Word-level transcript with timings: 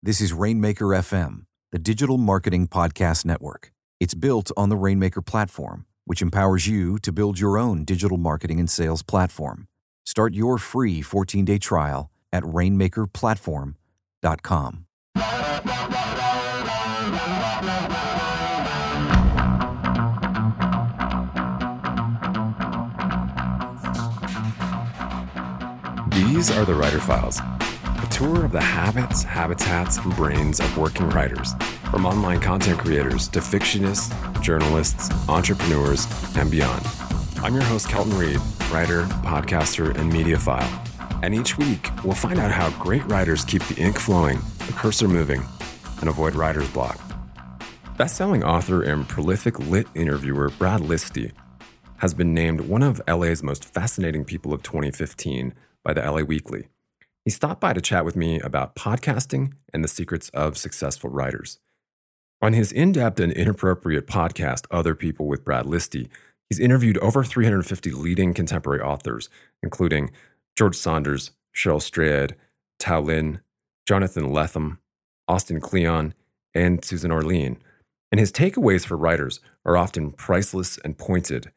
This 0.00 0.20
is 0.20 0.32
Rainmaker 0.32 0.84
FM, 0.94 1.46
the 1.72 1.78
digital 1.80 2.18
marketing 2.18 2.68
podcast 2.68 3.24
network. 3.24 3.72
It's 3.98 4.14
built 4.14 4.52
on 4.56 4.68
the 4.68 4.76
Rainmaker 4.76 5.20
platform, 5.20 5.86
which 6.04 6.22
empowers 6.22 6.68
you 6.68 7.00
to 7.00 7.10
build 7.10 7.40
your 7.40 7.58
own 7.58 7.82
digital 7.82 8.16
marketing 8.16 8.60
and 8.60 8.70
sales 8.70 9.02
platform. 9.02 9.66
Start 10.06 10.34
your 10.34 10.56
free 10.58 11.02
14 11.02 11.44
day 11.44 11.58
trial 11.58 12.12
at 12.32 12.44
rainmakerplatform.com. 12.44 14.84
These 26.12 26.50
are 26.52 26.64
the 26.64 26.74
Writer 26.74 27.00
Files, 27.00 27.40
a 28.02 28.06
tour 28.06 28.44
of 28.44 28.52
the 28.52 28.60
habits, 28.60 29.22
habitats, 29.22 29.98
and 29.98 30.14
brains 30.14 30.60
of 30.60 30.78
working 30.78 31.08
writers, 31.10 31.54
from 31.90 32.06
online 32.06 32.40
content 32.40 32.78
creators 32.78 33.28
to 33.28 33.40
fictionists, 33.40 34.12
journalists, 34.40 35.10
entrepreneurs, 35.28 36.06
and 36.36 36.50
beyond. 36.50 36.84
I'm 37.42 37.54
your 37.54 37.64
host, 37.64 37.88
Kelton 37.88 38.16
Reid, 38.16 38.40
writer, 38.70 39.04
podcaster, 39.24 39.96
and 39.98 40.12
mediophile. 40.12 40.68
And 41.22 41.34
each 41.34 41.58
week, 41.58 41.90
we'll 42.04 42.14
find 42.14 42.38
out 42.38 42.52
how 42.52 42.70
great 42.82 43.04
writers 43.06 43.44
keep 43.44 43.62
the 43.64 43.76
ink 43.76 43.98
flowing, 43.98 44.38
the 44.66 44.72
cursor 44.72 45.08
moving, 45.08 45.44
and 46.00 46.08
avoid 46.08 46.34
writer's 46.34 46.70
block. 46.70 47.00
Best-selling 47.96 48.44
author 48.44 48.82
and 48.82 49.08
prolific 49.08 49.58
lit 49.58 49.88
interviewer 49.96 50.50
Brad 50.50 50.82
Listi 50.82 51.32
has 51.96 52.14
been 52.14 52.32
named 52.32 52.60
one 52.60 52.84
of 52.84 53.02
LA's 53.08 53.42
most 53.42 53.64
fascinating 53.64 54.24
people 54.24 54.52
of 54.52 54.62
2015 54.62 55.52
by 55.82 55.92
the 55.92 56.00
LA 56.00 56.22
Weekly. 56.22 56.68
He 57.28 57.32
stopped 57.32 57.60
by 57.60 57.74
to 57.74 57.82
chat 57.82 58.06
with 58.06 58.16
me 58.16 58.40
about 58.40 58.74
podcasting 58.74 59.52
and 59.74 59.84
the 59.84 59.88
secrets 59.88 60.30
of 60.30 60.56
successful 60.56 61.10
writers. 61.10 61.58
On 62.40 62.54
his 62.54 62.72
in 62.72 62.90
depth 62.90 63.20
and 63.20 63.30
inappropriate 63.30 64.06
podcast, 64.06 64.64
Other 64.70 64.94
People 64.94 65.26
with 65.26 65.44
Brad 65.44 65.66
Listi, 65.66 66.08
he's 66.48 66.58
interviewed 66.58 66.96
over 67.00 67.22
350 67.22 67.90
leading 67.90 68.32
contemporary 68.32 68.80
authors, 68.80 69.28
including 69.62 70.10
George 70.56 70.74
Saunders, 70.74 71.32
Cheryl 71.54 71.82
Strayed, 71.82 72.34
Tao 72.78 73.02
Lin, 73.02 73.40
Jonathan 73.86 74.30
Lethem, 74.30 74.78
Austin 75.28 75.60
Kleon, 75.60 76.14
and 76.54 76.82
Susan 76.82 77.12
Orlean. 77.12 77.58
And 78.10 78.18
his 78.18 78.32
takeaways 78.32 78.86
for 78.86 78.96
writers 78.96 79.40
are 79.66 79.76
often 79.76 80.12
priceless 80.12 80.78
and 80.78 80.96
pointed. 80.96 81.52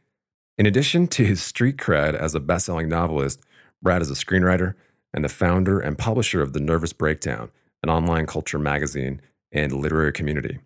In 0.58 0.66
addition 0.66 1.08
to 1.08 1.24
his 1.24 1.42
street 1.42 1.78
cred 1.78 2.14
as 2.14 2.36
a 2.36 2.42
best 2.42 2.66
selling 2.66 2.90
novelist, 2.90 3.40
Brad 3.82 4.02
is 4.02 4.12
a 4.12 4.16
screenwriter 4.16 4.74
and 5.14 5.24
the 5.24 5.30
founder 5.30 5.80
and 5.80 5.98
publisher 5.98 6.42
of 6.42 6.54
The 6.54 6.60
Nervous 6.60 6.94
Breakdown, 6.94 7.52
an 7.84 7.90
online 7.90 8.26
culture 8.26 8.60
magazine 8.60 9.22
and 9.52 9.74
literary 9.74 10.14
community. 10.14 10.60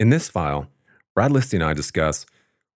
In 0.00 0.10
this 0.10 0.28
file, 0.28 0.68
Brad 1.14 1.30
Listi 1.30 1.54
and 1.54 1.64
I 1.64 1.74
discuss 1.74 2.26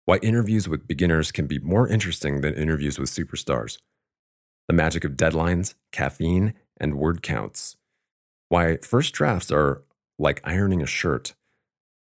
why 0.04 0.16
interviews 0.16 0.68
with 0.68 0.88
beginners 0.88 1.30
can 1.30 1.46
be 1.46 1.58
more 1.58 1.86
interesting 1.86 2.40
than 2.40 2.54
interviews 2.54 2.98
with 2.98 3.10
superstars, 3.10 3.78
the 4.66 4.74
magic 4.74 5.04
of 5.04 5.12
deadlines, 5.12 5.74
caffeine, 5.92 6.54
and 6.78 6.96
word 6.96 7.22
counts, 7.22 7.76
why 8.48 8.78
first 8.78 9.14
drafts 9.14 9.52
are 9.52 9.82
like 10.18 10.40
ironing 10.44 10.82
a 10.82 10.86
shirt, 10.86 11.34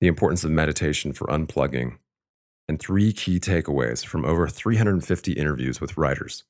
the 0.01 0.09
importance 0.09 0.45
of 0.45 0.51
meditation 0.51 1.13
for 1.13 1.27
unplugging, 1.29 1.99
and 2.69 2.79
three 2.79 3.13
key 3.13 3.41
takeaways 3.41 4.05
from 4.05 4.25
over 4.25 4.47
350 4.49 5.33
interviews 5.33 5.81
with 5.81 5.97
writers. 5.97 6.45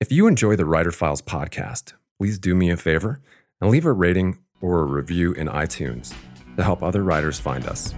If 0.00 0.12
you 0.12 0.28
enjoy 0.28 0.54
the 0.54 0.64
Writer 0.64 0.92
Files 0.92 1.20
podcast, 1.20 1.94
please 2.20 2.38
do 2.38 2.54
me 2.54 2.70
a 2.70 2.76
favor 2.76 3.20
and 3.60 3.68
leave 3.68 3.84
a 3.84 3.90
rating 3.92 4.38
or 4.60 4.78
a 4.78 4.84
review 4.84 5.32
in 5.32 5.48
iTunes 5.48 6.14
to 6.56 6.62
help 6.62 6.84
other 6.84 7.02
writers 7.02 7.40
find 7.40 7.66
us. 7.66 7.92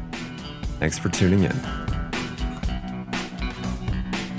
Thanks 0.78 0.98
for 0.98 1.10
tuning 1.10 1.44
in. 1.44 1.52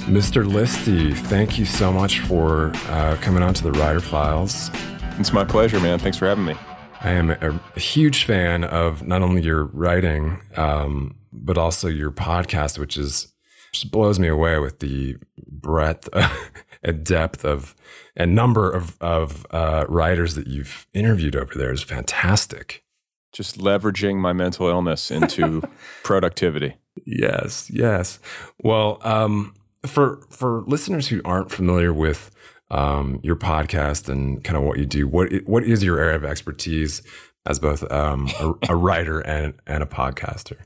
Mr. 0.10 0.44
Listi, 0.44 1.16
thank 1.16 1.60
you 1.60 1.66
so 1.66 1.94
much 1.94 2.22
for 2.22 2.72
uh, 2.88 3.16
coming 3.22 3.44
on 3.44 3.54
to 3.54 3.62
the 3.62 3.74
Writer 3.74 4.00
Files. 4.00 4.72
It's 5.20 5.32
my 5.32 5.44
pleasure, 5.44 5.80
man. 5.80 6.00
Thanks 6.00 6.18
for 6.18 6.26
having 6.26 6.46
me. 6.46 6.56
I 7.02 7.12
am 7.12 7.30
a, 7.30 7.62
a 7.76 7.80
huge 7.80 8.24
fan 8.24 8.64
of 8.64 9.06
not 9.06 9.22
only 9.22 9.44
your 9.44 9.66
writing, 9.66 10.42
um, 10.58 11.16
but 11.32 11.60
also 11.60 11.88
your 11.90 12.10
podcast, 12.10 12.80
which 12.80 12.98
is 12.98 13.31
just 13.72 13.92
blows 13.92 14.20
me 14.20 14.28
away 14.28 14.60
with 14.60 14.80
the 14.80 15.18
breadth 15.38 16.10
and 16.84 17.04
depth 17.04 17.46
of 17.46 17.76
and 18.16 18.36
number 18.36 18.72
of 18.72 18.98
of 19.02 19.46
uh, 19.52 19.86
writers 19.88 20.36
that 20.36 20.48
you've 20.48 20.88
interviewed 20.94 21.36
over 21.36 21.54
there 21.56 21.72
is 21.72 21.84
fantastic. 21.84 22.84
Just 23.32 23.58
leveraging 23.58 24.18
my 24.18 24.34
mental 24.34 24.68
illness 24.68 25.10
into 25.10 25.62
productivity. 26.04 26.76
Yes, 27.06 27.70
yes. 27.72 28.20
Well, 28.60 29.00
um, 29.04 29.54
for 29.86 30.22
for 30.30 30.64
listeners 30.68 31.08
who 31.08 31.22
aren't 31.24 31.52
familiar 31.52 31.94
with 31.94 32.32
um, 32.70 33.20
your 33.24 33.36
podcast 33.36 34.10
and 34.10 34.44
kind 34.44 34.58
of 34.58 34.64
what 34.64 34.78
you 34.78 34.86
do, 34.86 35.08
what 35.08 35.32
what 35.46 35.64
is 35.64 35.84
your 35.84 36.00
area 36.00 36.18
of 36.18 36.26
expertise 36.26 37.02
as 37.46 37.58
both 37.60 37.90
um, 37.92 38.30
a, 38.40 38.54
a 38.70 38.76
writer 38.76 39.22
and 39.22 39.54
and 39.66 39.82
a 39.82 39.86
podcaster? 39.86 40.58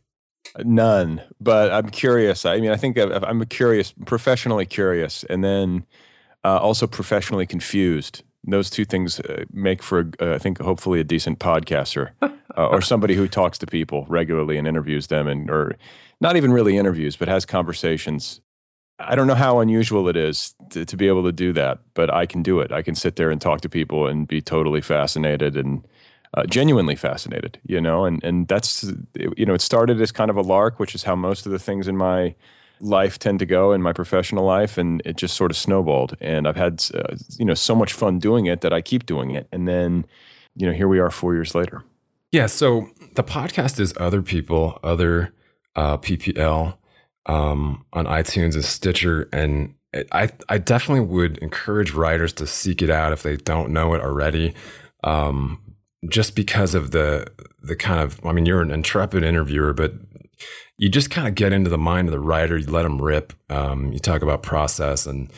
None, 0.64 1.22
but 1.40 1.72
I'm 1.72 1.90
curious. 1.90 2.46
I 2.46 2.60
mean, 2.60 2.72
I 2.72 2.78
think 2.78 2.98
I'm 2.98 3.42
a 3.42 3.46
curious, 3.46 3.94
professionally 4.06 4.66
curious, 4.66 5.24
and 5.26 5.44
then 5.44 5.86
uh, 6.44 6.58
also 6.58 6.88
professionally 6.88 7.46
confused. 7.46 8.24
Those 8.48 8.70
two 8.70 8.86
things 8.86 9.20
uh, 9.20 9.46
make 9.52 9.82
for, 9.82 10.12
uh, 10.22 10.36
I 10.36 10.38
think, 10.38 10.60
hopefully 10.60 11.00
a 11.00 11.04
decent 11.04 11.40
podcaster 11.40 12.12
uh, 12.22 12.30
or 12.56 12.82
somebody 12.82 13.16
who 13.16 13.28
talks 13.28 13.58
to 13.60 13.66
people 13.66 14.06
regularly 14.08 14.58
and 14.58 14.68
interviews 14.68 15.08
them, 15.08 15.28
and 15.28 15.50
or 15.50 15.76
not 16.22 16.38
even 16.38 16.54
really 16.54 16.78
interviews, 16.78 17.16
but 17.16 17.28
has 17.28 17.46
conversations. 17.46 18.42
I 18.98 19.16
don't 19.16 19.28
know 19.28 19.36
how 19.36 19.60
unusual 19.60 20.08
it 20.08 20.16
is 20.16 20.56
to, 20.70 20.86
to 20.86 20.96
be 20.96 21.08
able 21.08 21.24
to 21.24 21.34
do 21.34 21.52
that, 21.54 21.80
but 21.96 22.14
I 22.14 22.26
can 22.26 22.44
do 22.44 22.60
it. 22.62 22.72
I 22.72 22.82
can 22.82 22.96
sit 22.96 23.18
there 23.18 23.30
and 23.30 23.42
talk 23.42 23.60
to 23.62 23.70
people 23.70 24.08
and 24.08 24.26
be 24.26 24.42
totally 24.42 24.80
fascinated 24.80 25.58
and 25.58 25.86
uh, 26.36 26.46
genuinely 26.46 26.96
fascinated, 26.96 27.60
you 27.66 27.82
know, 27.82 28.06
and 28.06 28.24
and 28.24 28.48
that's 28.48 28.84
you 29.38 29.46
know 29.46 29.54
it 29.54 29.62
started 29.62 30.02
as 30.02 30.12
kind 30.12 30.30
of 30.30 30.38
a 30.38 30.42
lark, 30.42 30.80
which 30.80 30.94
is 30.94 31.04
how 31.04 31.16
most 31.16 31.46
of 31.46 31.52
the 31.52 31.60
things 31.60 31.88
in 31.88 31.98
my 31.98 32.36
life 32.82 33.18
tend 33.18 33.40
to 33.40 33.46
go 33.46 33.72
in 33.72 33.82
my 33.82 33.94
professional 33.94 34.44
life, 34.46 34.78
and 34.78 35.02
it 35.06 35.16
just 35.16 35.36
sort 35.36 35.50
of 35.50 35.58
snowballed. 35.58 36.18
And 36.20 36.48
I've 36.48 36.58
had 36.58 36.84
uh, 36.94 37.16
you 37.38 37.46
know 37.46 37.54
so 37.54 37.74
much 37.74 37.94
fun 37.94 38.20
doing 38.20 38.46
it 38.48 38.62
that 38.62 38.74
I 38.74 38.82
keep 38.82 39.06
doing 39.06 39.32
it, 39.32 39.48
and 39.52 39.68
then 39.68 40.06
you 40.56 40.68
know 40.68 40.74
here 40.74 40.88
we 40.88 41.00
are 41.00 41.10
four 41.10 41.34
years 41.34 41.56
later. 41.56 41.84
Yeah. 42.32 42.48
So 42.48 42.90
the 43.16 43.24
podcast 43.24 43.80
is 43.80 43.94
other 43.98 44.22
people, 44.22 44.78
other 44.84 45.34
uh, 45.76 45.98
PPL. 45.98 46.78
um, 47.28 47.86
on 47.94 48.06
iTunes 48.06 48.54
and 48.54 48.64
Stitcher, 48.66 49.28
and 49.32 49.74
I 50.12 50.30
I 50.50 50.58
definitely 50.58 51.06
would 51.06 51.38
encourage 51.40 51.92
writers 51.92 52.34
to 52.34 52.46
seek 52.46 52.82
it 52.82 52.90
out 52.90 53.14
if 53.14 53.24
they 53.24 53.38
don't 53.38 53.72
know 53.72 53.94
it 53.94 54.02
already. 54.02 54.54
Um, 55.04 55.62
just 56.10 56.36
because 56.36 56.76
of 56.76 56.92
the 56.92 57.28
the 57.62 57.76
kind 57.76 58.00
of 58.00 58.24
I 58.26 58.32
mean 58.32 58.46
you're 58.46 58.62
an 58.62 58.72
intrepid 58.72 59.24
interviewer, 59.24 59.74
but 59.74 59.94
you 60.78 60.90
just 60.90 61.10
kind 61.10 61.28
of 61.28 61.36
get 61.36 61.54
into 61.54 61.70
the 61.70 61.78
mind 61.78 62.08
of 62.08 62.12
the 62.12 62.20
writer. 62.20 62.58
You 62.58 62.68
let 62.68 62.84
them 62.84 63.02
rip. 63.02 63.34
Um, 63.50 63.94
you 63.94 64.00
talk 64.00 64.22
about 64.22 64.44
process, 64.44 65.06
and 65.06 65.32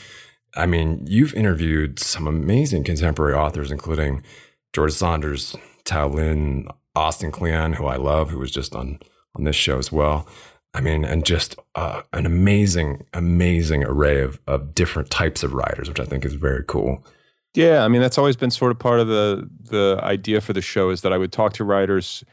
I 0.56 0.66
mean 0.66 1.06
you've 1.08 1.34
interviewed 1.34 2.00
some 2.00 2.28
amazing 2.28 2.84
contemporary 2.84 3.34
authors, 3.34 3.72
including 3.72 4.24
George 4.74 4.94
Saunders, 4.94 5.56
Tao 5.86 6.08
Lin, 6.08 6.68
Austin 6.96 7.32
Kleon, 7.32 7.74
who 7.74 7.86
I 7.86 7.96
love, 7.96 8.30
who 8.30 8.40
was 8.40 8.52
just 8.52 8.76
on 8.76 9.00
on 9.36 9.44
this 9.44 9.56
show 9.56 9.78
as 9.78 9.92
well. 9.92 10.28
I 10.74 10.82
mean, 10.82 11.06
and 11.06 11.26
just 11.26 11.58
uh, 11.76 12.02
an 12.14 12.26
amazing, 12.26 13.06
amazing 13.14 13.84
array 13.84 14.22
of 14.22 14.40
of 14.48 14.76
different 14.76 15.10
types 15.10 15.44
of 15.44 15.54
writers, 15.54 15.88
which 15.88 16.00
I 16.00 16.06
think 16.06 16.26
is 16.26 16.34
very 16.34 16.64
cool. 16.68 17.04
Yeah, 17.58 17.84
I 17.84 17.88
mean 17.88 18.02
that's 18.02 18.20
always 18.20 18.36
been 18.36 18.52
sort 18.52 18.72
of 18.72 18.78
part 18.78 19.00
of 19.00 19.08
the 19.08 19.50
the 19.72 20.00
idea 20.04 20.42
for 20.42 20.54
the 20.54 20.62
show 20.62 20.92
is 20.92 21.02
that 21.02 21.12
I 21.12 21.18
would 21.18 21.32
talk 21.32 21.54
to 21.54 21.64
writers 21.64 22.24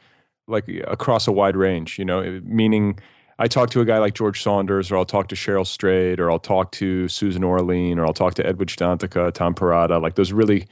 like 0.47 0.69
across 0.87 1.26
a 1.26 1.32
wide 1.32 1.56
range, 1.56 1.99
you 1.99 2.05
know, 2.05 2.43
meaning 2.44 2.99
I 3.38 3.49
talk 3.49 3.71
to 3.71 3.81
a 3.81 3.87
guy 3.87 3.97
like 3.99 4.12
George 4.12 4.43
Saunders, 4.43 4.91
or 4.93 4.99
I'll 4.99 5.06
talk 5.06 5.29
to 5.29 5.35
Cheryl 5.35 5.67
Strayed, 5.67 6.21
or 6.21 6.31
I'll 6.31 6.38
talk 6.38 6.73
to 6.73 7.09
Susan 7.09 7.43
Orlean, 7.43 7.99
or 7.99 8.05
I'll 8.05 8.12
talk 8.12 8.35
to 8.35 8.47
Edwidge 8.47 8.76
Danticat, 8.76 9.32
Tom 9.32 9.55
Perrotta, 9.55 10.00
like 10.03 10.17
those 10.17 10.31
really, 10.31 10.67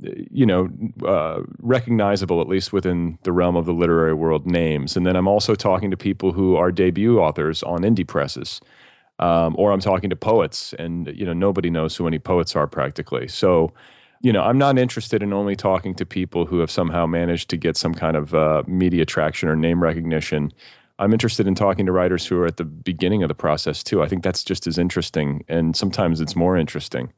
you 0.00 0.46
know, 0.46 0.70
uh, 1.06 1.42
recognizable 1.58 2.40
at 2.40 2.48
least 2.48 2.72
within 2.72 3.18
the 3.24 3.32
realm 3.32 3.56
of 3.56 3.66
the 3.66 3.74
literary 3.74 4.14
world 4.14 4.46
names. 4.46 4.96
And 4.96 5.06
then 5.06 5.16
I'm 5.16 5.28
also 5.28 5.54
talking 5.54 5.90
to 5.90 5.98
people 5.98 6.32
who 6.32 6.56
are 6.56 6.72
debut 6.72 7.20
authors 7.20 7.62
on 7.62 7.82
indie 7.82 8.08
presses 8.08 8.58
um, 9.18 9.54
or 9.58 9.72
I'm 9.72 9.80
talking 9.80 10.10
to 10.10 10.16
poets, 10.16 10.72
and 10.78 11.06
you 11.14 11.24
know 11.24 11.32
nobody 11.32 11.70
knows 11.70 11.96
who 11.96 12.06
any 12.06 12.18
poets 12.18 12.56
are 12.56 12.66
practically. 12.66 13.28
So, 13.28 13.72
you 14.20 14.32
know, 14.32 14.42
I'm 14.42 14.58
not 14.58 14.78
interested 14.78 15.22
in 15.22 15.32
only 15.32 15.56
talking 15.56 15.94
to 15.94 16.06
people 16.06 16.46
who 16.46 16.58
have 16.60 16.70
somehow 16.70 17.06
managed 17.06 17.50
to 17.50 17.56
get 17.56 17.76
some 17.76 17.94
kind 17.94 18.16
of 18.16 18.34
uh, 18.34 18.62
media 18.66 19.04
traction 19.04 19.48
or 19.48 19.56
name 19.56 19.82
recognition. 19.82 20.52
I'm 20.98 21.12
interested 21.12 21.46
in 21.46 21.54
talking 21.54 21.86
to 21.86 21.92
writers 21.92 22.26
who 22.26 22.38
are 22.38 22.46
at 22.46 22.58
the 22.58 22.64
beginning 22.64 23.22
of 23.22 23.28
the 23.28 23.34
process 23.34 23.82
too. 23.82 24.02
I 24.02 24.08
think 24.08 24.22
that's 24.22 24.44
just 24.44 24.66
as 24.66 24.78
interesting, 24.78 25.44
and 25.48 25.76
sometimes 25.76 26.20
it's 26.20 26.36
more 26.36 26.56
interesting. 26.56 27.12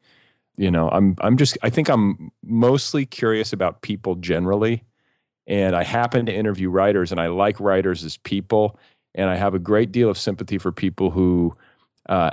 You 0.57 0.71
know, 0.71 0.89
I'm 0.91 1.17
I'm 1.21 1.37
just 1.37 1.59
I 1.63 1.71
think 1.71 1.89
I'm 1.89 2.31
mostly 2.45 3.07
curious 3.07 3.53
about 3.53 3.83
people 3.83 4.15
generally, 4.17 4.85
and 5.47 5.75
I 5.75 5.85
happen 5.85 6.27
to 6.27 6.35
interview 6.35 6.71
writers, 6.71 7.11
and 7.11 7.21
I 7.21 7.27
like 7.29 7.59
writers 7.61 8.05
as 8.05 8.17
people, 8.19 8.79
and 9.15 9.29
I 9.29 9.37
have 9.37 9.55
a 9.55 9.59
great 9.59 9.93
deal 9.93 10.09
of 10.11 10.19
sympathy 10.19 10.59
for 10.59 10.73
people 10.73 11.11
who 11.11 11.55
uh, 12.09 12.31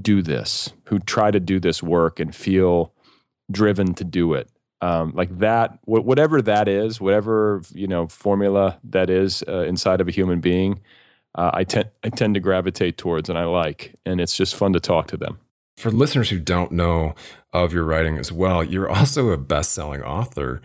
do 0.00 0.22
this, 0.22 0.72
who 0.86 0.98
try 0.98 1.30
to 1.30 1.40
do 1.40 1.60
this 1.60 1.82
work 1.82 2.20
and 2.20 2.34
feel 2.34 2.92
driven 3.50 3.94
to 3.94 4.04
do 4.04 4.34
it. 4.34 4.48
Um, 4.80 5.12
like 5.14 5.38
that, 5.38 5.78
wh- 5.84 6.04
whatever 6.04 6.42
that 6.42 6.66
is, 6.68 7.00
whatever 7.00 7.62
you 7.72 7.86
know 7.86 8.06
formula 8.06 8.78
that 8.84 9.10
is 9.10 9.44
uh, 9.46 9.60
inside 9.60 10.00
of 10.00 10.08
a 10.08 10.10
human 10.10 10.40
being, 10.40 10.80
uh, 11.36 11.50
I 11.54 11.64
tend 11.64 11.90
I 12.02 12.08
tend 12.08 12.34
to 12.34 12.40
gravitate 12.40 12.98
towards, 12.98 13.28
and 13.28 13.38
I 13.38 13.44
like, 13.44 13.94
and 14.04 14.20
it's 14.20 14.36
just 14.36 14.56
fun 14.56 14.72
to 14.72 14.80
talk 14.80 15.06
to 15.08 15.16
them. 15.16 15.38
For 15.76 15.90
listeners 15.90 16.30
who 16.30 16.38
don't 16.38 16.72
know 16.72 17.14
of 17.52 17.72
your 17.72 17.84
writing 17.84 18.18
as 18.18 18.32
well, 18.32 18.62
you're 18.62 18.90
also 18.90 19.30
a 19.30 19.38
best-selling 19.38 20.02
author. 20.02 20.60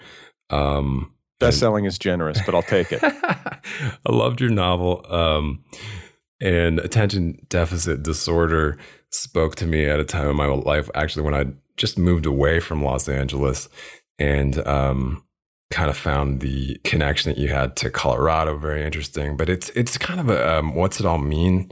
Um, 0.49 1.13
Best-selling 1.39 1.85
is 1.85 1.99
generous, 1.99 2.39
but 2.45 2.55
I'll 2.55 2.63
take 2.63 2.91
it. 2.91 2.99
I 3.03 3.59
loved 4.09 4.41
your 4.41 4.49
novel. 4.49 5.05
Um, 5.07 5.63
and 6.39 6.79
attention 6.79 7.45
deficit 7.49 8.03
disorder 8.03 8.77
spoke 9.11 9.55
to 9.55 9.65
me 9.65 9.85
at 9.85 9.99
a 9.99 10.05
time 10.05 10.29
in 10.29 10.35
my 10.35 10.45
life, 10.45 10.89
actually, 10.93 11.23
when 11.23 11.33
I 11.33 11.45
just 11.77 11.97
moved 11.97 12.25
away 12.25 12.59
from 12.59 12.83
Los 12.83 13.07
Angeles 13.07 13.69
and 14.19 14.65
um, 14.67 15.23
kind 15.71 15.89
of 15.89 15.97
found 15.97 16.39
the 16.39 16.79
connection 16.83 17.31
that 17.31 17.39
you 17.39 17.49
had 17.49 17.75
to 17.77 17.89
Colorado 17.89 18.57
very 18.57 18.83
interesting. 18.83 19.37
But 19.37 19.49
it's 19.49 19.69
it's 19.69 19.97
kind 19.97 20.19
of 20.19 20.29
a 20.29 20.57
um, 20.57 20.75
what's 20.75 20.99
it 20.99 21.05
all 21.05 21.17
mean 21.17 21.71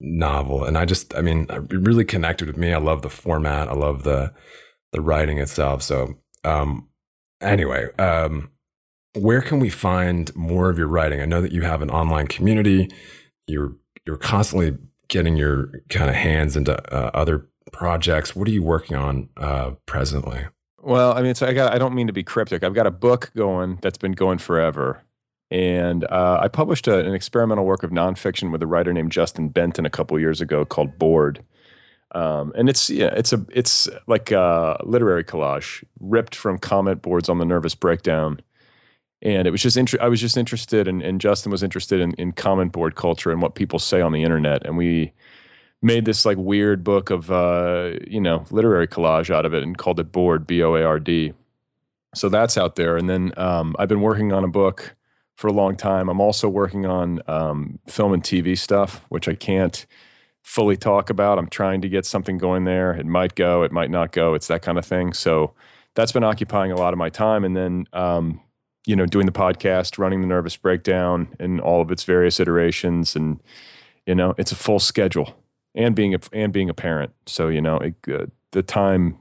novel, 0.00 0.64
and 0.64 0.78
I 0.78 0.84
just 0.84 1.14
I 1.14 1.20
mean 1.20 1.46
it 1.50 1.72
really 1.72 2.04
connected 2.04 2.46
with 2.46 2.56
me. 2.56 2.72
I 2.72 2.78
love 2.78 3.02
the 3.02 3.10
format. 3.10 3.68
I 3.68 3.74
love 3.74 4.02
the 4.02 4.32
the 4.92 5.00
writing 5.00 5.38
itself. 5.38 5.82
So 5.82 6.16
um, 6.44 6.88
anyway, 7.40 7.88
um, 7.98 8.50
where 9.14 9.42
can 9.42 9.60
we 9.60 9.70
find 9.70 10.34
more 10.34 10.70
of 10.70 10.78
your 10.78 10.88
writing? 10.88 11.20
I 11.20 11.26
know 11.26 11.42
that 11.42 11.52
you 11.52 11.62
have 11.62 11.82
an 11.82 11.90
online 11.90 12.26
community. 12.26 12.88
You're 13.46 13.74
you're 14.06 14.16
constantly 14.16 14.76
getting 15.08 15.36
your 15.36 15.70
kind 15.88 16.08
of 16.08 16.16
hands 16.16 16.56
into 16.56 16.76
uh, 16.94 17.10
other 17.14 17.46
projects. 17.72 18.34
What 18.34 18.48
are 18.48 18.52
you 18.52 18.62
working 18.62 18.96
on 18.96 19.28
uh, 19.36 19.72
presently? 19.86 20.46
Well, 20.82 21.12
I 21.12 21.22
mean, 21.22 21.34
so 21.34 21.46
I 21.46 21.52
got. 21.52 21.74
I 21.74 21.78
don't 21.78 21.94
mean 21.94 22.06
to 22.06 22.12
be 22.12 22.22
cryptic. 22.22 22.64
I've 22.64 22.74
got 22.74 22.86
a 22.86 22.90
book 22.90 23.30
going 23.36 23.78
that's 23.82 23.98
been 23.98 24.12
going 24.12 24.38
forever, 24.38 25.02
and 25.50 26.04
uh, 26.04 26.38
I 26.40 26.48
published 26.48 26.88
a, 26.88 27.00
an 27.00 27.12
experimental 27.12 27.66
work 27.66 27.82
of 27.82 27.90
nonfiction 27.90 28.50
with 28.50 28.62
a 28.62 28.66
writer 28.66 28.92
named 28.92 29.12
Justin 29.12 29.50
Benton 29.50 29.84
a 29.84 29.90
couple 29.90 30.18
years 30.18 30.40
ago 30.40 30.64
called 30.64 30.98
Board. 30.98 31.44
Um, 32.12 32.52
and 32.56 32.68
it's 32.68 32.88
yeah, 32.88 33.12
it's 33.14 33.32
a 33.32 33.44
it's 33.52 33.88
like 34.06 34.30
a 34.32 34.78
literary 34.82 35.22
collage 35.22 35.84
ripped 36.00 36.34
from 36.34 36.58
comment 36.58 37.02
boards 37.02 37.28
on 37.28 37.38
the 37.38 37.44
nervous 37.44 37.74
breakdown 37.74 38.40
and 39.22 39.46
it 39.46 39.50
was 39.50 39.62
just 39.62 39.76
inter- 39.76 39.98
I 40.00 40.08
was 40.08 40.20
just 40.20 40.36
interested, 40.36 40.88
and, 40.88 41.02
and 41.02 41.20
Justin 41.20 41.52
was 41.52 41.62
interested 41.62 42.00
in, 42.00 42.12
in 42.14 42.32
comment 42.32 42.72
board 42.72 42.94
culture 42.94 43.30
and 43.30 43.42
what 43.42 43.54
people 43.54 43.78
say 43.78 44.00
on 44.00 44.12
the 44.12 44.22
internet, 44.22 44.64
and 44.66 44.76
we 44.76 45.12
made 45.82 46.04
this 46.04 46.24
like 46.24 46.36
weird 46.38 46.84
book 46.84 47.10
of 47.10 47.30
uh, 47.30 47.92
you 48.06 48.20
know 48.20 48.44
literary 48.50 48.88
collage 48.88 49.34
out 49.34 49.46
of 49.46 49.54
it 49.54 49.62
and 49.62 49.78
called 49.78 50.00
it 50.00 50.12
Board 50.12 50.46
B 50.46 50.62
O 50.62 50.74
A 50.74 50.84
R 50.84 50.98
D. 50.98 51.34
So 52.14 52.28
that's 52.28 52.58
out 52.58 52.76
there, 52.76 52.96
and 52.96 53.08
then 53.08 53.32
um, 53.36 53.76
I've 53.78 53.88
been 53.88 54.00
working 54.00 54.32
on 54.32 54.42
a 54.44 54.48
book 54.48 54.96
for 55.36 55.48
a 55.48 55.52
long 55.52 55.76
time. 55.76 56.08
I'm 56.08 56.20
also 56.20 56.48
working 56.48 56.84
on 56.86 57.20
um, 57.26 57.78
film 57.86 58.12
and 58.12 58.22
TV 58.22 58.58
stuff, 58.58 59.04
which 59.08 59.28
I 59.28 59.34
can't 59.34 59.86
fully 60.42 60.76
talk 60.76 61.08
about. 61.08 61.38
I'm 61.38 61.48
trying 61.48 61.80
to 61.82 61.88
get 61.88 62.04
something 62.04 62.36
going 62.36 62.64
there. 62.64 62.92
It 62.92 63.06
might 63.06 63.34
go, 63.34 63.62
it 63.62 63.72
might 63.72 63.90
not 63.90 64.12
go. 64.12 64.34
It's 64.34 64.48
that 64.48 64.62
kind 64.62 64.76
of 64.76 64.84
thing. 64.84 65.12
So 65.12 65.54
that's 65.94 66.12
been 66.12 66.24
occupying 66.24 66.72
a 66.72 66.76
lot 66.76 66.92
of 66.92 66.98
my 66.98 67.10
time, 67.10 67.44
and 67.44 67.56
then 67.56 67.86
um, 67.92 68.40
you 68.86 68.96
know, 68.96 69.06
doing 69.06 69.26
the 69.26 69.32
podcast, 69.32 69.98
running 69.98 70.20
the 70.20 70.26
nervous 70.26 70.56
breakdown 70.56 71.28
and 71.38 71.60
all 71.60 71.82
of 71.82 71.90
its 71.90 72.04
various 72.04 72.40
iterations. 72.40 73.14
And, 73.14 73.40
you 74.06 74.14
know, 74.14 74.34
it's 74.38 74.52
a 74.52 74.56
full 74.56 74.80
schedule 74.80 75.36
and 75.74 75.94
being 75.94 76.14
a, 76.14 76.20
and 76.32 76.52
being 76.52 76.70
a 76.70 76.74
parent. 76.74 77.12
So, 77.26 77.48
you 77.48 77.60
know, 77.60 77.76
it, 77.76 77.94
uh, 78.08 78.26
the 78.52 78.62
time 78.62 79.18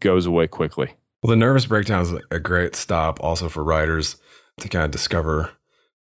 goes 0.00 0.26
away 0.26 0.46
quickly. 0.46 0.94
Well, 1.22 1.30
the 1.30 1.36
nervous 1.36 1.66
breakdown 1.66 2.02
is 2.02 2.12
a 2.30 2.40
great 2.40 2.74
stop 2.74 3.22
also 3.22 3.48
for 3.48 3.62
writers 3.62 4.16
to 4.60 4.68
kind 4.68 4.84
of 4.84 4.90
discover 4.90 5.50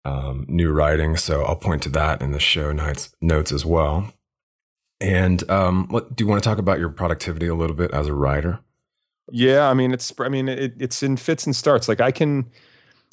um, 0.05 0.45
new 0.47 0.71
writing. 0.71 1.17
So 1.17 1.43
I'll 1.43 1.55
point 1.55 1.81
to 1.83 1.89
that 1.89 2.21
in 2.21 2.31
the 2.31 2.39
show 2.39 2.71
notes, 2.71 3.15
notes 3.21 3.51
as 3.51 3.65
well. 3.65 4.13
And 4.99 5.49
um, 5.49 5.87
what, 5.89 6.15
do 6.15 6.23
you 6.23 6.27
want 6.27 6.43
to 6.43 6.47
talk 6.47 6.57
about 6.57 6.79
your 6.79 6.89
productivity 6.89 7.47
a 7.47 7.55
little 7.55 7.75
bit 7.75 7.91
as 7.91 8.07
a 8.07 8.13
writer? 8.13 8.59
Yeah, 9.31 9.69
I 9.69 9.73
mean 9.73 9.93
it's 9.93 10.13
I 10.19 10.29
mean 10.29 10.47
it, 10.47 10.73
it's 10.79 11.03
in 11.03 11.17
fits 11.17 11.45
and 11.45 11.55
starts. 11.55 11.87
Like 11.87 11.99
I 12.01 12.11
can, 12.11 12.49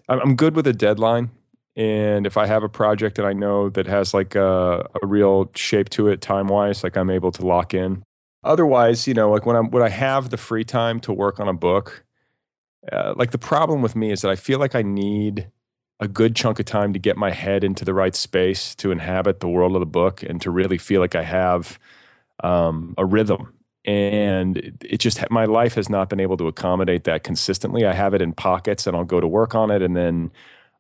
I'm 0.08 0.36
good 0.36 0.54
with 0.54 0.66
a 0.66 0.72
deadline, 0.72 1.30
and 1.76 2.26
if 2.26 2.36
I 2.36 2.46
have 2.46 2.62
a 2.62 2.68
project 2.68 3.16
that 3.16 3.26
I 3.26 3.32
know 3.32 3.68
that 3.70 3.86
has 3.86 4.14
like 4.14 4.34
a, 4.36 4.88
a 5.02 5.06
real 5.06 5.50
shape 5.56 5.90
to 5.90 6.08
it 6.08 6.20
time 6.20 6.46
wise, 6.48 6.84
like 6.84 6.96
I'm 6.96 7.10
able 7.10 7.32
to 7.32 7.46
lock 7.46 7.74
in. 7.74 8.04
Otherwise, 8.44 9.08
you 9.08 9.14
know, 9.14 9.30
like 9.30 9.46
when 9.46 9.56
I'm 9.56 9.70
when 9.70 9.82
I 9.82 9.88
have 9.88 10.30
the 10.30 10.36
free 10.36 10.64
time 10.64 11.00
to 11.00 11.12
work 11.12 11.40
on 11.40 11.48
a 11.48 11.54
book, 11.54 12.04
uh, 12.92 13.14
like 13.16 13.32
the 13.32 13.38
problem 13.38 13.82
with 13.82 13.96
me 13.96 14.12
is 14.12 14.22
that 14.22 14.30
I 14.30 14.36
feel 14.36 14.58
like 14.58 14.74
I 14.74 14.82
need 14.82 15.48
a 16.00 16.08
good 16.08 16.36
chunk 16.36 16.60
of 16.60 16.66
time 16.66 16.92
to 16.92 16.98
get 16.98 17.16
my 17.16 17.30
head 17.30 17.64
into 17.64 17.84
the 17.84 17.94
right 17.94 18.14
space 18.14 18.74
to 18.76 18.90
inhabit 18.90 19.40
the 19.40 19.48
world 19.48 19.74
of 19.74 19.80
the 19.80 19.86
book 19.86 20.22
and 20.22 20.40
to 20.42 20.50
really 20.50 20.78
feel 20.78 21.00
like 21.00 21.14
I 21.14 21.22
have 21.22 21.78
um, 22.42 22.94
a 22.98 23.04
rhythm 23.04 23.54
and 23.84 24.78
it 24.82 24.98
just 24.98 25.22
my 25.30 25.44
life 25.44 25.74
has 25.74 25.88
not 25.88 26.08
been 26.08 26.20
able 26.20 26.36
to 26.38 26.46
accommodate 26.48 27.04
that 27.04 27.22
consistently. 27.22 27.84
I 27.84 27.92
have 27.92 28.14
it 28.14 28.22
in 28.22 28.32
pockets, 28.32 28.86
and 28.86 28.96
I'll 28.96 29.04
go 29.04 29.20
to 29.20 29.26
work 29.26 29.54
on 29.54 29.70
it, 29.70 29.82
and 29.82 29.96
then 29.96 30.30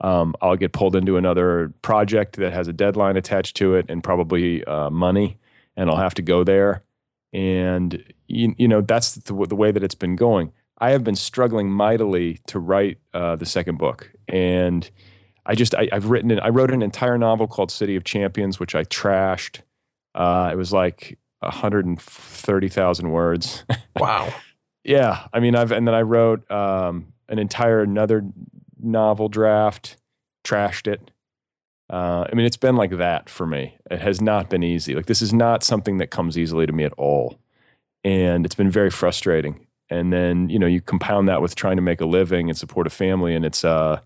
um, 0.00 0.34
I'll 0.40 0.56
get 0.56 0.72
pulled 0.72 0.96
into 0.96 1.16
another 1.16 1.72
project 1.82 2.36
that 2.36 2.52
has 2.52 2.66
a 2.66 2.72
deadline 2.72 3.16
attached 3.16 3.56
to 3.56 3.74
it, 3.74 3.86
and 3.88 4.02
probably 4.02 4.64
uh, 4.64 4.90
money, 4.90 5.38
and 5.76 5.90
I'll 5.90 5.96
have 5.96 6.14
to 6.14 6.22
go 6.22 6.44
there. 6.44 6.82
And 7.32 8.02
you, 8.26 8.54
you 8.56 8.68
know 8.68 8.80
that's 8.80 9.14
the, 9.14 9.34
the, 9.46 9.56
way 9.56 9.70
that 9.70 9.82
it's 9.82 9.94
been 9.94 10.16
going. 10.16 10.52
I 10.78 10.90
have 10.90 11.04
been 11.04 11.16
struggling 11.16 11.70
mightily 11.70 12.40
to 12.46 12.58
write 12.58 12.98
uh, 13.12 13.36
the 13.36 13.46
second 13.46 13.76
book, 13.76 14.10
and 14.28 14.88
I 15.44 15.54
just 15.54 15.74
I, 15.74 15.88
have 15.92 16.08
written 16.08 16.38
I 16.40 16.48
wrote 16.48 16.70
an 16.70 16.82
entire 16.82 17.18
novel 17.18 17.48
called 17.48 17.70
City 17.70 17.96
of 17.96 18.04
Champions, 18.04 18.58
which 18.58 18.74
I 18.74 18.84
trashed. 18.84 19.60
Uh, 20.14 20.48
it 20.52 20.56
was 20.56 20.72
like 20.72 21.18
130,000 21.44 23.10
words. 23.10 23.64
Wow. 23.96 24.34
yeah. 24.82 25.28
I 25.32 25.38
mean, 25.38 25.54
I've, 25.54 25.70
and 25.70 25.86
then 25.86 25.94
I 25.94 26.02
wrote 26.02 26.50
um, 26.50 27.12
an 27.28 27.38
entire 27.38 27.80
another 27.80 28.24
novel 28.82 29.28
draft, 29.28 29.96
trashed 30.44 30.92
it. 30.92 31.12
Uh, 31.88 32.26
I 32.30 32.34
mean, 32.34 32.44
it's 32.44 32.56
been 32.56 32.76
like 32.76 32.90
that 32.96 33.28
for 33.28 33.46
me. 33.46 33.76
It 33.90 34.00
has 34.00 34.20
not 34.20 34.50
been 34.50 34.62
easy. 34.62 34.94
Like 34.94 35.06
this 35.06 35.22
is 35.22 35.32
not 35.32 35.62
something 35.62 35.98
that 35.98 36.10
comes 36.10 36.36
easily 36.36 36.66
to 36.66 36.72
me 36.72 36.84
at 36.84 36.92
all, 36.94 37.38
and 38.02 38.44
it's 38.44 38.54
been 38.54 38.70
very 38.70 38.90
frustrating. 38.90 39.66
And 39.90 40.12
then 40.12 40.48
you 40.48 40.58
know 40.58 40.66
you 40.66 40.80
compound 40.80 41.28
that 41.28 41.42
with 41.42 41.54
trying 41.54 41.76
to 41.76 41.82
make 41.82 42.00
a 42.00 42.06
living 42.06 42.48
and 42.48 42.58
support 42.58 42.86
a 42.86 42.90
family, 42.90 43.34
and 43.34 43.44
it's 43.44 43.64
uh, 43.64 44.00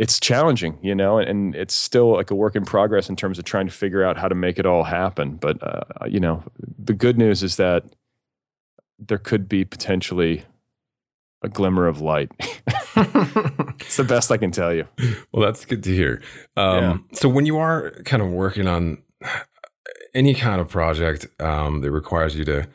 it's 0.00 0.18
challenging, 0.18 0.78
you 0.80 0.94
know, 0.94 1.18
and 1.18 1.54
it's 1.54 1.74
still 1.74 2.14
like 2.14 2.30
a 2.30 2.34
work 2.34 2.56
in 2.56 2.64
progress 2.64 3.10
in 3.10 3.16
terms 3.16 3.38
of 3.38 3.44
trying 3.44 3.66
to 3.66 3.72
figure 3.72 4.02
out 4.02 4.16
how 4.16 4.28
to 4.28 4.34
make 4.34 4.58
it 4.58 4.64
all 4.64 4.84
happen. 4.84 5.36
But 5.36 5.62
uh, 5.62 6.06
you 6.08 6.18
know, 6.18 6.42
the 6.78 6.94
good 6.94 7.18
news 7.18 7.42
is 7.42 7.56
that 7.56 7.84
there 8.98 9.18
could 9.18 9.46
be 9.46 9.62
potentially 9.66 10.44
a 11.42 11.50
glimmer 11.50 11.86
of 11.86 12.00
light. 12.00 12.32
it's 12.96 13.98
the 13.98 14.06
best 14.08 14.32
I 14.32 14.38
can 14.38 14.50
tell 14.50 14.72
you. 14.72 14.88
Well, 15.32 15.44
that's 15.44 15.66
good 15.66 15.82
to 15.84 15.94
hear. 15.94 16.22
Um, 16.56 16.82
yeah. 16.82 16.96
So, 17.18 17.28
when 17.28 17.44
you 17.44 17.58
are 17.58 17.90
kind 18.06 18.22
of 18.22 18.30
working 18.30 18.66
on 18.66 19.02
any 20.14 20.32
kind 20.32 20.62
of 20.62 20.68
project 20.68 21.26
um, 21.38 21.82
that 21.82 21.90
requires 21.90 22.34
you 22.36 22.46
to 22.46 22.66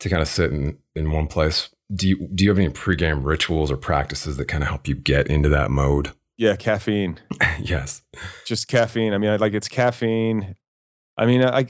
to 0.00 0.08
kind 0.08 0.20
of 0.20 0.26
sit 0.26 0.50
in, 0.50 0.78
in 0.96 1.12
one 1.12 1.28
place, 1.28 1.68
do 1.94 2.08
you 2.08 2.28
do 2.34 2.42
you 2.42 2.50
have 2.50 2.58
any 2.58 2.70
pregame 2.70 3.24
rituals 3.24 3.70
or 3.70 3.76
practices 3.76 4.36
that 4.36 4.48
kind 4.48 4.64
of 4.64 4.68
help 4.68 4.88
you 4.88 4.96
get 4.96 5.28
into 5.28 5.48
that 5.48 5.70
mode? 5.70 6.10
Yeah, 6.36 6.56
caffeine. 6.56 7.18
yes, 7.60 8.02
just 8.46 8.68
caffeine. 8.68 9.12
I 9.12 9.18
mean, 9.18 9.30
I, 9.30 9.36
like 9.36 9.54
it's 9.54 9.68
caffeine. 9.68 10.56
I 11.16 11.26
mean, 11.26 11.44
I 11.44 11.66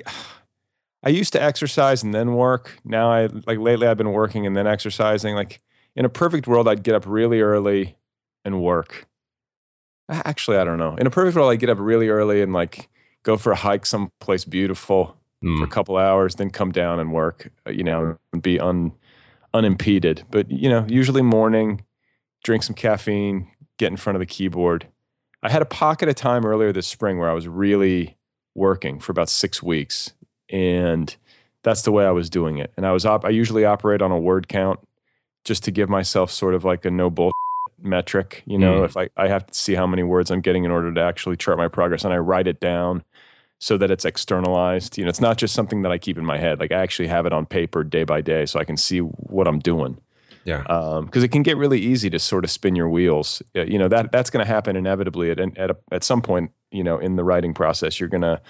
I 1.02 1.08
used 1.08 1.32
to 1.32 1.42
exercise 1.42 2.02
and 2.02 2.14
then 2.14 2.34
work. 2.34 2.78
Now 2.84 3.12
I 3.12 3.26
like 3.46 3.58
lately 3.58 3.86
I've 3.86 3.96
been 3.96 4.12
working 4.12 4.46
and 4.46 4.56
then 4.56 4.66
exercising. 4.66 5.34
Like 5.34 5.60
in 5.96 6.04
a 6.04 6.08
perfect 6.08 6.46
world, 6.46 6.68
I'd 6.68 6.82
get 6.82 6.94
up 6.94 7.04
really 7.06 7.40
early 7.40 7.96
and 8.44 8.62
work. 8.62 9.08
Actually, 10.08 10.58
I 10.58 10.64
don't 10.64 10.78
know. 10.78 10.96
In 10.96 11.06
a 11.06 11.10
perfect 11.10 11.36
world, 11.36 11.50
I'd 11.52 11.60
get 11.60 11.70
up 11.70 11.78
really 11.80 12.08
early 12.08 12.42
and 12.42 12.52
like 12.52 12.88
go 13.22 13.36
for 13.36 13.52
a 13.52 13.56
hike 13.56 13.86
someplace 13.86 14.44
beautiful 14.44 15.16
mm. 15.42 15.58
for 15.58 15.64
a 15.64 15.68
couple 15.68 15.96
hours, 15.96 16.36
then 16.36 16.50
come 16.50 16.72
down 16.72 17.00
and 17.00 17.12
work. 17.12 17.50
Uh, 17.66 17.70
you 17.70 17.84
know, 17.84 18.16
and 18.32 18.42
be 18.42 18.60
un 18.60 18.92
unimpeded. 19.54 20.24
But 20.30 20.50
you 20.50 20.68
know, 20.68 20.86
usually 20.88 21.22
morning, 21.22 21.84
drink 22.44 22.62
some 22.62 22.74
caffeine, 22.74 23.48
get 23.82 23.90
in 23.90 23.96
front 23.96 24.14
of 24.16 24.20
the 24.20 24.26
keyboard. 24.26 24.86
I 25.42 25.50
had 25.50 25.60
a 25.60 25.66
pocket 25.66 26.08
of 26.08 26.14
time 26.14 26.46
earlier 26.46 26.72
this 26.72 26.86
spring 26.86 27.18
where 27.18 27.28
I 27.28 27.32
was 27.32 27.48
really 27.48 28.16
working 28.54 29.00
for 29.00 29.10
about 29.10 29.28
six 29.28 29.60
weeks 29.60 30.12
and 30.48 31.16
that's 31.64 31.82
the 31.82 31.90
way 31.90 32.04
I 32.04 32.12
was 32.12 32.30
doing 32.30 32.58
it. 32.58 32.72
And 32.76 32.86
I 32.86 32.92
was 32.92 33.04
op- 33.04 33.24
I 33.24 33.30
usually 33.30 33.64
operate 33.64 34.02
on 34.02 34.12
a 34.12 34.18
word 34.18 34.46
count 34.46 34.78
just 35.44 35.64
to 35.64 35.72
give 35.72 35.88
myself 35.88 36.30
sort 36.30 36.54
of 36.54 36.64
like 36.64 36.84
a 36.84 36.90
no 36.90 37.10
bull 37.10 37.32
metric. 37.80 38.44
You 38.46 38.58
know, 38.58 38.82
mm. 38.82 38.84
if 38.84 38.96
I 38.96 39.08
I 39.16 39.26
have 39.28 39.46
to 39.46 39.54
see 39.54 39.74
how 39.74 39.86
many 39.86 40.04
words 40.04 40.30
I'm 40.30 40.40
getting 40.42 40.64
in 40.64 40.70
order 40.70 40.92
to 40.92 41.00
actually 41.00 41.36
chart 41.36 41.58
my 41.58 41.68
progress, 41.68 42.04
and 42.04 42.12
I 42.12 42.18
write 42.18 42.46
it 42.46 42.60
down 42.60 43.02
so 43.58 43.76
that 43.78 43.90
it's 43.90 44.04
externalized. 44.04 44.98
You 44.98 45.04
know, 45.04 45.10
it's 45.10 45.20
not 45.20 45.38
just 45.38 45.54
something 45.54 45.82
that 45.82 45.92
I 45.92 45.98
keep 45.98 46.18
in 46.18 46.24
my 46.24 46.38
head. 46.38 46.60
Like 46.60 46.72
I 46.72 46.80
actually 46.80 47.08
have 47.08 47.26
it 47.26 47.32
on 47.32 47.46
paper 47.46 47.82
day 47.82 48.04
by 48.04 48.20
day, 48.20 48.46
so 48.46 48.60
I 48.60 48.64
can 48.64 48.76
see 48.76 48.98
what 48.98 49.48
I'm 49.48 49.58
doing. 49.58 49.98
Yeah. 50.44 50.62
Because 50.62 51.22
um, 51.22 51.24
it 51.24 51.30
can 51.30 51.42
get 51.42 51.56
really 51.56 51.80
easy 51.80 52.10
to 52.10 52.18
sort 52.18 52.44
of 52.44 52.50
spin 52.50 52.74
your 52.74 52.88
wheels. 52.88 53.42
You 53.54 53.78
know 53.78 53.88
that 53.88 54.12
that's 54.12 54.30
going 54.30 54.44
to 54.44 54.52
happen 54.52 54.76
inevitably 54.76 55.30
at 55.30 55.38
at, 55.38 55.70
a, 55.70 55.76
at 55.90 56.04
some 56.04 56.22
point. 56.22 56.50
You 56.70 56.82
know, 56.82 56.98
in 56.98 57.16
the 57.16 57.24
writing 57.24 57.54
process, 57.54 58.00
you're 58.00 58.08
going 58.08 58.22
to 58.22 58.40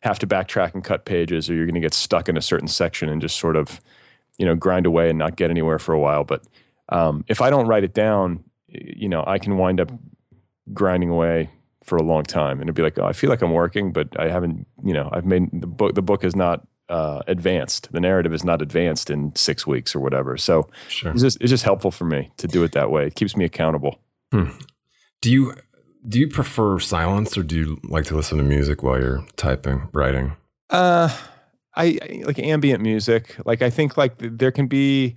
have 0.00 0.18
to 0.20 0.26
backtrack 0.26 0.74
and 0.74 0.84
cut 0.84 1.04
pages, 1.04 1.50
or 1.50 1.54
you're 1.54 1.66
going 1.66 1.74
to 1.74 1.80
get 1.80 1.94
stuck 1.94 2.28
in 2.28 2.36
a 2.36 2.42
certain 2.42 2.68
section 2.68 3.08
and 3.08 3.20
just 3.20 3.38
sort 3.38 3.56
of, 3.56 3.80
you 4.38 4.46
know, 4.46 4.54
grind 4.54 4.86
away 4.86 5.08
and 5.08 5.18
not 5.18 5.36
get 5.36 5.50
anywhere 5.50 5.78
for 5.78 5.92
a 5.92 5.98
while. 5.98 6.24
But 6.24 6.44
um, 6.90 7.24
if 7.26 7.40
I 7.40 7.50
don't 7.50 7.66
write 7.66 7.84
it 7.84 7.94
down, 7.94 8.44
you 8.68 9.08
know, 9.08 9.24
I 9.26 9.38
can 9.38 9.56
wind 9.56 9.80
up 9.80 9.90
grinding 10.72 11.10
away 11.10 11.50
for 11.82 11.96
a 11.96 12.02
long 12.02 12.22
time, 12.22 12.60
and 12.60 12.62
it'd 12.62 12.74
be 12.74 12.82
like, 12.82 12.98
oh, 12.98 13.06
I 13.06 13.12
feel 13.12 13.28
like 13.28 13.42
I'm 13.42 13.52
working, 13.52 13.92
but 13.92 14.08
I 14.18 14.28
haven't, 14.28 14.66
you 14.82 14.94
know, 14.94 15.08
I've 15.12 15.26
made 15.26 15.48
the 15.52 15.66
book. 15.66 15.94
The 15.94 16.02
book 16.02 16.24
is 16.24 16.36
not 16.36 16.66
uh, 16.88 17.22
advanced. 17.26 17.92
The 17.92 18.00
narrative 18.00 18.32
is 18.32 18.44
not 18.44 18.60
advanced 18.62 19.10
in 19.10 19.34
six 19.34 19.66
weeks 19.66 19.94
or 19.94 20.00
whatever. 20.00 20.36
So 20.36 20.68
sure. 20.88 21.12
it's 21.12 21.22
just 21.22 21.40
it's 21.40 21.50
just 21.50 21.64
helpful 21.64 21.90
for 21.90 22.04
me 22.04 22.30
to 22.38 22.46
do 22.46 22.62
it 22.64 22.72
that 22.72 22.90
way. 22.90 23.06
It 23.06 23.14
keeps 23.14 23.36
me 23.36 23.44
accountable. 23.44 23.98
Hmm. 24.32 24.50
Do 25.22 25.30
you 25.30 25.54
do 26.06 26.18
you 26.18 26.28
prefer 26.28 26.78
silence 26.78 27.38
or 27.38 27.42
do 27.42 27.56
you 27.56 27.80
like 27.84 28.04
to 28.06 28.16
listen 28.16 28.38
to 28.38 28.44
music 28.44 28.82
while 28.82 28.98
you're 28.98 29.26
typing, 29.36 29.88
writing? 29.92 30.36
Uh, 30.68 31.08
I, 31.74 31.98
I 32.02 32.22
like 32.26 32.38
ambient 32.38 32.82
music. 32.82 33.36
Like 33.44 33.62
I 33.62 33.70
think 33.70 33.96
like 33.96 34.14
there 34.18 34.52
can 34.52 34.66
be 34.66 35.16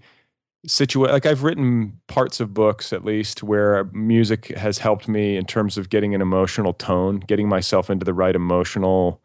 situa 0.67 1.09
like 1.09 1.25
I've 1.25 1.43
written 1.43 1.99
parts 2.07 2.39
of 2.39 2.53
books 2.53 2.91
at 2.91 3.05
least 3.05 3.43
where 3.43 3.85
music 3.93 4.47
has 4.57 4.79
helped 4.79 5.07
me 5.07 5.37
in 5.37 5.45
terms 5.45 5.77
of 5.77 5.89
getting 5.89 6.15
an 6.15 6.21
emotional 6.21 6.73
tone, 6.73 7.19
getting 7.19 7.47
myself 7.47 7.89
into 7.89 8.05
the 8.05 8.13
right 8.13 8.35
emotional 8.35 9.21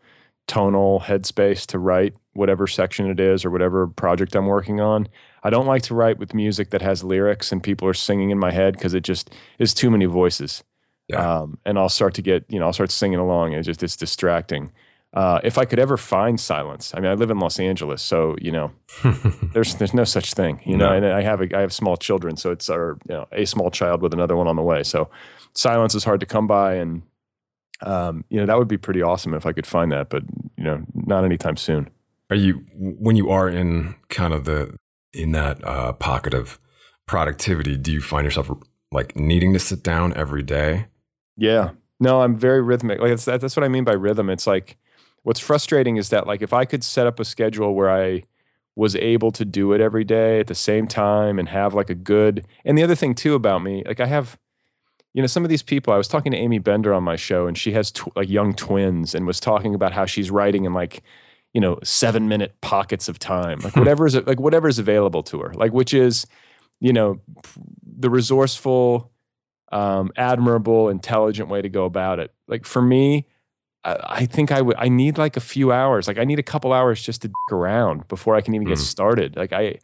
tonal 0.53 1.01
headspace 1.01 1.65
to 1.65 1.79
write 1.79 2.15
whatever 2.35 2.67
section 2.67 3.09
it 3.09 3.19
is 3.19 3.43
or 3.43 3.51
whatever 3.51 3.87
project 3.87 4.37
I'm 4.37 4.45
working 4.45 4.83
on. 4.83 5.09
I 5.43 5.49
don't 5.49 5.65
like 5.65 5.81
to 5.85 5.95
write 5.95 6.19
with 6.19 6.35
music 6.35 6.69
that 6.71 6.83
has 6.83 7.03
lyrics 7.03 7.53
and 7.53 7.63
people 7.63 7.89
are 7.89 7.95
singing 7.95 8.29
in 8.29 8.39
my 8.39 8.51
head 8.51 8.75
because 8.75 8.93
it 8.93 9.03
just 9.03 9.35
is 9.59 9.73
too 9.73 9.91
many 9.91 10.05
voices. 10.05 10.63
Yeah. 11.09 11.39
Um, 11.39 11.59
and 11.65 11.79
I'll 11.79 11.89
start 11.89 12.13
to 12.15 12.23
get, 12.23 12.45
you 12.49 12.59
know, 12.59 12.67
I'll 12.67 12.75
start 12.75 12.91
singing 12.91 13.19
along 13.19 13.55
and 13.55 13.61
it's 13.61 13.67
just, 13.67 13.83
it's 13.83 13.97
distracting. 13.97 14.73
Uh, 15.15 15.41
if 15.43 15.57
I 15.57 15.65
could 15.65 15.79
ever 15.79 15.97
find 15.97 16.39
silence, 16.39 16.93
I 16.95 17.01
mean, 17.01 17.11
I 17.11 17.15
live 17.15 17.31
in 17.31 17.39
Los 17.39 17.59
Angeles, 17.59 18.03
so, 18.03 18.37
you 18.41 18.51
know, 18.51 18.73
there's, 19.53 19.75
there's 19.77 19.93
no 19.93 20.05
such 20.05 20.35
thing, 20.35 20.61
you 20.65 20.77
know, 20.77 20.91
and 20.91 21.05
I 21.05 21.21
have, 21.21 21.43
a, 21.43 21.55
I 21.57 21.61
have 21.61 21.73
small 21.73 21.99
children, 21.99 22.37
so 22.39 22.51
it's 22.51 22.71
our, 22.71 22.99
you 23.09 23.15
know, 23.15 23.29
a 23.31 23.45
small 23.45 23.71
child 23.71 24.01
with 24.01 24.15
another 24.15 24.37
one 24.37 24.49
on 24.49 24.57
the 24.57 24.63
way. 24.63 24.83
So 24.83 25.11
silence 25.55 25.95
is 25.95 26.05
hard 26.05 26.21
to 26.21 26.27
come 26.27 26.47
by. 26.47 26.77
And, 26.77 27.03
um, 27.83 28.25
you 28.29 28.39
know, 28.39 28.47
that 28.47 28.59
would 28.59 28.69
be 28.69 28.79
pretty 28.79 29.03
awesome 29.03 29.35
if 29.35 29.47
I 29.47 29.53
could 29.53 29.67
find 29.67 29.93
that, 29.93 30.09
but, 30.09 30.23
you 30.57 30.65
know, 30.65 30.83
not 30.95 31.25
anytime 31.25 31.57
soon. 31.57 31.91
Are 32.31 32.37
you, 32.37 32.65
when 32.75 33.17
you 33.17 33.31
are 33.31 33.49
in 33.49 33.95
kind 34.09 34.33
of 34.33 34.45
the, 34.45 34.77
in 35.13 35.33
that 35.33 35.63
uh, 35.65 35.93
pocket 35.93 36.35
of 36.35 36.59
productivity, 37.07 37.77
do 37.77 37.93
you 37.93 38.01
find 38.01 38.25
yourself 38.25 38.51
like 38.91 39.17
needing 39.17 39.53
to 39.53 39.59
sit 39.59 39.83
down 39.83 40.15
every 40.15 40.43
day? 40.43 40.87
Yeah. 41.37 41.71
No, 42.01 42.23
I'm 42.23 42.37
very 42.37 42.61
rhythmic. 42.61 43.01
Like 43.01 43.11
that's 43.11 43.25
that's 43.25 43.57
what 43.57 43.65
I 43.65 43.69
mean 43.69 43.85
by 43.85 43.93
rhythm. 43.93 44.29
It's 44.29 44.47
like 44.47 44.77
what's 45.23 45.41
frustrating 45.41 45.97
is 45.97 46.09
that 46.09 46.27
like 46.27 46.43
if 46.43 46.53
I 46.53 46.65
could 46.65 46.83
set 46.83 47.07
up 47.07 47.21
a 47.21 47.25
schedule 47.25 47.75
where 47.75 47.91
I 47.91 48.25
was 48.75 48.97
able 48.97 49.31
to 49.33 49.45
do 49.45 49.73
it 49.73 49.81
every 49.81 50.05
day 50.05 50.41
at 50.41 50.47
the 50.47 50.55
same 50.55 50.87
time 50.87 51.39
and 51.39 51.49
have 51.49 51.75
like 51.75 51.91
a 51.91 51.95
good 51.95 52.45
and 52.65 52.77
the 52.77 52.83
other 52.83 52.95
thing 52.95 53.15
too 53.15 53.35
about 53.35 53.63
me, 53.63 53.85
like 53.87 54.01
I 54.01 54.07
have 54.07 54.39
you 55.15 55.23
know 55.23 55.27
some 55.27 55.45
of 55.45 55.51
these 55.51 55.63
people 55.63 55.93
i 55.93 55.97
was 55.97 56.09
talking 56.09 56.33
to 56.33 56.39
Aimee 56.39 56.59
Bender 56.59 56.93
on 56.95 57.03
my 57.03 57.17
show 57.17 57.47
and 57.47 57.57
she 57.57 57.73
has 57.73 57.91
tw- 57.91 58.15
like 58.17 58.29
young 58.29 58.55
twins 58.55 59.15
and 59.15 59.27
was 59.27 59.41
talking 59.41 59.75
about 59.75 59.93
how 59.93 60.07
she's 60.07 60.31
writing 60.31 60.65
in 60.65 60.73
like 60.73 61.03
you 61.53 61.61
know 61.61 61.79
seven 61.83 62.29
minute 62.29 62.61
pockets 62.61 63.09
of 63.09 63.19
time 63.19 63.59
like 63.61 63.77
whatever 63.77 64.07
is 64.07 64.15
like 64.15 64.41
whatever 64.41 64.69
is 64.69 64.79
available 64.79 65.23
to 65.23 65.41
her 65.41 65.53
like 65.55 65.73
which 65.73 65.93
is 65.93 66.27
you 66.81 66.93
know 66.93 67.21
the 67.85 68.11
resourceful 68.11 69.13
um, 69.73 70.13
admirable, 70.17 70.91
intelligent 70.91 71.49
way 71.49 71.63
to 71.63 71.69
go 71.69 71.85
about 71.87 72.19
it. 72.19 72.31
Like 72.47 72.67
for 72.67 72.83
me, 72.83 73.27
I, 73.83 73.97
I 74.03 74.27
think 74.27 74.53
I 74.53 74.61
would. 74.61 74.77
I 74.79 74.89
need 74.89 75.19
like 75.19 75.37
a 75.37 75.41
few 75.41 75.73
hours. 75.73 76.07
Like 76.07 76.19
I 76.19 76.25
need 76.25 76.39
a 76.39 76.45
couple 76.45 76.73
hours 76.73 77.03
just 77.03 77.23
to 77.23 77.29
dick 77.29 77.53
around 77.53 78.07
before 78.07 78.37
I 78.37 78.43
can 78.43 78.55
even 78.55 78.67
mm. 78.67 78.71
get 78.71 78.79
started. 78.79 79.37
Like 79.37 79.53
I, 79.53 79.79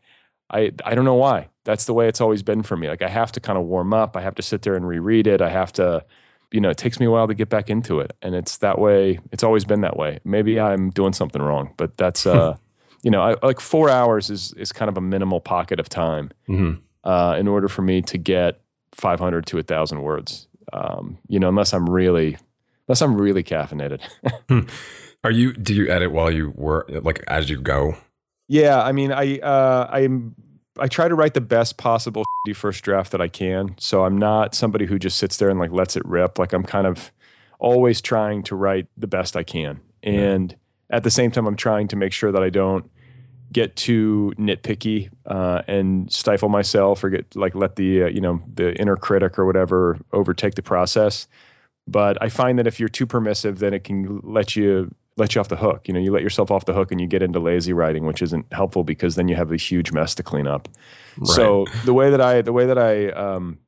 I, 0.50 0.72
I 0.84 0.94
don't 0.94 1.04
know 1.04 1.14
why. 1.14 1.48
That's 1.64 1.84
the 1.84 1.94
way 1.94 2.08
it's 2.08 2.20
always 2.20 2.42
been 2.42 2.62
for 2.62 2.76
me. 2.76 2.88
Like 2.88 3.02
I 3.02 3.08
have 3.08 3.32
to 3.32 3.40
kind 3.40 3.58
of 3.58 3.64
warm 3.64 3.92
up. 3.92 4.16
I 4.16 4.22
have 4.22 4.34
to 4.36 4.42
sit 4.42 4.62
there 4.62 4.74
and 4.74 4.86
reread 4.86 5.26
it. 5.26 5.40
I 5.40 5.50
have 5.50 5.72
to, 5.74 6.04
you 6.50 6.60
know, 6.60 6.70
it 6.70 6.78
takes 6.78 6.98
me 6.98 7.06
a 7.06 7.10
while 7.10 7.28
to 7.28 7.34
get 7.34 7.50
back 7.50 7.68
into 7.68 8.00
it, 8.00 8.16
and 8.22 8.34
it's 8.34 8.58
that 8.58 8.78
way. 8.78 9.20
It's 9.32 9.42
always 9.42 9.64
been 9.64 9.82
that 9.82 9.96
way. 9.96 10.18
Maybe 10.24 10.58
I'm 10.58 10.90
doing 10.90 11.12
something 11.12 11.42
wrong, 11.42 11.74
but 11.76 11.96
that's, 11.98 12.26
uh, 12.26 12.56
you 13.02 13.10
know, 13.10 13.22
I, 13.22 13.36
like 13.42 13.60
four 13.60 13.90
hours 13.90 14.30
is 14.30 14.52
is 14.54 14.72
kind 14.72 14.88
of 14.88 14.96
a 14.96 15.00
minimal 15.02 15.40
pocket 15.40 15.78
of 15.78 15.88
time 15.88 16.30
mm-hmm. 16.48 16.80
uh, 17.04 17.36
in 17.36 17.48
order 17.48 17.68
for 17.68 17.82
me 17.82 18.00
to 18.02 18.18
get 18.18 18.60
500 18.92 19.46
to 19.46 19.58
a 19.58 19.62
thousand 19.62 20.02
words. 20.02 20.48
Um, 20.72 21.18
you 21.28 21.38
know, 21.38 21.48
unless 21.48 21.72
I'm 21.72 21.88
really, 21.88 22.36
unless 22.86 23.02
I'm 23.02 23.16
really 23.16 23.42
caffeinated. 23.42 24.00
Hmm. 24.48 24.60
Are 25.24 25.30
you? 25.30 25.52
Do 25.52 25.74
you 25.74 25.90
edit 25.90 26.10
while 26.10 26.30
you 26.30 26.50
work, 26.50 26.90
like 27.02 27.22
as 27.26 27.50
you 27.50 27.60
go? 27.60 27.96
Yeah, 28.48 28.82
I 28.82 28.92
mean, 28.92 29.12
I 29.12 29.38
uh, 29.38 29.88
I'm 29.90 30.34
I 30.78 30.88
try 30.88 31.08
to 31.08 31.14
write 31.14 31.34
the 31.34 31.40
best 31.40 31.76
possible 31.76 32.24
first 32.54 32.82
draft 32.82 33.12
that 33.12 33.20
I 33.20 33.28
can. 33.28 33.74
So 33.78 34.04
I'm 34.04 34.16
not 34.16 34.54
somebody 34.54 34.86
who 34.86 34.98
just 34.98 35.18
sits 35.18 35.36
there 35.36 35.50
and 35.50 35.58
like 35.58 35.70
lets 35.70 35.96
it 35.96 36.04
rip. 36.06 36.38
Like 36.38 36.54
I'm 36.54 36.64
kind 36.64 36.86
of 36.86 37.12
always 37.58 38.00
trying 38.00 38.42
to 38.44 38.56
write 38.56 38.86
the 38.96 39.06
best 39.06 39.36
I 39.36 39.42
can, 39.42 39.80
and 40.02 40.52
yeah. 40.52 40.96
at 40.96 41.04
the 41.04 41.10
same 41.10 41.30
time, 41.30 41.46
I'm 41.46 41.56
trying 41.56 41.88
to 41.88 41.96
make 41.96 42.12
sure 42.12 42.32
that 42.32 42.42
I 42.42 42.48
don't 42.48 42.90
get 43.52 43.76
too 43.76 44.32
nitpicky 44.38 45.10
uh, 45.26 45.62
and 45.66 46.12
stifle 46.12 46.48
myself 46.48 47.02
or 47.02 47.10
get 47.10 47.34
like 47.34 47.54
let 47.54 47.76
the 47.76 48.04
uh, 48.04 48.06
you 48.06 48.20
know 48.20 48.42
the 48.54 48.74
inner 48.80 48.96
critic 48.96 49.38
or 49.38 49.46
whatever 49.46 49.98
overtake 50.12 50.54
the 50.54 50.62
process 50.62 51.26
but 51.86 52.20
i 52.22 52.28
find 52.28 52.58
that 52.58 52.66
if 52.66 52.78
you're 52.78 52.88
too 52.88 53.06
permissive 53.06 53.58
then 53.58 53.72
it 53.72 53.84
can 53.84 54.20
let 54.22 54.54
you 54.54 54.94
let 55.18 55.34
you 55.34 55.40
off 55.40 55.48
the 55.48 55.56
hook 55.56 55.86
you 55.88 55.94
know 55.94 56.00
you 56.00 56.10
let 56.12 56.22
yourself 56.22 56.50
off 56.50 56.64
the 56.64 56.72
hook 56.72 56.90
and 56.90 57.00
you 57.00 57.06
get 57.06 57.22
into 57.22 57.38
lazy 57.38 57.72
writing 57.72 58.06
which 58.06 58.22
isn't 58.22 58.46
helpful 58.52 58.84
because 58.84 59.14
then 59.16 59.28
you 59.28 59.36
have 59.36 59.52
a 59.52 59.56
huge 59.56 59.92
mess 59.92 60.14
to 60.14 60.22
clean 60.22 60.46
up 60.46 60.68
right. 61.18 61.28
so 61.28 61.66
the 61.84 61.92
way 61.92 62.10
that 62.10 62.20
i 62.20 62.40
the 62.40 62.52
way 62.52 62.66
that 62.66 62.78
i 62.78 63.08
um, 63.10 63.58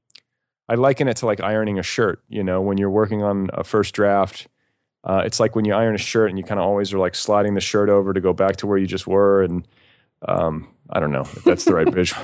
i 0.68 0.74
liken 0.74 1.08
it 1.08 1.16
to 1.16 1.26
like 1.26 1.40
ironing 1.40 1.78
a 1.78 1.82
shirt 1.82 2.22
you 2.28 2.42
know 2.42 2.60
when 2.60 2.78
you're 2.78 2.90
working 2.90 3.22
on 3.22 3.50
a 3.52 3.64
first 3.64 3.94
draft 3.94 4.46
Uh, 5.02 5.22
it's 5.24 5.40
like 5.40 5.56
when 5.56 5.64
you 5.64 5.72
iron 5.72 5.94
a 5.94 5.98
shirt 5.98 6.28
and 6.28 6.38
you 6.38 6.44
kind 6.44 6.60
of 6.60 6.66
always 6.66 6.92
are 6.92 6.98
like 6.98 7.14
sliding 7.14 7.54
the 7.54 7.60
shirt 7.60 7.88
over 7.88 8.12
to 8.12 8.20
go 8.20 8.32
back 8.32 8.56
to 8.56 8.66
where 8.66 8.76
you 8.76 8.86
just 8.86 9.06
were. 9.06 9.42
And 9.42 9.66
um, 10.28 10.68
I 10.90 11.00
don't 11.00 11.10
know 11.10 11.22
if 11.22 11.42
that's 11.44 11.64
the 11.64 11.74
right 11.74 11.88
visual. 11.88 12.22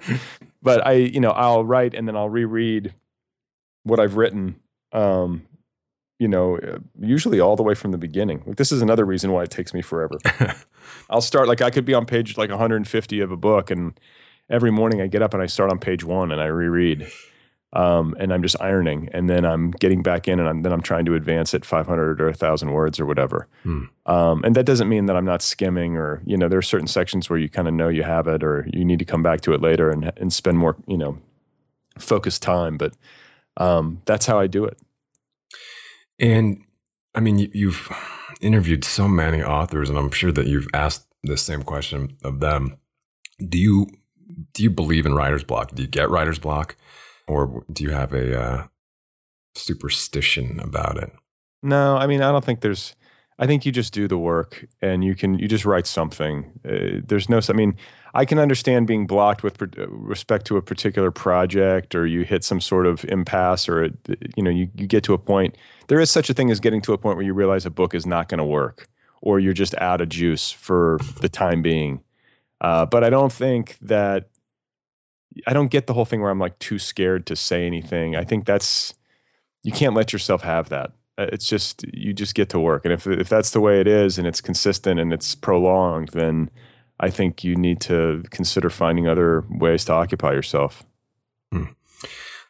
but 0.62 0.86
I, 0.86 0.92
you 0.92 1.20
know, 1.20 1.30
I'll 1.30 1.64
write 1.64 1.94
and 1.94 2.08
then 2.08 2.16
I'll 2.16 2.30
reread 2.30 2.94
what 3.82 4.00
I've 4.00 4.16
written. 4.16 4.58
Um, 4.92 5.46
you 6.18 6.28
know, 6.28 6.58
uh, 6.58 6.78
usually 7.00 7.40
all 7.40 7.56
the 7.56 7.62
way 7.62 7.74
from 7.74 7.92
the 7.92 7.98
beginning. 7.98 8.42
Like 8.46 8.56
this 8.56 8.72
is 8.72 8.82
another 8.82 9.04
reason 9.04 9.32
why 9.32 9.42
it 9.42 9.50
takes 9.50 9.74
me 9.74 9.82
forever. 9.82 10.18
I'll 11.10 11.20
start 11.20 11.48
like 11.48 11.60
I 11.60 11.70
could 11.70 11.84
be 11.84 11.94
on 11.94 12.06
page 12.06 12.36
like 12.36 12.50
150 12.50 13.20
of 13.20 13.30
a 13.30 13.36
book, 13.36 13.70
and 13.70 13.98
every 14.48 14.70
morning 14.70 15.00
I 15.00 15.06
get 15.06 15.22
up 15.22 15.34
and 15.34 15.42
I 15.42 15.46
start 15.46 15.70
on 15.70 15.78
page 15.78 16.04
one 16.04 16.32
and 16.32 16.40
I 16.40 16.46
reread 16.46 17.10
um, 17.72 18.16
and 18.18 18.32
I'm 18.32 18.42
just 18.42 18.56
ironing, 18.60 19.10
and 19.12 19.28
then 19.28 19.44
I'm 19.44 19.70
getting 19.72 20.02
back 20.02 20.28
in, 20.28 20.40
and 20.40 20.48
I'm, 20.48 20.62
then 20.62 20.72
I'm 20.72 20.80
trying 20.80 21.04
to 21.06 21.14
advance 21.14 21.52
at 21.52 21.64
500 21.64 22.20
or 22.20 22.26
1,000 22.26 22.72
words 22.72 22.98
or 22.98 23.04
whatever. 23.04 23.48
Hmm. 23.64 23.84
Um, 24.06 24.44
and 24.44 24.56
that 24.56 24.64
doesn't 24.64 24.88
mean 24.88 25.06
that 25.06 25.16
I'm 25.16 25.26
not 25.26 25.42
skimming, 25.42 25.96
or 25.96 26.22
you 26.24 26.38
know, 26.38 26.48
there 26.48 26.58
are 26.58 26.62
certain 26.62 26.86
sections 26.86 27.28
where 27.28 27.38
you 27.38 27.50
kind 27.50 27.68
of 27.68 27.74
know 27.74 27.88
you 27.88 28.02
have 28.02 28.28
it, 28.28 28.42
or 28.42 28.66
you 28.72 28.84
need 28.84 28.98
to 29.00 29.04
come 29.04 29.22
back 29.22 29.42
to 29.42 29.52
it 29.52 29.60
later 29.60 29.90
and 29.90 30.10
and 30.16 30.32
spend 30.32 30.58
more, 30.58 30.76
you 30.86 30.96
know, 30.96 31.18
focused 31.98 32.40
time. 32.40 32.78
But 32.78 32.94
um, 33.58 34.00
that's 34.06 34.24
how 34.24 34.38
I 34.38 34.46
do 34.46 34.64
it. 34.64 34.78
And 36.18 36.62
I 37.14 37.20
mean, 37.20 37.50
you've 37.52 37.90
interviewed 38.40 38.84
so 38.84 39.08
many 39.08 39.42
authors, 39.42 39.88
and 39.88 39.98
I'm 39.98 40.10
sure 40.10 40.32
that 40.32 40.46
you've 40.46 40.68
asked 40.74 41.06
the 41.22 41.36
same 41.36 41.62
question 41.62 42.16
of 42.22 42.40
them. 42.40 42.76
Do 43.38 43.58
you 43.58 43.86
do 44.52 44.62
you 44.62 44.70
believe 44.70 45.06
in 45.06 45.14
writer's 45.14 45.44
block? 45.44 45.74
Do 45.74 45.82
you 45.82 45.88
get 45.88 46.10
writer's 46.10 46.38
block? 46.38 46.76
or 47.26 47.64
do 47.72 47.84
you 47.84 47.90
have 47.90 48.12
a 48.12 48.40
uh, 48.40 48.66
superstition 49.54 50.60
about 50.60 50.96
it? 50.96 51.12
No, 51.62 51.96
I 51.96 52.06
mean, 52.06 52.22
I 52.22 52.30
don't 52.30 52.44
think 52.44 52.60
there's. 52.60 52.94
I 53.38 53.46
think 53.46 53.66
you 53.66 53.72
just 53.72 53.92
do 53.92 54.08
the 54.08 54.16
work 54.16 54.66
and 54.80 55.04
you 55.04 55.14
can 55.14 55.38
you 55.38 55.46
just 55.46 55.66
write 55.66 55.86
something. 55.86 56.58
Uh, 56.64 57.02
there's 57.06 57.28
no. 57.28 57.40
I 57.48 57.52
mean, 57.52 57.76
I 58.14 58.24
can 58.24 58.38
understand 58.38 58.86
being 58.86 59.06
blocked 59.06 59.42
with 59.42 59.58
respect 59.76 60.46
to 60.46 60.56
a 60.56 60.62
particular 60.62 61.10
project, 61.10 61.94
or 61.94 62.06
you 62.06 62.22
hit 62.22 62.44
some 62.44 62.60
sort 62.60 62.86
of 62.86 63.04
impasse, 63.06 63.68
or 63.68 63.90
you 64.36 64.42
know, 64.42 64.50
you 64.50 64.70
you 64.74 64.86
get 64.86 65.04
to 65.04 65.14
a 65.14 65.18
point. 65.18 65.56
There 65.88 66.00
is 66.00 66.10
such 66.10 66.30
a 66.30 66.34
thing 66.34 66.50
as 66.50 66.60
getting 66.60 66.80
to 66.82 66.92
a 66.92 66.98
point 66.98 67.16
where 67.16 67.26
you 67.26 67.34
realize 67.34 67.66
a 67.66 67.70
book 67.70 67.94
is 67.94 68.06
not 68.06 68.28
going 68.28 68.38
to 68.38 68.44
work, 68.44 68.88
or 69.20 69.38
you're 69.38 69.52
just 69.52 69.74
out 69.76 70.00
of 70.00 70.08
juice 70.08 70.50
for 70.50 70.98
the 71.20 71.28
time 71.28 71.62
being. 71.62 72.02
Uh, 72.60 72.86
but 72.86 73.04
I 73.04 73.10
don't 73.10 73.32
think 73.32 73.76
that 73.80 74.28
I 75.46 75.52
don't 75.52 75.70
get 75.70 75.86
the 75.86 75.94
whole 75.94 76.04
thing 76.04 76.20
where 76.20 76.30
I'm 76.30 76.38
like 76.38 76.58
too 76.58 76.78
scared 76.78 77.26
to 77.26 77.36
say 77.36 77.66
anything. 77.66 78.16
I 78.16 78.24
think 78.24 78.46
that's 78.46 78.94
you 79.62 79.72
can't 79.72 79.94
let 79.94 80.12
yourself 80.12 80.42
have 80.42 80.68
that. 80.70 80.92
Uh, 81.18 81.26
it's 81.32 81.48
just 81.48 81.84
you 81.92 82.12
just 82.12 82.34
get 82.34 82.48
to 82.50 82.60
work, 82.60 82.84
and 82.84 82.92
if 82.92 83.06
if 83.06 83.28
that's 83.28 83.50
the 83.50 83.60
way 83.60 83.80
it 83.80 83.86
is, 83.86 84.18
and 84.18 84.26
it's 84.26 84.40
consistent 84.40 85.00
and 85.00 85.12
it's 85.12 85.34
prolonged, 85.34 86.10
then 86.10 86.50
I 86.98 87.10
think 87.10 87.44
you 87.44 87.56
need 87.56 87.80
to 87.82 88.22
consider 88.30 88.70
finding 88.70 89.06
other 89.06 89.44
ways 89.50 89.84
to 89.86 89.92
occupy 89.92 90.32
yourself. 90.32 90.82
Hmm. 91.52 91.64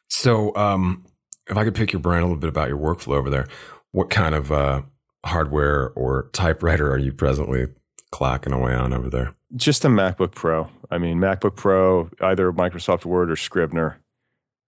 So, 0.08 0.54
um, 0.54 1.04
if 1.48 1.56
I 1.56 1.64
could 1.64 1.74
pick 1.74 1.92
your 1.92 2.00
brain 2.00 2.20
a 2.20 2.26
little 2.26 2.40
bit 2.40 2.48
about 2.48 2.68
your 2.68 2.78
workflow 2.78 3.16
over 3.16 3.30
there, 3.30 3.46
what 3.92 4.10
kind 4.10 4.34
of 4.34 4.52
uh, 4.52 4.82
hardware 5.24 5.90
or 5.90 6.28
typewriter 6.32 6.90
are 6.90 6.98
you 6.98 7.12
presently 7.12 7.66
clacking 8.10 8.52
away 8.52 8.74
on 8.74 8.92
over 8.92 9.08
there? 9.10 9.34
Just 9.54 9.84
a 9.84 9.88
MacBook 9.88 10.34
Pro. 10.34 10.70
I 10.90 10.98
mean, 10.98 11.18
MacBook 11.18 11.56
Pro, 11.56 12.10
either 12.20 12.52
Microsoft 12.52 13.04
Word 13.04 13.30
or 13.30 13.36
Scrivener. 13.36 14.00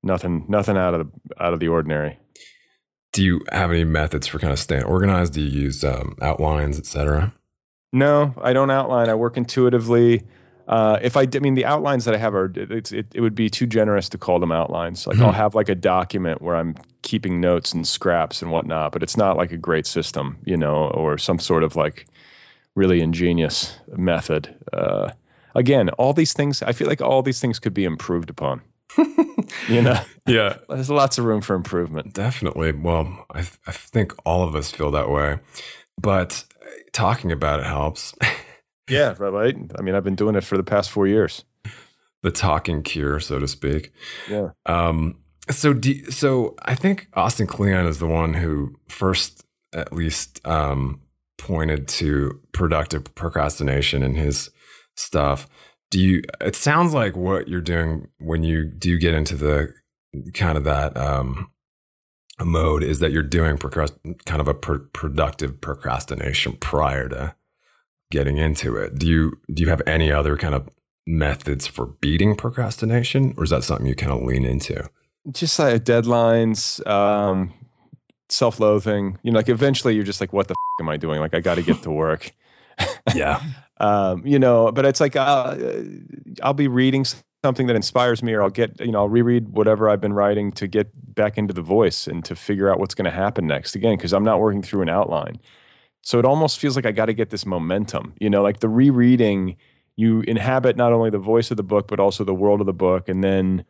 Nothing, 0.02 0.44
nothing 0.49 0.76
out 0.76 0.94
of 0.94 1.11
the 1.11 1.42
out 1.42 1.52
of 1.52 1.58
the 1.58 1.68
ordinary. 1.68 2.18
Do 3.12 3.25
you 3.25 3.40
have 3.50 3.70
any 3.70 3.85
methods 3.85 4.28
for 4.28 4.38
kind 4.38 4.52
of 4.52 4.58
staying 4.58 4.85
organized? 4.85 5.32
Do 5.32 5.40
you 5.40 5.49
use 5.49 5.82
um, 5.82 6.16
outlines, 6.23 6.78
etc.? 6.78 7.35
No, 7.92 8.35
I 8.40 8.52
don't 8.52 8.70
outline. 8.70 9.08
I 9.08 9.14
work 9.14 9.37
intuitively. 9.37 10.23
Uh, 10.68 10.98
if 11.00 11.16
I, 11.16 11.26
I 11.34 11.38
mean, 11.38 11.54
the 11.54 11.64
outlines 11.64 12.04
that 12.04 12.14
I 12.14 12.19
have 12.19 12.34
are, 12.34 12.52
it, 12.54 12.93
it 12.93 13.21
would 13.21 13.34
be 13.34 13.49
too 13.49 13.66
generous 13.66 14.08
to 14.10 14.19
call 14.19 14.38
them 14.38 14.52
outlines. 14.52 15.06
Like 15.06 15.19
I'll 15.19 15.30
hmm. 15.30 15.36
have 15.36 15.54
like 15.54 15.71
a 15.71 15.75
document 15.75 16.43
where 16.43 16.56
I'm 16.56 16.75
keeping 17.00 17.40
notes 17.40 17.73
and 17.73 17.88
scraps 17.88 18.43
and 18.43 18.50
whatnot, 18.52 18.93
but 18.93 19.02
it's 19.02 19.16
not 19.16 19.38
like 19.38 19.50
a 19.50 19.56
great 19.56 19.86
system, 19.86 20.38
you 20.45 20.58
know, 20.58 20.88
or 20.90 21.16
some 21.16 21.38
sort 21.38 21.64
of 21.64 21.75
like 21.75 22.06
really 22.75 23.00
ingenious 23.00 23.78
method. 23.97 24.54
Uh, 24.71 25.12
again, 25.54 25.88
all 25.90 26.12
these 26.12 26.34
things, 26.34 26.62
I 26.62 26.73
feel 26.73 26.86
like 26.86 27.00
all 27.00 27.23
these 27.23 27.40
things 27.40 27.58
could 27.58 27.75
be 27.75 27.84
improved 27.84 28.28
upon. 28.28 28.60
you 29.69 29.80
know? 29.80 29.99
Yeah. 30.26 30.58
There's 30.69 30.90
lots 30.90 31.16
of 31.16 31.25
room 31.25 31.40
for 31.40 31.56
improvement. 31.56 32.12
Definitely. 32.12 32.73
Well, 32.73 33.26
I, 33.30 33.40
th- 33.40 33.58
I 33.66 33.73
think 33.73 34.12
all 34.26 34.47
of 34.47 34.54
us 34.54 34.71
feel 34.71 34.90
that 34.90 35.08
way. 35.08 35.38
But 35.99 36.45
talking 36.93 37.32
about 37.32 37.60
it 37.60 37.66
helps. 37.66 38.14
yeah, 38.88 39.14
right. 39.18 39.56
I 39.78 39.82
mean, 39.82 39.94
I've 39.94 40.04
been 40.04 40.14
doing 40.14 40.34
it 40.34 40.44
for 40.44 40.56
the 40.56 40.62
past 40.62 40.90
four 40.90 41.06
years. 41.06 41.44
The 42.22 42.30
talking 42.30 42.82
cure, 42.82 43.20
so 43.20 43.38
to 43.38 43.46
speak. 43.46 43.92
Yeah. 44.28 44.50
Um, 44.66 45.18
so, 45.50 45.72
do, 45.72 46.10
so 46.10 46.56
I 46.62 46.74
think 46.74 47.08
Austin 47.14 47.46
Kleon 47.46 47.86
is 47.86 47.98
the 47.98 48.06
one 48.06 48.34
who 48.34 48.74
first, 48.88 49.44
at 49.72 49.92
least, 49.92 50.46
um, 50.46 51.00
pointed 51.38 51.88
to 51.88 52.40
productive 52.52 53.14
procrastination 53.14 54.02
in 54.02 54.14
his 54.14 54.50
stuff. 54.96 55.48
Do 55.90 56.00
you? 56.00 56.22
It 56.40 56.54
sounds 56.54 56.92
like 56.92 57.16
what 57.16 57.48
you're 57.48 57.60
doing 57.60 58.08
when 58.18 58.42
you 58.42 58.64
do 58.66 58.98
get 58.98 59.14
into 59.14 59.36
the 59.36 59.72
kind 60.34 60.58
of 60.58 60.64
that 60.64 60.96
um, 60.96 61.50
mode 62.44 62.82
is 62.82 62.98
that 63.00 63.12
you're 63.12 63.22
doing 63.22 63.56
procrast- 63.56 64.24
kind 64.26 64.40
of 64.40 64.48
a 64.48 64.54
productive 64.54 65.60
procrastination 65.60 66.56
prior 66.60 67.08
to 67.08 67.34
getting 68.10 68.36
into 68.36 68.76
it. 68.76 68.99
Do 68.99 69.06
you 69.06 69.38
do 69.52 69.62
you 69.62 69.68
have 69.68 69.82
any 69.86 70.10
other 70.10 70.36
kind 70.36 70.54
of 70.54 70.68
methods 71.06 71.66
for 71.66 71.86
beating 71.86 72.36
procrastination, 72.36 73.34
or 73.36 73.44
is 73.44 73.50
that 73.50 73.64
something 73.64 73.86
you 73.86 73.94
kind 73.94 74.12
of 74.12 74.23
lean 74.23 74.44
into? 74.44 74.88
Just 75.30 75.58
like 75.58 75.84
deadlines, 75.84 76.86
um, 76.86 77.52
self-loathing. 78.28 79.18
You 79.23 79.32
know, 79.32 79.38
like 79.38 79.49
eventually 79.49 79.94
you're 79.94 80.04
just 80.04 80.21
like, 80.21 80.32
what 80.32 80.49
the 80.49 80.52
f- 80.52 80.80
am 80.80 80.88
I 80.88 80.97
doing? 80.97 81.21
Like 81.21 81.34
I 81.34 81.40
got 81.40 81.56
to 81.56 81.62
get 81.62 81.82
to 81.82 81.90
work. 81.90 82.32
yeah. 83.14 83.42
um, 83.78 84.26
you 84.26 84.38
know, 84.38 84.71
but 84.73 84.84
it's 84.84 85.00
like 85.00 85.16
uh, 85.16 85.56
I'll 86.42 86.54
be 86.54 86.68
reading 86.68 87.04
something 87.44 87.66
that 87.66 87.76
inspires 87.76 88.23
me, 88.23 88.32
or 88.34 88.42
I'll 88.42 88.50
get 88.50 88.80
you 88.80 88.92
know 88.92 89.00
I'll 89.00 89.08
reread 89.08 89.50
whatever 89.50 89.88
I've 89.88 90.00
been 90.00 90.12
writing 90.12 90.52
to 90.52 90.66
get 90.66 90.90
back 91.14 91.38
into 91.38 91.54
the 91.54 91.62
voice 91.62 92.06
and 92.06 92.25
to 92.25 92.36
figure 92.36 92.71
out 92.71 92.78
what's 92.78 92.94
going 92.94 93.06
to 93.06 93.10
happen 93.10 93.47
next. 93.47 93.75
Again, 93.75 93.97
because 93.97 94.12
I'm 94.12 94.25
not 94.25 94.40
working 94.40 94.62
through 94.62 94.82
an 94.82 94.88
outline, 94.88 95.38
so 96.08 96.18
it 96.18 96.25
almost 96.25 96.58
feels 96.58 96.75
like 96.75 96.86
I 96.86 96.92
got 96.92 97.04
to 97.04 97.12
get 97.12 97.28
this 97.28 97.44
momentum. 97.44 98.14
You 98.18 98.30
know, 98.30 98.40
like 98.40 98.60
the 98.60 98.68
rereading, 98.71 99.58
you 99.94 100.23
inhabit 100.23 100.75
not 100.75 100.90
only 100.90 101.10
the 101.10 101.18
voice 101.18 101.50
of 101.50 101.58
the 101.58 101.62
book 101.62 101.86
but 101.86 102.00
also 102.00 102.25
the 102.25 102.32
world 102.32 102.60
of 102.60 102.66
the 102.66 102.73
book, 102.73 103.10
and 103.10 103.23
then 103.23 103.62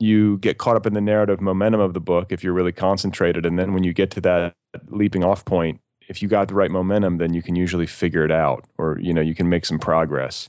you 0.00 0.38
get 0.38 0.58
caught 0.58 0.74
up 0.74 0.86
in 0.86 0.94
the 0.94 1.00
narrative 1.00 1.40
momentum 1.40 1.80
of 1.80 1.94
the 1.94 2.00
book 2.00 2.32
if 2.32 2.42
you're 2.42 2.52
really 2.52 2.72
concentrated. 2.72 3.46
And 3.46 3.60
then 3.60 3.74
when 3.74 3.84
you 3.84 3.92
get 3.92 4.10
to 4.10 4.20
that 4.22 4.56
leaping 4.88 5.22
off 5.22 5.44
point, 5.44 5.80
if 6.08 6.20
you 6.20 6.26
got 6.26 6.48
the 6.48 6.54
right 6.54 6.68
momentum, 6.68 7.18
then 7.18 7.32
you 7.32 7.42
can 7.42 7.54
usually 7.54 7.86
figure 7.86 8.24
it 8.24 8.32
out 8.32 8.64
or, 8.76 8.98
you 9.00 9.14
know, 9.14 9.20
you 9.20 9.36
can 9.36 9.48
make 9.48 9.64
some 9.64 9.78
progress. 9.78 10.48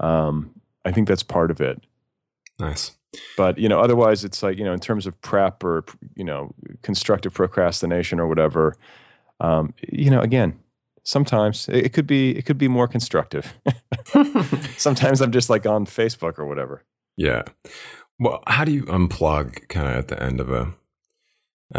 Um, 0.00 0.54
I 0.82 0.92
think 0.92 1.08
that's 1.08 1.22
part 1.22 1.50
of 1.50 1.60
it. 1.60 1.84
Nice. 2.58 2.92
But, 3.36 3.58
you 3.58 3.68
know, 3.68 3.80
otherwise 3.80 4.24
it's 4.24 4.42
like, 4.42 4.56
you 4.56 4.64
know, 4.64 4.72
in 4.72 4.80
terms 4.80 5.06
of 5.06 5.20
prep 5.20 5.62
or, 5.62 5.84
you 6.16 6.24
know, 6.24 6.54
constructive 6.80 7.34
procrastination 7.34 8.18
or 8.18 8.26
whatever, 8.26 8.76
um, 9.40 9.74
you 9.88 10.10
know, 10.10 10.20
again, 10.20 10.58
sometimes 11.04 11.68
it 11.68 11.92
could 11.92 12.06
be, 12.06 12.36
it 12.36 12.44
could 12.44 12.58
be 12.58 12.68
more 12.68 12.88
constructive. 12.88 13.54
sometimes 14.76 15.20
I'm 15.20 15.32
just 15.32 15.50
like 15.50 15.66
on 15.66 15.86
Facebook 15.86 16.38
or 16.38 16.46
whatever. 16.46 16.84
Yeah. 17.16 17.42
Well, 18.18 18.42
how 18.46 18.64
do 18.64 18.72
you 18.72 18.84
unplug 18.84 19.68
kind 19.68 19.88
of 19.88 19.94
at 19.94 20.08
the 20.08 20.22
end 20.22 20.40
of 20.40 20.50
a 20.50 20.74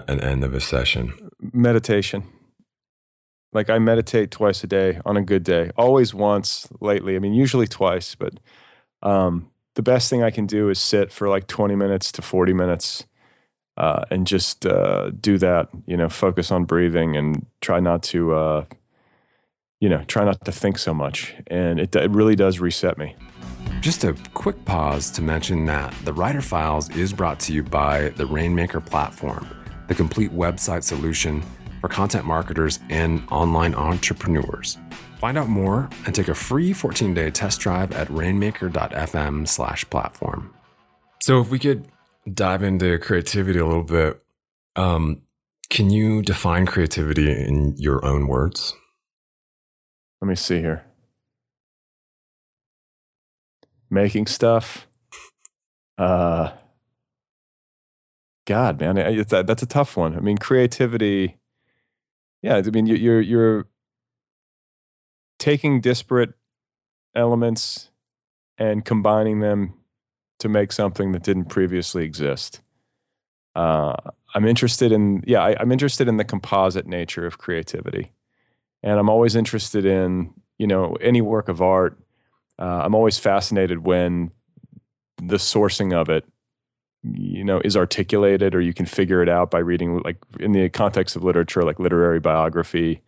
an 0.08 0.20
end 0.20 0.44
of 0.44 0.54
a 0.54 0.62
session? 0.62 1.32
Meditation. 1.40 2.24
Like 3.52 3.70
I 3.70 3.80
meditate 3.80 4.32
twice 4.32 4.64
a 4.64 4.68
day 4.68 5.00
on 5.06 5.18
a 5.18 5.22
good 5.22 5.44
day. 5.44 5.72
Always 5.76 6.14
once 6.14 6.68
lately. 6.80 7.16
I 7.16 7.20
mean, 7.20 7.34
usually 7.34 7.68
twice, 7.68 8.16
but 8.16 8.40
um, 9.02 9.50
the 9.76 9.82
best 9.82 10.10
thing 10.10 10.24
I 10.24 10.30
can 10.30 10.46
do 10.46 10.70
is 10.70 10.80
sit 10.80 11.12
for 11.12 11.28
like 11.30 11.48
20 11.48 11.76
minutes 11.76 12.12
to 12.14 12.22
40 12.22 12.54
minutes 12.54 13.06
uh, 13.80 14.04
and 14.12 14.28
just 14.28 14.66
uh, 14.66 15.10
do 15.22 15.38
that, 15.38 15.70
you 15.88 15.96
know, 15.96 16.10
focus 16.10 16.52
on 16.52 16.66
breathing 16.66 17.16
and 17.16 17.46
try 17.62 17.80
not 17.80 18.04
to, 18.04 18.34
uh, 18.34 18.66
you 19.80 19.88
know, 19.88 20.04
try 20.04 20.26
not 20.26 20.44
to 20.44 20.52
think 20.52 20.78
so 20.78 20.94
much. 20.94 21.34
And 21.48 21.80
it, 21.80 21.96
it 21.96 22.12
really 22.12 22.36
does 22.36 22.60
reset 22.60 22.98
me. 22.98 23.16
Just 23.80 24.04
a 24.04 24.14
quick 24.34 24.66
pause 24.66 25.10
to 25.12 25.22
mention 25.22 25.66
that 25.68 25.94
the 26.04 26.12
Writer 26.12 26.42
Files 26.42 26.90
is 26.90 27.14
brought 27.14 27.40
to 27.42 27.54
you 27.54 27.62
by 27.64 28.10
the 28.10 28.26
Rainmaker 28.26 28.82
platform, 28.82 29.48
the 29.88 29.96
complete 29.96 30.34
website 30.34 30.84
solution 30.84 31.42
for 31.80 31.88
content 31.88 32.26
marketers 32.26 32.80
and 32.90 33.24
online 33.32 33.74
entrepreneurs. 33.74 34.78
Find 35.20 35.38
out 35.38 35.48
more 35.48 35.90
and 36.06 36.14
take 36.14 36.28
a 36.28 36.36
free 36.36 36.74
14-day 36.74 37.32
test 37.32 37.62
drive 37.62 37.94
at 37.94 38.10
rainmaker.fm/platform. 38.10 40.54
So 41.22 41.42
if 41.42 41.50
we 41.50 41.60
could 41.60 41.86
dive 42.32 42.64
into 42.64 42.98
creativity 43.00 43.60
a 43.60 43.66
little 43.66 43.84
bit, 43.84 44.22
um, 44.76 45.22
Can 45.70 45.90
you 45.92 46.22
define 46.24 46.66
creativity 46.66 47.32
in 47.32 47.76
your 47.78 48.04
own 48.06 48.28
words? 48.28 48.76
Let 50.22 50.28
me 50.30 50.36
see 50.36 50.60
here. 50.60 50.86
Making 53.90 54.28
stuff. 54.28 54.88
Uh, 55.98 56.52
God, 58.48 58.82
man, 58.82 58.98
it's 58.98 59.32
that, 59.32 59.48
that's 59.48 59.64
a 59.64 59.68
tough 59.68 59.96
one. 59.98 60.16
I 60.16 60.22
mean, 60.22 60.38
creativity. 60.38 61.38
Yeah, 62.42 62.58
I 62.58 62.62
mean, 62.64 62.88
you're 62.88 63.22
you're 63.22 63.68
taking 65.40 65.82
disparate 65.82 66.34
elements 67.16 67.92
and 68.58 68.86
combining 68.86 69.40
them 69.42 69.76
to 70.40 70.50
make 70.50 70.72
something 70.72 71.12
that 71.12 71.24
didn't 71.24 71.46
previously 71.46 72.04
exist. 72.04 72.62
Uh, 73.56 73.94
I'm 74.34 74.46
interested 74.46 74.92
in 74.92 75.24
yeah, 75.26 75.42
I, 75.42 75.56
I'm 75.60 75.72
interested 75.72 76.08
in 76.08 76.18
the 76.18 76.24
composite 76.24 76.88
nature 76.88 77.26
of 77.26 77.38
creativity, 77.38 78.12
and 78.84 79.00
I'm 79.00 79.10
always 79.10 79.36
interested 79.36 79.86
in 79.86 80.34
you 80.58 80.68
know 80.68 80.96
any 81.02 81.22
work 81.22 81.50
of 81.50 81.62
art. 81.62 81.98
Uh, 82.58 82.82
I'm 82.84 82.96
always 82.96 83.18
fascinated 83.18 83.86
when 83.86 84.32
the 85.18 85.38
sourcing 85.38 85.94
of 85.94 86.10
it 86.10 86.26
you 87.04 87.44
know 87.44 87.62
is 87.64 87.78
articulated 87.78 88.54
or 88.54 88.62
you 88.62 88.74
can 88.74 88.86
figure 88.86 89.22
it 89.22 89.30
out 89.30 89.50
by 89.50 89.60
reading 89.60 90.00
like 90.00 90.18
in 90.40 90.52
the 90.52 90.68
context 90.70 91.16
of 91.16 91.24
literature 91.24 91.64
like 91.64 91.80
literary 91.80 92.20
biography 92.20 93.02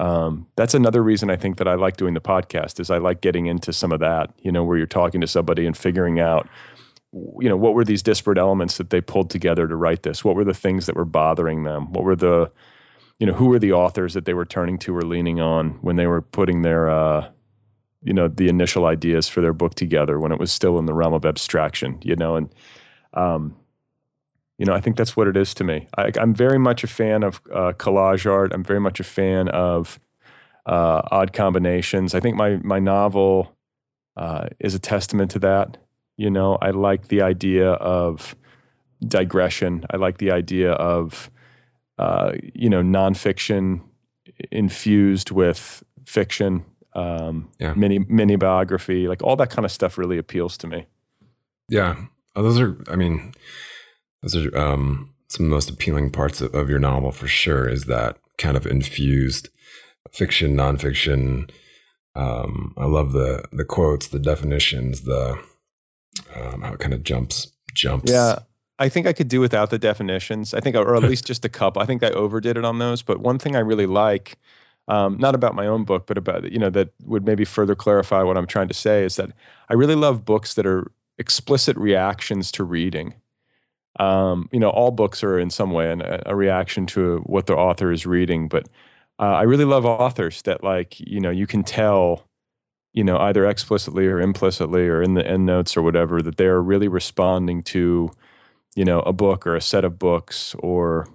um, 0.00 0.46
that's 0.56 0.74
another 0.74 1.02
reason 1.02 1.30
i 1.30 1.36
think 1.36 1.58
that 1.58 1.68
i 1.68 1.74
like 1.74 1.96
doing 1.96 2.14
the 2.14 2.20
podcast 2.20 2.80
is 2.80 2.90
i 2.90 2.98
like 2.98 3.20
getting 3.20 3.46
into 3.46 3.72
some 3.72 3.92
of 3.92 4.00
that 4.00 4.30
you 4.38 4.50
know 4.50 4.64
where 4.64 4.76
you're 4.76 4.86
talking 4.86 5.20
to 5.20 5.26
somebody 5.26 5.66
and 5.66 5.76
figuring 5.76 6.18
out 6.18 6.48
you 7.12 7.48
know 7.48 7.56
what 7.56 7.74
were 7.74 7.84
these 7.84 8.02
disparate 8.02 8.38
elements 8.38 8.78
that 8.78 8.90
they 8.90 9.00
pulled 9.00 9.30
together 9.30 9.68
to 9.68 9.76
write 9.76 10.02
this? 10.02 10.24
What 10.24 10.34
were 10.34 10.44
the 10.44 10.54
things 10.54 10.86
that 10.86 10.96
were 10.96 11.04
bothering 11.04 11.64
them? 11.64 11.92
What 11.92 12.04
were 12.04 12.16
the 12.16 12.50
you 13.18 13.26
know 13.26 13.34
who 13.34 13.46
were 13.46 13.58
the 13.58 13.72
authors 13.72 14.14
that 14.14 14.24
they 14.24 14.34
were 14.34 14.46
turning 14.46 14.78
to 14.78 14.96
or 14.96 15.02
leaning 15.02 15.40
on 15.40 15.72
when 15.82 15.96
they 15.96 16.06
were 16.06 16.22
putting 16.22 16.62
their 16.62 16.88
uh, 16.90 17.28
you 18.02 18.14
know 18.14 18.28
the 18.28 18.48
initial 18.48 18.86
ideas 18.86 19.28
for 19.28 19.40
their 19.40 19.52
book 19.52 19.74
together 19.74 20.18
when 20.18 20.32
it 20.32 20.38
was 20.38 20.50
still 20.50 20.78
in 20.78 20.86
the 20.86 20.94
realm 20.94 21.12
of 21.12 21.26
abstraction 21.26 21.98
you 22.02 22.16
know 22.16 22.36
and 22.36 22.54
um, 23.14 23.56
you 24.62 24.66
know, 24.66 24.74
I 24.74 24.80
think 24.80 24.96
that's 24.96 25.16
what 25.16 25.26
it 25.26 25.36
is 25.36 25.54
to 25.54 25.64
me. 25.64 25.88
I, 25.98 26.12
am 26.20 26.32
very 26.32 26.56
much 26.56 26.84
a 26.84 26.86
fan 26.86 27.24
of 27.24 27.42
uh, 27.52 27.72
collage 27.72 28.30
art. 28.30 28.52
I'm 28.54 28.62
very 28.62 28.78
much 28.78 29.00
a 29.00 29.04
fan 29.04 29.48
of 29.48 29.98
uh, 30.66 31.02
odd 31.10 31.32
combinations. 31.32 32.14
I 32.14 32.20
think 32.20 32.36
my 32.36 32.58
my 32.58 32.78
novel 32.78 33.56
uh, 34.16 34.46
is 34.60 34.72
a 34.76 34.78
testament 34.78 35.32
to 35.32 35.40
that. 35.40 35.78
You 36.16 36.30
know, 36.30 36.58
I 36.62 36.70
like 36.70 37.08
the 37.08 37.22
idea 37.22 37.72
of 37.72 38.36
digression. 39.04 39.84
I 39.90 39.96
like 39.96 40.18
the 40.18 40.30
idea 40.30 40.70
of 40.74 41.28
uh, 41.98 42.34
you 42.54 42.70
know 42.70 42.82
nonfiction 42.82 43.80
infused 44.52 45.32
with 45.32 45.82
fiction, 46.04 46.64
um, 46.92 47.50
yeah. 47.58 47.74
mini 47.74 47.98
mini 47.98 48.36
biography, 48.36 49.08
like 49.08 49.24
all 49.24 49.34
that 49.34 49.50
kind 49.50 49.64
of 49.64 49.72
stuff 49.72 49.98
really 49.98 50.18
appeals 50.18 50.56
to 50.58 50.68
me. 50.68 50.86
Yeah, 51.68 51.96
Oh, 52.34 52.42
those 52.42 52.58
are, 52.58 52.78
I 52.88 52.96
mean, 52.96 53.34
those 54.22 54.36
are 54.36 54.56
um, 54.56 55.14
some 55.28 55.46
of 55.46 55.50
the 55.50 55.54
most 55.54 55.70
appealing 55.70 56.10
parts 56.10 56.40
of, 56.40 56.54
of, 56.54 56.68
your 56.70 56.78
novel 56.78 57.12
for 57.12 57.26
sure. 57.26 57.68
Is 57.68 57.86
that 57.86 58.18
kind 58.38 58.56
of 58.56 58.66
infused 58.66 59.48
fiction, 60.12 60.56
nonfiction. 60.56 61.50
Um, 62.14 62.74
I 62.76 62.84
love 62.84 63.12
the 63.12 63.44
the 63.52 63.64
quotes, 63.64 64.08
the 64.08 64.18
definitions, 64.18 65.02
the 65.02 65.42
um, 66.34 66.62
how 66.62 66.74
it 66.74 66.80
kind 66.80 66.94
of 66.94 67.02
jumps 67.02 67.52
jumps. 67.74 68.10
Yeah, 68.10 68.40
I 68.78 68.88
think 68.88 69.06
I 69.06 69.12
could 69.12 69.28
do 69.28 69.40
without 69.40 69.70
the 69.70 69.78
definitions. 69.78 70.54
I 70.54 70.60
think, 70.60 70.76
or 70.76 70.94
at 70.94 71.02
least 71.02 71.26
just 71.26 71.44
a 71.44 71.48
couple. 71.48 71.80
I 71.80 71.86
think 71.86 72.02
I 72.02 72.10
overdid 72.10 72.56
it 72.56 72.64
on 72.64 72.78
those. 72.78 73.02
But 73.02 73.20
one 73.20 73.38
thing 73.38 73.56
I 73.56 73.60
really 73.60 73.86
like, 73.86 74.36
um, 74.88 75.16
not 75.18 75.34
about 75.34 75.54
my 75.54 75.66
own 75.66 75.84
book, 75.84 76.06
but 76.06 76.18
about 76.18 76.50
you 76.52 76.58
know 76.58 76.70
that 76.70 76.90
would 77.04 77.24
maybe 77.24 77.44
further 77.44 77.74
clarify 77.74 78.22
what 78.22 78.36
I'm 78.36 78.46
trying 78.46 78.68
to 78.68 78.74
say 78.74 79.04
is 79.04 79.16
that 79.16 79.30
I 79.70 79.74
really 79.74 79.94
love 79.94 80.24
books 80.24 80.54
that 80.54 80.66
are 80.66 80.90
explicit 81.18 81.76
reactions 81.76 82.52
to 82.52 82.64
reading. 82.64 83.14
Um, 83.98 84.48
you 84.52 84.60
know, 84.60 84.70
all 84.70 84.90
books 84.90 85.22
are 85.22 85.38
in 85.38 85.50
some 85.50 85.70
way 85.70 85.90
an, 85.90 86.02
a 86.24 86.34
reaction 86.34 86.86
to 86.86 87.18
what 87.26 87.46
the 87.46 87.54
author 87.54 87.92
is 87.92 88.06
reading, 88.06 88.48
but 88.48 88.68
uh, 89.18 89.34
I 89.34 89.42
really 89.42 89.66
love 89.66 89.84
authors 89.84 90.42
that 90.42 90.64
like 90.64 90.98
you 90.98 91.20
know 91.20 91.30
you 91.30 91.46
can 91.46 91.62
tell, 91.62 92.26
you 92.92 93.04
know, 93.04 93.18
either 93.18 93.46
explicitly 93.46 94.06
or 94.06 94.20
implicitly 94.20 94.88
or 94.88 95.02
in 95.02 95.14
the 95.14 95.26
end 95.26 95.46
notes 95.46 95.76
or 95.76 95.82
whatever 95.82 96.22
that 96.22 96.38
they 96.38 96.46
are 96.46 96.62
really 96.62 96.88
responding 96.88 97.62
to, 97.64 98.10
you 98.74 98.84
know, 98.84 99.00
a 99.00 99.12
book 99.12 99.46
or 99.46 99.54
a 99.54 99.60
set 99.60 99.84
of 99.84 99.98
books 99.98 100.54
or 100.60 101.06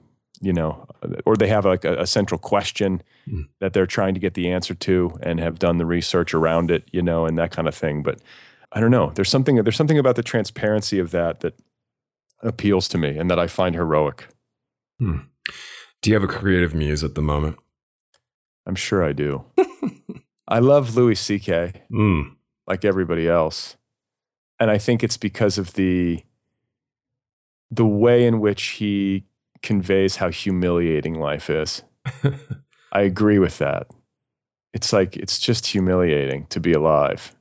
you 0.41 0.53
know, 0.53 0.85
or 1.25 1.35
they 1.35 1.47
have 1.47 1.65
like 1.65 1.83
a, 1.83 2.01
a 2.01 2.07
central 2.07 2.37
question 2.37 3.01
mm. 3.27 3.47
that 3.59 3.73
they're 3.73 3.87
trying 3.87 4.13
to 4.13 4.19
get 4.19 4.33
the 4.33 4.51
answer 4.51 4.73
to 4.75 5.17
and 5.21 5.39
have 5.39 5.59
done 5.59 5.77
the 5.77 5.85
research 5.85 6.33
around 6.33 6.71
it, 6.71 6.87
you 6.91 7.01
know, 7.01 7.25
and 7.25 7.37
that 7.37 7.51
kind 7.51 7.67
of 7.67 7.75
thing. 7.75 8.03
But 8.03 8.19
I 8.71 8.79
don't 8.79 8.91
know. 8.91 9.11
There's 9.15 9.29
something 9.29 9.55
there's 9.55 9.75
something 9.75 9.97
about 9.97 10.15
the 10.15 10.23
transparency 10.23 10.99
of 10.99 11.11
that 11.11 11.39
that 11.39 11.55
appeals 12.41 12.87
to 12.89 12.97
me 12.97 13.17
and 13.17 13.29
that 13.29 13.39
I 13.39 13.47
find 13.47 13.75
heroic. 13.75 14.27
Hmm. 14.99 15.19
Do 16.01 16.09
you 16.09 16.15
have 16.15 16.23
a 16.23 16.27
creative 16.27 16.73
muse 16.73 17.03
at 17.03 17.15
the 17.15 17.21
moment? 17.21 17.57
I'm 18.65 18.75
sure 18.75 19.03
I 19.03 19.13
do. 19.13 19.45
I 20.47 20.59
love 20.59 20.95
Louis 20.95 21.15
C.K. 21.15 21.73
Mm. 21.91 22.35
like 22.67 22.85
everybody 22.85 23.27
else, 23.27 23.77
and 24.59 24.69
I 24.71 24.77
think 24.77 25.03
it's 25.03 25.17
because 25.17 25.57
of 25.57 25.73
the 25.73 26.23
the 27.69 27.85
way 27.85 28.25
in 28.25 28.39
which 28.39 28.63
he 28.79 29.25
conveys 29.61 30.17
how 30.17 30.29
humiliating 30.29 31.19
life 31.19 31.49
is. 31.49 31.83
I 32.93 33.01
agree 33.01 33.39
with 33.39 33.57
that. 33.57 33.87
It's 34.73 34.93
like 34.93 35.17
it's 35.17 35.39
just 35.39 35.67
humiliating 35.67 36.45
to 36.47 36.59
be 36.59 36.73
alive, 36.73 37.35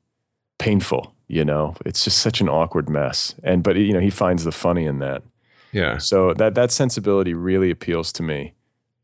painful 0.59 1.15
you 1.28 1.44
know? 1.44 1.74
It's 1.84 2.04
just 2.04 2.18
such 2.18 2.40
an 2.40 2.48
awkward 2.48 2.88
mess. 2.88 3.34
And 3.42 3.62
but 3.62 3.76
you 3.76 3.92
know 3.92 4.00
he 4.00 4.10
finds 4.10 4.44
the 4.44 4.52
funny 4.52 4.84
in 4.84 4.98
that. 5.00 5.22
Yeah. 5.72 5.98
So 5.98 6.34
that 6.34 6.54
that 6.54 6.70
sensibility 6.70 7.34
really 7.34 7.70
appeals 7.70 8.12
to 8.12 8.22
me. 8.22 8.54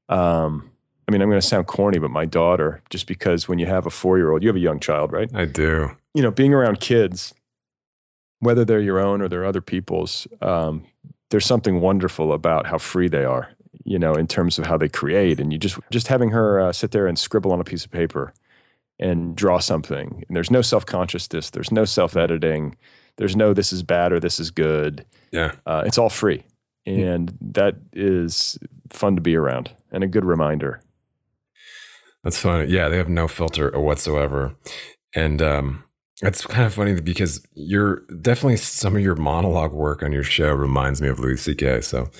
Um 0.08 0.70
i 1.08 1.10
mean 1.10 1.20
i'm 1.20 1.28
going 1.28 1.40
to 1.40 1.46
sound 1.46 1.66
corny 1.66 1.98
but 1.98 2.12
my 2.12 2.24
daughter 2.24 2.80
just 2.88 3.08
because 3.08 3.48
when 3.48 3.58
you 3.58 3.66
have 3.66 3.86
a 3.86 3.90
four 3.90 4.18
year 4.18 4.30
old 4.30 4.40
you 4.40 4.48
have 4.48 4.56
a 4.56 4.60
young 4.60 4.78
child 4.78 5.12
right? 5.12 5.30
I 5.34 5.46
do. 5.46 5.90
You 6.14 6.22
know 6.22 6.30
being 6.30 6.54
around 6.54 6.80
kids 6.80 7.34
whether 8.38 8.64
they're 8.64 8.80
your 8.80 9.00
own 9.00 9.20
or 9.20 9.28
they're 9.28 9.44
other 9.44 9.60
people's 9.60 10.28
um, 10.40 10.84
there's 11.30 11.44
something 11.44 11.80
wonderful 11.80 12.32
about 12.32 12.66
how 12.66 12.78
free 12.78 13.08
they 13.08 13.24
are 13.24 13.48
you 13.84 13.98
know 13.98 14.14
in 14.14 14.26
terms 14.26 14.58
of 14.58 14.66
how 14.66 14.76
they 14.76 14.88
create. 14.88 15.40
And 15.40 15.52
you 15.52 15.58
just 15.58 15.78
just 15.90 16.08
having 16.08 16.30
her 16.30 16.60
uh, 16.60 16.72
sit 16.72 16.90
there 16.90 17.06
and 17.06 17.18
scribble 17.18 17.52
on 17.52 17.60
a 17.60 17.64
piece 17.64 17.84
of 17.84 17.90
paper 17.90 18.32
and 18.98 19.34
draw 19.36 19.58
something. 19.58 20.24
And 20.26 20.36
there's 20.36 20.50
no 20.50 20.62
self 20.62 20.86
consciousness, 20.86 21.50
there's 21.50 21.72
no 21.72 21.84
self 21.84 22.16
editing, 22.16 22.76
there's 23.16 23.36
no 23.36 23.52
this 23.52 23.72
is 23.72 23.82
bad 23.82 24.12
or 24.12 24.20
this 24.20 24.40
is 24.40 24.50
good. 24.50 25.04
Yeah. 25.32 25.52
Uh, 25.66 25.82
it's 25.86 25.98
all 25.98 26.10
free. 26.10 26.44
And 26.84 27.36
that 27.40 27.76
is 27.92 28.58
fun 28.90 29.14
to 29.14 29.22
be 29.22 29.36
around 29.36 29.70
and 29.92 30.02
a 30.02 30.08
good 30.08 30.24
reminder. 30.24 30.80
That's 32.24 32.38
fun. 32.38 32.68
Yeah, 32.68 32.88
they 32.88 32.96
have 32.96 33.08
no 33.08 33.28
filter 33.28 33.70
whatsoever. 33.78 34.54
And 35.14 35.42
um, 35.42 35.84
it's 36.22 36.46
kind 36.46 36.66
of 36.66 36.74
funny 36.74 37.00
because 37.00 37.44
you're 37.54 38.02
definitely 38.20 38.56
some 38.56 38.96
of 38.96 39.02
your 39.02 39.16
monologue 39.16 39.72
work 39.72 40.02
on 40.02 40.12
your 40.12 40.22
show 40.22 40.52
reminds 40.52 41.02
me 41.02 41.08
of 41.08 41.18
Louis 41.18 41.40
C.K. 41.40 41.80
So, 41.80 42.10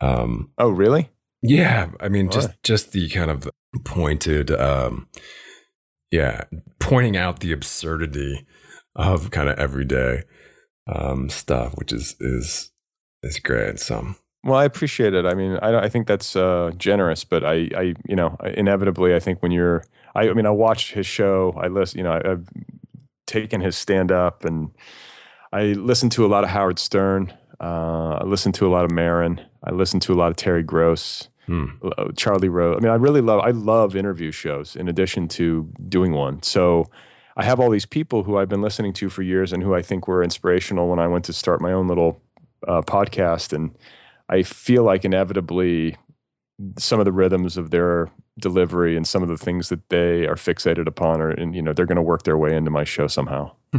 um, 0.00 0.50
oh, 0.58 0.70
really? 0.70 1.10
Yeah. 1.42 1.90
I 2.00 2.08
mean, 2.08 2.30
just 2.30 2.50
just 2.62 2.92
the 2.92 3.08
kind 3.10 3.30
of 3.30 3.48
pointed, 3.84 4.50
um, 4.50 5.08
yeah, 6.14 6.44
pointing 6.78 7.16
out 7.16 7.40
the 7.40 7.50
absurdity 7.50 8.46
of 8.94 9.32
kind 9.32 9.48
of 9.48 9.58
everyday 9.58 10.22
um, 10.86 11.28
stuff, 11.28 11.76
which 11.76 11.92
is 11.92 12.14
is 12.20 12.70
is 13.24 13.40
great. 13.40 13.80
So. 13.80 14.14
Well, 14.44 14.54
I 14.54 14.64
appreciate 14.64 15.14
it. 15.14 15.24
I 15.24 15.34
mean, 15.34 15.58
I, 15.60 15.84
I 15.84 15.88
think 15.88 16.06
that's 16.06 16.36
uh, 16.36 16.70
generous, 16.76 17.24
but 17.24 17.44
I, 17.44 17.70
I, 17.74 17.94
you 18.06 18.14
know, 18.14 18.36
inevitably, 18.44 19.14
I 19.14 19.18
think 19.18 19.42
when 19.42 19.50
you're, 19.52 19.86
I, 20.14 20.28
I 20.28 20.34
mean, 20.34 20.44
I 20.44 20.50
watched 20.50 20.92
his 20.92 21.06
show. 21.06 21.54
I 21.56 21.68
listen, 21.68 21.96
you 21.96 22.04
know, 22.04 22.12
I, 22.22 22.28
have 22.28 22.44
taken 23.26 23.62
his 23.62 23.74
stand 23.74 24.12
up, 24.12 24.44
and 24.44 24.70
I 25.50 25.72
listened 25.72 26.12
to 26.12 26.26
a 26.26 26.28
lot 26.28 26.44
of 26.44 26.50
Howard 26.50 26.78
Stern. 26.78 27.32
Uh, 27.58 28.18
I 28.20 28.24
listened 28.24 28.54
to 28.56 28.66
a 28.66 28.70
lot 28.70 28.84
of 28.84 28.90
Maron. 28.90 29.40
I 29.64 29.70
listened 29.72 30.02
to 30.02 30.12
a 30.12 30.18
lot 30.20 30.28
of 30.28 30.36
Terry 30.36 30.62
Gross. 30.62 31.28
Uh, 31.48 32.08
Charlie 32.16 32.48
Rose. 32.48 32.76
I 32.78 32.80
mean, 32.80 32.92
I 32.92 32.96
really 32.96 33.20
love. 33.20 33.40
I 33.40 33.50
love 33.50 33.96
interview 33.96 34.30
shows 34.30 34.76
in 34.76 34.88
addition 34.88 35.28
to 35.28 35.70
doing 35.88 36.12
one. 36.12 36.42
So 36.42 36.90
I 37.36 37.44
have 37.44 37.60
all 37.60 37.70
these 37.70 37.86
people 37.86 38.22
who 38.22 38.38
I've 38.38 38.48
been 38.48 38.62
listening 38.62 38.92
to 38.94 39.10
for 39.10 39.22
years 39.22 39.52
and 39.52 39.62
who 39.62 39.74
I 39.74 39.82
think 39.82 40.06
were 40.06 40.22
inspirational 40.22 40.88
when 40.88 40.98
I 40.98 41.08
went 41.08 41.24
to 41.26 41.32
start 41.32 41.60
my 41.60 41.72
own 41.72 41.88
little 41.88 42.20
uh, 42.66 42.82
podcast. 42.82 43.52
And 43.52 43.76
I 44.28 44.42
feel 44.42 44.84
like 44.84 45.04
inevitably 45.04 45.96
some 46.78 47.00
of 47.00 47.04
the 47.04 47.12
rhythms 47.12 47.56
of 47.56 47.70
their 47.70 48.10
delivery 48.38 48.96
and 48.96 49.06
some 49.06 49.22
of 49.22 49.28
the 49.28 49.36
things 49.36 49.68
that 49.68 49.88
they 49.90 50.26
are 50.26 50.36
fixated 50.36 50.86
upon 50.86 51.20
are, 51.20 51.30
and 51.30 51.54
you 51.54 51.62
know, 51.62 51.72
they're 51.72 51.86
going 51.86 51.96
to 51.96 52.02
work 52.02 52.22
their 52.22 52.38
way 52.38 52.56
into 52.56 52.70
my 52.70 52.84
show 52.84 53.06
somehow. 53.06 53.52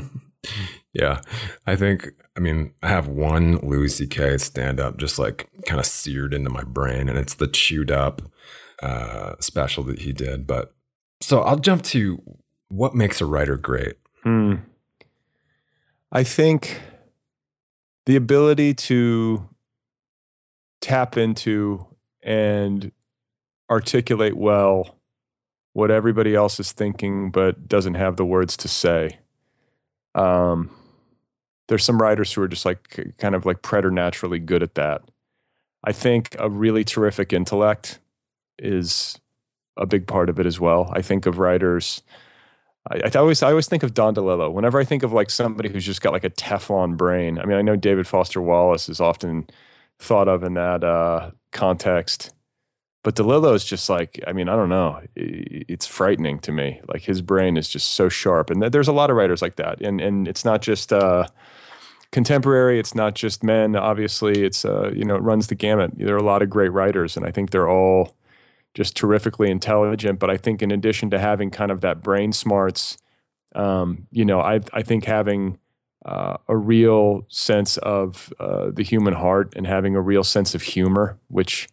Yeah. 0.95 1.19
I 1.67 1.75
think, 1.75 2.11
I 2.37 2.39
mean, 2.39 2.73
I 2.81 2.87
have 2.87 3.07
one 3.07 3.57
Louis 3.57 3.89
C.K. 3.89 4.37
stand 4.37 4.79
up 4.79 4.97
just 4.97 5.19
like 5.19 5.49
kind 5.65 5.79
of 5.79 5.85
seared 5.85 6.33
into 6.33 6.49
my 6.49 6.63
brain, 6.63 7.09
and 7.09 7.17
it's 7.17 7.33
the 7.35 7.47
chewed 7.47 7.91
up 7.91 8.21
uh, 8.81 9.35
special 9.41 9.83
that 9.83 9.99
he 9.99 10.13
did. 10.13 10.47
But 10.47 10.73
so 11.21 11.41
I'll 11.41 11.57
jump 11.57 11.83
to 11.83 12.21
what 12.69 12.95
makes 12.95 13.19
a 13.19 13.25
writer 13.25 13.57
great. 13.57 13.95
Hmm. 14.23 14.55
I 16.13 16.23
think 16.23 16.79
the 18.05 18.15
ability 18.15 18.73
to 18.73 19.49
tap 20.79 21.17
into 21.17 21.85
and 22.23 22.91
articulate 23.69 24.37
well 24.37 24.97
what 25.73 25.91
everybody 25.91 26.33
else 26.33 26.57
is 26.57 26.71
thinking 26.71 27.31
but 27.31 27.67
doesn't 27.67 27.95
have 27.95 28.15
the 28.15 28.25
words 28.25 28.55
to 28.55 28.69
say. 28.69 29.19
Um, 30.13 30.69
there's 31.67 31.83
some 31.83 32.01
writers 32.01 32.31
who 32.33 32.41
are 32.41 32.47
just 32.47 32.65
like 32.65 33.15
kind 33.17 33.35
of 33.35 33.45
like 33.45 33.61
preternaturally 33.61 34.39
good 34.39 34.63
at 34.63 34.75
that. 34.75 35.01
I 35.83 35.91
think 35.91 36.35
a 36.39 36.49
really 36.49 36.83
terrific 36.83 37.33
intellect 37.33 37.99
is 38.57 39.19
a 39.77 39.85
big 39.85 40.07
part 40.07 40.29
of 40.29 40.39
it 40.39 40.45
as 40.45 40.59
well. 40.59 40.91
I 40.93 41.01
think 41.01 41.25
of 41.25 41.37
writers. 41.37 42.01
I, 42.89 43.01
I 43.05 43.17
always 43.17 43.43
I 43.43 43.49
always 43.49 43.67
think 43.67 43.83
of 43.83 43.93
Don 43.93 44.15
DeLillo. 44.15 44.51
Whenever 44.51 44.79
I 44.79 44.83
think 44.83 45.03
of 45.03 45.13
like 45.13 45.29
somebody 45.29 45.69
who's 45.69 45.85
just 45.85 46.01
got 46.01 46.13
like 46.13 46.23
a 46.23 46.29
Teflon 46.29 46.97
brain. 46.97 47.39
I 47.39 47.45
mean, 47.45 47.57
I 47.57 47.61
know 47.61 47.75
David 47.75 48.07
Foster 48.07 48.41
Wallace 48.41 48.89
is 48.89 48.99
often 48.99 49.47
thought 49.99 50.27
of 50.27 50.43
in 50.43 50.55
that 50.55 50.83
uh, 50.83 51.31
context, 51.51 52.33
but 53.03 53.15
DeLillo 53.15 53.53
is 53.53 53.65
just 53.65 53.89
like 53.89 54.19
I 54.25 54.33
mean 54.33 54.49
I 54.49 54.55
don't 54.55 54.69
know. 54.69 55.01
It's 55.15 55.85
frightening 55.85 56.39
to 56.39 56.51
me. 56.51 56.81
Like 56.87 57.03
his 57.03 57.21
brain 57.21 57.57
is 57.57 57.69
just 57.69 57.89
so 57.91 58.09
sharp, 58.09 58.49
and 58.49 58.61
there's 58.63 58.87
a 58.87 58.93
lot 58.93 59.09
of 59.09 59.17
writers 59.17 59.41
like 59.41 59.57
that. 59.57 59.81
And 59.81 60.01
and 60.01 60.27
it's 60.27 60.45
not 60.45 60.61
just. 60.61 60.91
Uh, 60.93 61.27
contemporary. 62.15 62.79
It's 62.79 62.95
not 62.95 63.13
just 63.13 63.43
men. 63.43 63.75
Obviously, 63.75 64.45
it's 64.45 64.63
uh, 64.63 64.89
you 64.95 65.03
know 65.03 65.15
it 65.15 65.21
runs 65.21 65.47
the 65.47 65.55
gamut. 65.55 65.91
There 65.97 66.15
are 66.15 66.17
a 66.17 66.23
lot 66.23 66.41
of 66.41 66.49
great 66.49 66.71
writers, 66.71 67.17
and 67.17 67.25
I 67.25 67.31
think 67.31 67.51
they're 67.51 67.69
all 67.69 68.15
just 68.73 68.95
terrifically 68.95 69.51
intelligent. 69.51 70.17
But 70.17 70.29
I 70.29 70.37
think 70.37 70.61
in 70.61 70.71
addition 70.71 71.09
to 71.09 71.19
having 71.19 71.51
kind 71.51 71.71
of 71.71 71.81
that 71.81 72.01
brain 72.01 72.31
smarts, 72.31 72.97
um, 73.53 74.07
you 74.11 74.23
know, 74.23 74.39
I 74.39 74.61
I 74.71 74.81
think 74.81 75.03
having 75.03 75.59
uh, 76.05 76.37
a 76.47 76.55
real 76.55 77.25
sense 77.27 77.75
of 77.79 78.31
uh, 78.39 78.71
the 78.71 78.83
human 78.83 79.13
heart 79.13 79.53
and 79.57 79.67
having 79.67 79.97
a 79.97 80.01
real 80.01 80.23
sense 80.23 80.55
of 80.55 80.61
humor, 80.61 81.19
which 81.27 81.67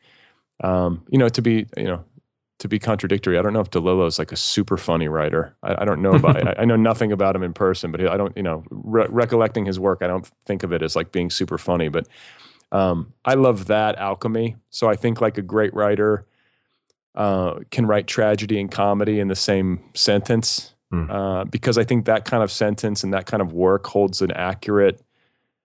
um, 0.65 1.07
you 1.09 1.19
know, 1.19 1.29
to 1.29 1.41
be 1.41 1.67
you 1.77 1.85
know 1.85 2.05
to 2.63 2.69
be 2.69 2.79
contradictory, 2.79 3.37
I 3.37 3.43
don't 3.43 3.53
know 3.53 3.61
if 3.61 3.71
DeLillo 3.71 4.07
is 4.07 4.21
like 4.21 4.31
a 4.31 4.37
super 4.37 4.77
funny 4.77 5.09
writer. 5.09 5.57
I, 5.65 5.83
I 5.83 5.85
don't 5.85 6.01
know 6.01 6.15
about. 6.15 6.47
I, 6.61 6.63
I, 6.63 6.65
know 6.65 6.77
nothing 6.77 7.11
about 7.11 7.35
him 7.35 7.43
in 7.43 7.53
person, 7.53 7.91
but 7.91 8.01
I 8.07 8.17
don't. 8.17 8.37
You 8.37 8.45
know, 8.45 8.63
re- 8.71 9.09
recollecting 9.09 9.65
his 9.65 9.81
work, 9.81 9.99
I 10.01 10.07
don't 10.07 10.25
think 10.47 10.63
of 10.63 10.73
it 10.73 10.81
as 10.81 10.95
like 10.95 11.11
being 11.11 11.29
super 11.29 11.59
funny. 11.59 11.89
But 11.89 12.07
um, 12.71 13.13
I 13.25 13.35
love 13.35 13.67
that 13.67 13.99
alchemy. 13.99 14.55
So 14.71 14.89
I 14.89 14.95
think 14.95 15.21
like 15.21 15.39
a 15.39 15.43
great 15.43 15.75
writer 15.75 16.25
uh, 17.17 17.59
can 17.73 17.87
write 17.87 18.07
tragedy 18.07 18.61
and 18.61 18.71
comedy 18.71 19.19
in 19.19 19.27
the 19.27 19.35
same 19.35 19.83
sentence, 19.95 20.73
mm. 20.93 21.11
uh, 21.11 21.45
because 21.45 21.79
I 21.79 21.83
think 21.83 22.05
that 22.05 22.25
kind 22.25 22.45
of 22.45 22.53
sentence 22.53 23.03
and 23.03 23.13
that 23.13 23.27
kind 23.27 23.43
of 23.43 23.53
work 23.53 23.89
holds 23.89 24.23
an 24.23 24.31
accurate. 24.31 25.03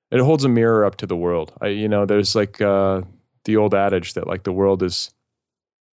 It 0.10 0.20
holds 0.20 0.44
a 0.46 0.50
mirror 0.50 0.84
up 0.84 0.96
to 0.96 1.06
the 1.06 1.16
world. 1.16 1.54
I, 1.62 1.68
you 1.68 1.88
know, 1.88 2.08
there's 2.08 2.34
like 2.34 2.60
uh, 2.60 3.04
the 3.44 3.56
old 3.56 3.76
adage 3.76 4.16
that 4.16 4.26
like 4.26 4.42
the 4.44 4.52
world 4.52 4.82
is 4.82 5.12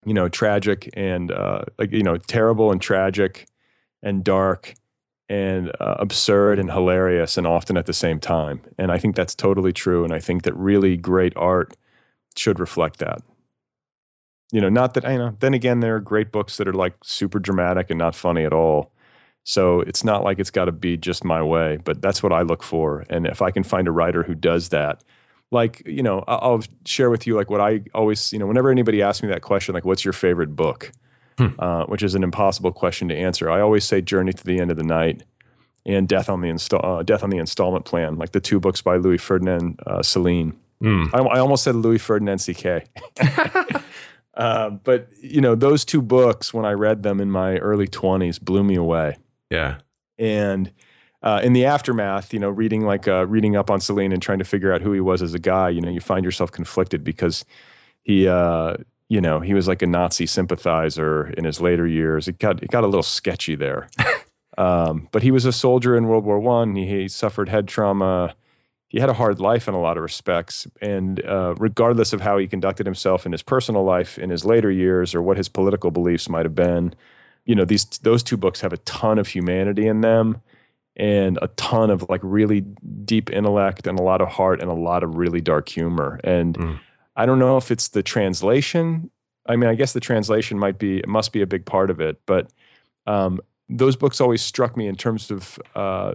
you 0.05 0.15
know, 0.15 0.29
tragic 0.29 0.89
and 0.95 1.31
uh, 1.31 1.63
like 1.79 1.93
you 1.93 2.03
know, 2.03 2.17
terrible 2.17 2.73
and 2.73 2.81
tragic 2.81 3.47
and 4.03 4.25
dark 4.25 4.75
and 5.29 5.71
uh, 5.81 5.95
absurd 5.99 6.59
and 6.59 6.73
hilarious 6.73 7.37
and 7.37 7.47
often 7.47 7.77
at 7.77 7.87
the 7.87 7.93
same 7.93 8.19
time. 8.19 8.61
And 8.77 8.91
I 8.91 8.99
think 8.99 9.15
that's 9.15 9.35
totally 9.35 9.73
true. 9.73 10.03
And 10.03 10.13
I 10.13 10.19
think 10.19 10.43
that 10.43 10.57
really 10.57 10.97
great 10.97 11.33
art 11.37 11.77
should 12.37 12.59
reflect 12.59 12.99
that. 12.99 13.23
You 14.51 14.61
know, 14.61 14.69
not 14.69 14.95
that, 14.95 15.05
you 15.05 15.19
know, 15.19 15.37
then 15.39 15.55
again, 15.55 15.79
there 15.81 15.95
are 15.95 16.01
great 16.01 16.33
books 16.33 16.57
that 16.57 16.67
are 16.67 16.73
like 16.73 16.95
super 17.05 17.39
dramatic 17.39 17.91
and 17.91 17.99
not 17.99 18.17
funny 18.17 18.45
at 18.45 18.53
all. 18.53 18.93
So 19.45 19.81
it's 19.83 20.03
not 20.03 20.25
like 20.25 20.41
it's 20.41 20.51
got 20.51 20.65
to 20.65 20.73
be 20.73 20.97
just 20.97 21.25
my 21.25 21.43
way, 21.43 21.79
but 21.85 22.03
that's 22.03 22.23
what 22.23 22.33
I 22.33 22.43
look 22.43 22.65
for. 22.65 23.05
And 23.09 23.27
if 23.27 23.41
I 23.41 23.53
can 23.53 23.63
find 23.63 23.87
a 23.87 23.93
writer 23.93 24.25
who 24.25 24.35
does 24.35 24.71
that, 24.71 25.05
like 25.51 25.83
you 25.87 26.03
know 26.03 26.25
I'll 26.27 26.63
share 26.85 27.11
with 27.11 27.27
you 27.27 27.37
like 27.37 27.51
what 27.51 27.61
I 27.61 27.83
always 27.95 28.33
you 28.33 28.39
know 28.39 28.47
whenever 28.47 28.71
anybody 28.71 29.03
asks 29.03 29.23
me 29.23 29.29
that 29.31 29.43
question 29.43 29.75
like 29.75 29.85
what's 29.85 30.05
your 30.05 30.13
favorite 30.13 30.55
book, 30.55 30.93
hmm. 31.39 31.49
uh, 31.59 31.85
which 31.87 32.03
is 32.03 32.15
an 32.15 32.23
impossible 32.23 32.73
question 32.73 33.09
to 33.09 33.17
answer. 33.17 33.51
I 33.51 33.61
always 33.61 33.85
say 33.85 34.01
Journey 34.01 34.33
to 34.33 34.45
the 34.45 34.61
End 34.61 34.71
of 34.71 34.77
the 34.77 34.85
Night 34.85 35.23
and 35.85 36.09
Death 36.09 36.29
on 36.29 36.41
the 36.41 36.49
Install 36.49 36.85
uh, 36.85 37.03
Death 37.03 37.23
on 37.23 37.31
the 37.31 37.39
Installment 37.39 37.85
Plan, 37.85 38.17
like 38.17 38.33
the 38.33 38.41
two 38.41 38.61
books 38.61 38.81
by 38.81 38.97
Louis 38.97 39.19
Ferdinand 39.19 39.81
uh, 39.87 39.99
Céline. 39.99 40.55
Hmm. 40.81 41.07
I, 41.13 41.19
I, 41.19 41.39
almost 41.41 41.65
said 41.65 41.75
Louis 41.75 41.99
Ferdinand 41.99 42.39
CK. 42.39 42.87
uh, 44.35 44.71
but 44.71 45.09
you 45.21 45.41
know 45.41 45.55
those 45.55 45.85
two 45.85 46.01
books 46.01 46.55
when 46.55 46.65
I 46.65 46.73
read 46.73 47.03
them 47.03 47.21
in 47.21 47.31
my 47.31 47.59
early 47.59 47.87
twenties 47.87 48.39
blew 48.39 48.63
me 48.63 48.77
away. 48.77 49.17
Yeah, 49.51 49.79
and 50.19 50.73
uh, 51.23 51.41
in 51.43 51.53
the 51.53 51.65
aftermath, 51.65 52.33
you 52.33 52.39
know, 52.39 52.49
reading 52.49 52.83
like 52.83 53.07
uh, 53.07 53.27
reading 53.27 53.57
up 53.57 53.71
on 53.71 53.79
Céline 53.79 54.13
and 54.13 54.23
trying 54.23 54.39
to 54.39 54.45
figure 54.45 54.73
out 54.73 54.81
who 54.81 54.93
he 54.93 55.01
was 55.01 55.23
as 55.23 55.35
a 55.35 55.39
guy, 55.39 55.69
you 55.69 55.81
know, 55.81 55.91
you 55.91 56.01
find 56.01 56.25
yourself 56.25 56.51
conflicted 56.51 57.05
because 57.05 57.45
he, 58.03 58.27
uh, 58.27 58.77
you 59.09 59.21
know, 59.21 59.41
he 59.41 59.53
was 59.53 59.69
like 59.69 59.83
a 59.83 59.87
Nazi 59.87 60.25
sympathizer 60.25 61.29
in 61.37 61.45
his 61.45 61.61
later 61.61 61.87
years. 61.87 62.27
It 62.27 62.39
got 62.39 62.63
it 62.63 62.71
got 62.71 62.85
a 62.85 62.87
little 62.87 63.03
sketchy 63.03 63.55
there, 63.55 63.91
um, 64.59 65.09
but 65.13 65.23
he 65.23 65.31
was 65.31 65.45
a 65.45 65.53
soldier 65.53 65.95
in 65.97 66.07
World 66.09 66.25
War 66.25 66.39
One. 66.39 66.75
He, 66.75 66.87
he, 66.87 67.09
suffered 67.09 67.51
head 67.51 67.69
trauma. 67.69 68.35
He 68.89 68.99
had 68.99 69.11
a 69.11 69.15
hard 69.15 69.41
life 69.41 69.69
in 69.69 69.75
a 69.75 69.81
lot 69.81 69.99
of 69.99 70.03
respects, 70.03 70.67
and 70.81 71.25
uh, 71.25 71.55
regardless 71.59 72.13
of 72.13 72.23
how 72.23 72.39
he 72.39 72.47
conducted 72.47 72.87
himself 72.87 73.27
in 73.27 73.33
his 73.33 73.43
personal 73.43 73.85
life 73.85 74.19
in 74.19 74.31
his 74.31 74.45
later 74.45 74.71
years 74.71 75.15
or 75.15 75.21
what 75.21 75.37
his 75.37 75.49
political 75.51 75.91
beliefs 75.91 76.29
might 76.31 76.47
have 76.47 76.55
been, 76.55 76.95
you 77.45 77.55
know, 77.55 77.67
these 77.67 77.85
those 77.99 78.23
two 78.23 78.39
books 78.39 78.63
have 78.63 78.73
a 78.73 78.79
ton 78.79 79.19
of 79.19 79.29
humanity 79.29 79.87
in 79.87 80.01
them 80.01 80.41
and 81.01 81.39
a 81.41 81.49
ton 81.57 81.89
of 81.89 82.05
like 82.11 82.21
really 82.23 82.61
deep 83.07 83.31
intellect 83.31 83.87
and 83.87 83.99
a 83.99 84.03
lot 84.03 84.21
of 84.21 84.29
heart 84.29 84.61
and 84.61 84.71
a 84.71 84.75
lot 84.75 85.03
of 85.03 85.17
really 85.17 85.41
dark 85.41 85.67
humor. 85.67 86.21
And 86.23 86.59
mm. 86.59 86.81
I 87.17 87.25
don't 87.25 87.39
know 87.39 87.57
if 87.57 87.71
it's 87.71 87.89
the 87.89 88.03
translation. 88.03 89.11
I 89.47 89.57
mean, 89.57 89.71
I 89.71 89.75
guess 89.75 89.95
the 89.95 90.01
translation 90.01 90.59
might 90.59 90.79
be, 90.79 90.99
it 90.99 91.09
must 91.09 91.33
be 91.33 91.41
a 91.41 91.47
big 91.47 91.65
part 91.65 91.89
of 91.89 92.03
it. 92.03 92.21
But 92.27 92.53
um, 93.07 93.41
those 93.71 93.97
books 93.97 94.21
always 94.21 94.43
struck 94.43 94.77
me 94.77 94.87
in 94.87 94.95
terms 94.95 95.31
of 95.31 95.59
uh, 95.75 96.15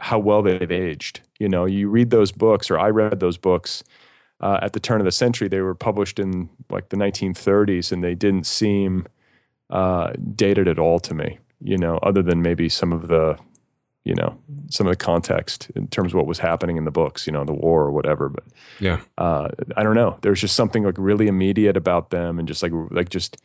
how 0.00 0.18
well 0.18 0.42
they've 0.42 0.72
aged. 0.72 1.20
You 1.38 1.48
know, 1.48 1.64
you 1.64 1.88
read 1.88 2.10
those 2.10 2.32
books, 2.32 2.68
or 2.68 2.80
I 2.80 2.90
read 2.90 3.20
those 3.20 3.38
books 3.38 3.84
uh, 4.40 4.58
at 4.60 4.72
the 4.72 4.80
turn 4.80 5.00
of 5.00 5.04
the 5.04 5.12
century. 5.12 5.46
They 5.46 5.60
were 5.60 5.76
published 5.76 6.18
in 6.18 6.50
like 6.68 6.88
the 6.88 6.96
1930s, 6.96 7.92
and 7.92 8.02
they 8.02 8.16
didn't 8.16 8.44
seem 8.44 9.06
uh, 9.70 10.14
dated 10.34 10.66
at 10.66 10.80
all 10.80 10.98
to 10.98 11.14
me. 11.14 11.38
You 11.62 11.78
know, 11.78 11.98
other 11.98 12.22
than 12.22 12.42
maybe 12.42 12.68
some 12.68 12.92
of 12.92 13.06
the 13.06 13.38
you 14.06 14.14
know 14.14 14.38
some 14.70 14.86
of 14.86 14.92
the 14.92 14.96
context 14.96 15.70
in 15.74 15.88
terms 15.88 16.12
of 16.12 16.16
what 16.16 16.26
was 16.26 16.38
happening 16.38 16.76
in 16.76 16.84
the 16.84 16.90
books 16.90 17.26
you 17.26 17.32
know 17.32 17.44
the 17.44 17.52
war 17.52 17.82
or 17.82 17.90
whatever 17.90 18.28
but 18.28 18.44
yeah. 18.78 19.00
uh, 19.18 19.48
i 19.76 19.82
don't 19.82 19.94
know. 19.94 20.16
There's 20.22 20.40
just 20.40 20.54
something 20.54 20.84
like 20.84 20.96
really 20.96 21.26
immediate 21.26 21.76
about 21.76 22.10
them 22.10 22.38
and 22.38 22.46
just 22.46 22.62
like 22.62 22.72
like 22.90 23.08
just 23.08 23.42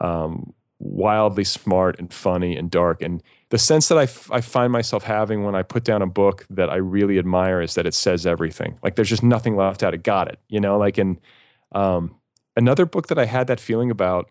um, 0.00 0.52
wildly 0.78 1.44
smart 1.44 1.98
and 1.98 2.12
funny 2.12 2.56
and 2.56 2.70
dark. 2.70 3.02
And 3.02 3.22
the 3.50 3.58
sense 3.58 3.88
that 3.88 3.98
I, 3.98 4.04
f- 4.04 4.30
I 4.32 4.40
find 4.40 4.72
myself 4.72 5.04
having 5.04 5.44
when 5.44 5.54
i 5.54 5.62
put 5.62 5.84
down 5.84 6.02
a 6.02 6.06
book 6.06 6.46
that 6.50 6.70
i 6.70 6.76
really 6.76 7.18
admire 7.18 7.60
is 7.60 7.74
that 7.74 7.86
it 7.86 7.94
says 7.94 8.26
everything. 8.26 8.78
Like 8.82 8.96
there's 8.96 9.08
just 9.08 9.22
nothing 9.22 9.56
left 9.56 9.82
out. 9.82 9.94
It 9.94 10.02
got 10.02 10.28
it 10.28 10.38
you 10.48 10.60
know? 10.60 10.78
Like 10.78 10.98
in 10.98 11.20
um, 11.72 12.16
another 12.56 12.84
book 12.86 13.06
that 13.08 13.18
i 13.18 13.24
had 13.24 13.46
that 13.46 13.60
feeling 13.60 13.90
about 13.90 14.30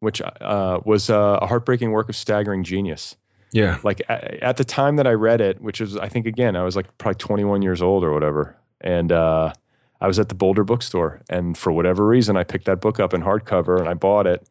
which 0.00 0.22
uh, 0.22 0.78
was 0.84 1.10
uh, 1.10 1.38
a 1.42 1.46
heartbreaking 1.46 1.90
work 1.90 2.08
of 2.08 2.16
staggering 2.16 2.62
genius 2.62 3.16
yeah. 3.52 3.78
Like 3.82 4.02
at, 4.08 4.24
at, 4.42 4.56
the 4.56 4.64
time 4.64 4.96
that 4.96 5.06
I 5.06 5.12
read 5.12 5.40
it, 5.40 5.60
which 5.60 5.80
was, 5.80 5.96
I 5.96 6.08
think, 6.08 6.26
again, 6.26 6.56
I 6.56 6.62
was 6.62 6.76
like 6.76 6.96
probably 6.98 7.16
21 7.16 7.62
years 7.62 7.82
old 7.82 8.04
or 8.04 8.12
whatever. 8.12 8.56
And 8.80 9.12
uh, 9.12 9.52
I 10.00 10.06
was 10.06 10.18
at 10.18 10.28
the 10.28 10.34
Boulder 10.34 10.64
bookstore. 10.64 11.20
And 11.28 11.56
for 11.56 11.72
whatever 11.72 12.06
reason, 12.06 12.36
I 12.36 12.44
picked 12.44 12.66
that 12.66 12.80
book 12.80 13.00
up 13.00 13.14
in 13.14 13.22
hardcover 13.22 13.78
and 13.78 13.88
I 13.88 13.94
bought 13.94 14.26
it 14.26 14.48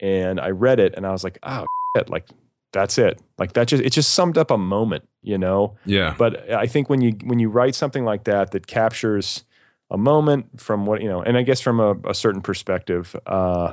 and 0.00 0.40
I 0.40 0.50
read 0.50 0.80
it 0.80 0.94
and 0.96 1.06
I 1.06 1.12
was 1.12 1.24
like, 1.24 1.38
oh, 1.42 1.66
shit, 1.96 2.08
like 2.08 2.28
that's 2.72 2.98
it. 2.98 3.20
Like 3.38 3.54
that 3.54 3.68
just, 3.68 3.82
it 3.82 3.90
just 3.90 4.10
summed 4.14 4.36
up 4.36 4.50
a 4.50 4.58
moment, 4.58 5.08
you 5.22 5.38
know? 5.38 5.76
Yeah. 5.86 6.14
But 6.18 6.50
I 6.52 6.66
think 6.66 6.90
when 6.90 7.00
you, 7.00 7.16
when 7.24 7.38
you 7.38 7.48
write 7.48 7.74
something 7.74 8.04
like 8.04 8.24
that, 8.24 8.50
that 8.50 8.66
captures 8.66 9.44
a 9.90 9.96
moment 9.96 10.60
from 10.60 10.84
what, 10.84 11.00
you 11.00 11.08
know, 11.08 11.22
and 11.22 11.36
I 11.36 11.42
guess 11.42 11.60
from 11.60 11.80
a, 11.80 11.94
a 12.08 12.14
certain 12.14 12.42
perspective, 12.42 13.16
uh, 13.26 13.72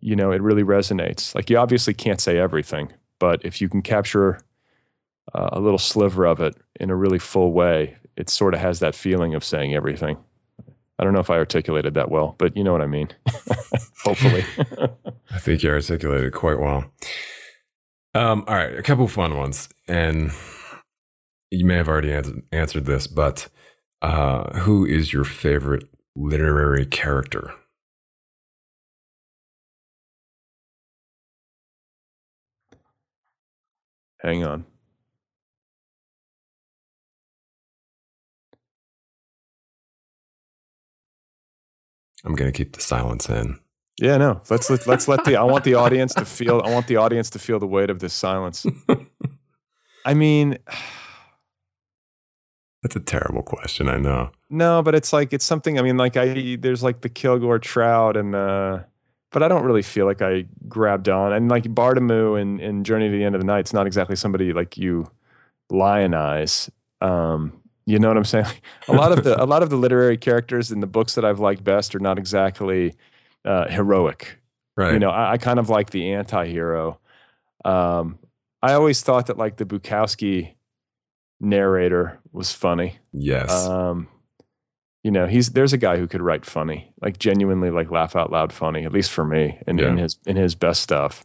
you 0.00 0.16
know, 0.16 0.30
it 0.30 0.42
really 0.42 0.62
resonates. 0.62 1.34
Like 1.34 1.50
you 1.50 1.58
obviously 1.58 1.94
can't 1.94 2.20
say 2.20 2.38
everything, 2.38 2.92
but 3.18 3.44
if 3.44 3.60
you 3.60 3.68
can 3.68 3.82
capture 3.82 4.40
uh, 5.34 5.50
a 5.52 5.60
little 5.60 5.78
sliver 5.78 6.26
of 6.26 6.40
it 6.40 6.56
in 6.78 6.90
a 6.90 6.96
really 6.96 7.18
full 7.18 7.52
way, 7.52 7.96
it 8.16 8.30
sort 8.30 8.54
of 8.54 8.60
has 8.60 8.80
that 8.80 8.94
feeling 8.94 9.34
of 9.34 9.44
saying 9.44 9.74
everything. 9.74 10.16
I 10.98 11.04
don't 11.04 11.12
know 11.12 11.20
if 11.20 11.30
I 11.30 11.36
articulated 11.36 11.94
that 11.94 12.10
well, 12.10 12.34
but 12.38 12.56
you 12.56 12.64
know 12.64 12.72
what 12.72 12.82
I 12.82 12.86
mean. 12.86 13.08
Hopefully. 14.04 14.44
I 15.30 15.38
think 15.38 15.62
you 15.62 15.70
articulated 15.70 16.32
quite 16.32 16.58
well. 16.58 16.90
Um, 18.14 18.44
all 18.48 18.56
right, 18.56 18.76
a 18.76 18.82
couple 18.82 19.06
fun 19.06 19.36
ones. 19.36 19.68
And 19.86 20.32
you 21.50 21.64
may 21.64 21.76
have 21.76 21.88
already 21.88 22.12
answered, 22.12 22.42
answered 22.50 22.86
this, 22.86 23.06
but 23.06 23.48
uh, 24.02 24.58
who 24.60 24.84
is 24.84 25.12
your 25.12 25.24
favorite 25.24 25.84
literary 26.16 26.84
character? 26.84 27.52
Hang 34.20 34.44
on. 34.44 34.64
I'm 42.24 42.34
gonna 42.34 42.52
keep 42.52 42.74
the 42.74 42.80
silence 42.80 43.28
in. 43.28 43.58
Yeah, 44.00 44.16
no. 44.16 44.40
Let's 44.50 44.70
let, 44.70 44.86
let's 44.86 45.08
let 45.08 45.24
the 45.24 45.36
I 45.36 45.42
want 45.42 45.64
the 45.64 45.74
audience 45.84 46.14
to 46.14 46.24
feel 46.24 46.62
I 46.64 46.70
want 46.70 46.86
the 46.86 46.96
audience 46.96 47.30
to 47.30 47.38
feel 47.38 47.58
the 47.58 47.66
weight 47.66 47.90
of 47.90 47.98
this 48.00 48.12
silence. 48.12 48.66
I 50.04 50.14
mean, 50.14 50.58
That's 52.84 52.94
a 52.94 53.00
terrible 53.00 53.42
question, 53.42 53.88
I 53.88 53.96
know. 53.96 54.30
no, 54.50 54.82
but 54.84 54.94
it's 54.94 55.12
like 55.12 55.32
it's 55.32 55.44
something. 55.44 55.80
I 55.80 55.82
mean, 55.82 55.96
like 55.96 56.16
I 56.16 56.56
there's 56.60 56.82
like 56.82 57.00
the 57.00 57.08
Kilgore 57.08 57.58
Trout 57.58 58.16
and 58.16 58.32
the, 58.32 58.84
but 59.30 59.42
I 59.42 59.48
don't 59.48 59.64
really 59.64 59.82
feel 59.82 60.06
like 60.06 60.22
I 60.22 60.46
grabbed 60.68 61.08
on. 61.08 61.32
And 61.32 61.50
like 61.50 61.64
Bardamu 61.64 62.40
in 62.40 62.60
in 62.60 62.84
Journey 62.84 63.10
to 63.10 63.16
the 63.16 63.24
End 63.24 63.34
of 63.34 63.40
the 63.40 63.46
Night, 63.46 63.60
it's 63.60 63.72
not 63.72 63.86
exactly 63.86 64.16
somebody 64.16 64.52
like 64.52 64.76
you 64.76 65.10
lionize. 65.70 66.70
Um, 67.00 67.60
you 67.86 67.98
know 67.98 68.08
what 68.08 68.16
I'm 68.16 68.24
saying? 68.24 68.46
a 68.88 68.92
lot 68.92 69.12
of 69.12 69.24
the 69.24 69.42
a 69.42 69.46
lot 69.46 69.62
of 69.62 69.70
the 69.70 69.76
literary 69.76 70.16
characters 70.16 70.70
in 70.70 70.80
the 70.80 70.86
books 70.86 71.14
that 71.14 71.24
I've 71.24 71.40
liked 71.40 71.64
best 71.64 71.94
are 71.94 72.00
not 72.00 72.18
exactly 72.18 72.94
uh, 73.44 73.68
heroic. 73.68 74.38
Right. 74.76 74.92
You 74.92 74.98
know, 74.98 75.10
I, 75.10 75.32
I 75.32 75.38
kind 75.38 75.58
of 75.58 75.68
like 75.68 75.90
the 75.90 76.12
anti-hero. 76.12 77.00
Um, 77.64 78.18
I 78.62 78.74
always 78.74 79.02
thought 79.02 79.26
that 79.26 79.36
like 79.36 79.56
the 79.56 79.64
Bukowski 79.64 80.54
narrator 81.40 82.20
was 82.32 82.52
funny. 82.52 82.98
yes. 83.12 83.50
Um, 83.50 84.08
you 85.08 85.12
know, 85.12 85.26
he's 85.26 85.52
there's 85.52 85.72
a 85.72 85.78
guy 85.78 85.96
who 85.96 86.06
could 86.06 86.20
write 86.20 86.44
funny, 86.44 86.92
like 87.00 87.18
genuinely 87.18 87.70
like 87.70 87.90
laugh 87.90 88.14
out 88.14 88.30
loud 88.30 88.52
funny, 88.52 88.84
at 88.84 88.92
least 88.92 89.10
for 89.10 89.24
me, 89.24 89.58
in, 89.66 89.80
in 89.80 89.96
his 89.96 90.18
in 90.26 90.36
his 90.36 90.54
best 90.54 90.82
stuff. 90.82 91.24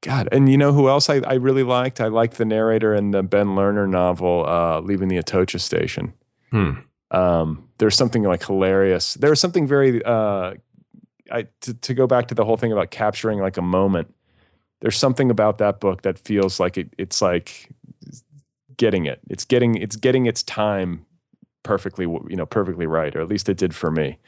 God, 0.00 0.30
and 0.32 0.50
you 0.50 0.56
know 0.56 0.72
who 0.72 0.88
else 0.88 1.10
I, 1.10 1.16
I 1.16 1.34
really 1.34 1.62
liked? 1.62 2.00
I 2.00 2.06
liked 2.06 2.38
the 2.38 2.46
narrator 2.46 2.94
in 2.94 3.10
the 3.10 3.22
Ben 3.22 3.48
Lerner 3.48 3.86
novel, 3.86 4.46
uh, 4.48 4.80
Leaving 4.80 5.08
the 5.08 5.18
Atocha 5.18 5.58
Station. 5.60 6.14
hmm. 6.50 6.70
Um, 7.10 7.68
there's 7.76 7.94
something 7.94 8.22
like 8.22 8.42
hilarious. 8.42 9.12
There's 9.12 9.38
something 9.38 9.66
very 9.66 10.02
uh, 10.02 10.54
I 11.30 11.46
to, 11.60 11.74
to 11.74 11.92
go 11.92 12.06
back 12.06 12.28
to 12.28 12.34
the 12.34 12.46
whole 12.46 12.56
thing 12.56 12.72
about 12.72 12.90
capturing 12.90 13.38
like 13.38 13.58
a 13.58 13.62
moment. 13.62 14.14
There's 14.80 14.96
something 14.96 15.30
about 15.30 15.58
that 15.58 15.78
book 15.78 16.00
that 16.02 16.18
feels 16.18 16.58
like 16.58 16.78
it, 16.78 16.94
it's 16.96 17.20
like 17.20 17.68
getting 18.78 19.04
it. 19.04 19.20
It's 19.28 19.44
getting 19.44 19.74
it's 19.74 19.96
getting 19.96 20.24
its 20.24 20.42
time 20.42 21.04
perfectly 21.62 22.04
you 22.04 22.36
know 22.36 22.46
perfectly 22.46 22.86
right, 22.86 23.14
or 23.14 23.20
at 23.20 23.28
least 23.28 23.48
it 23.48 23.56
did 23.56 23.74
for 23.74 23.90
me. 23.90 24.18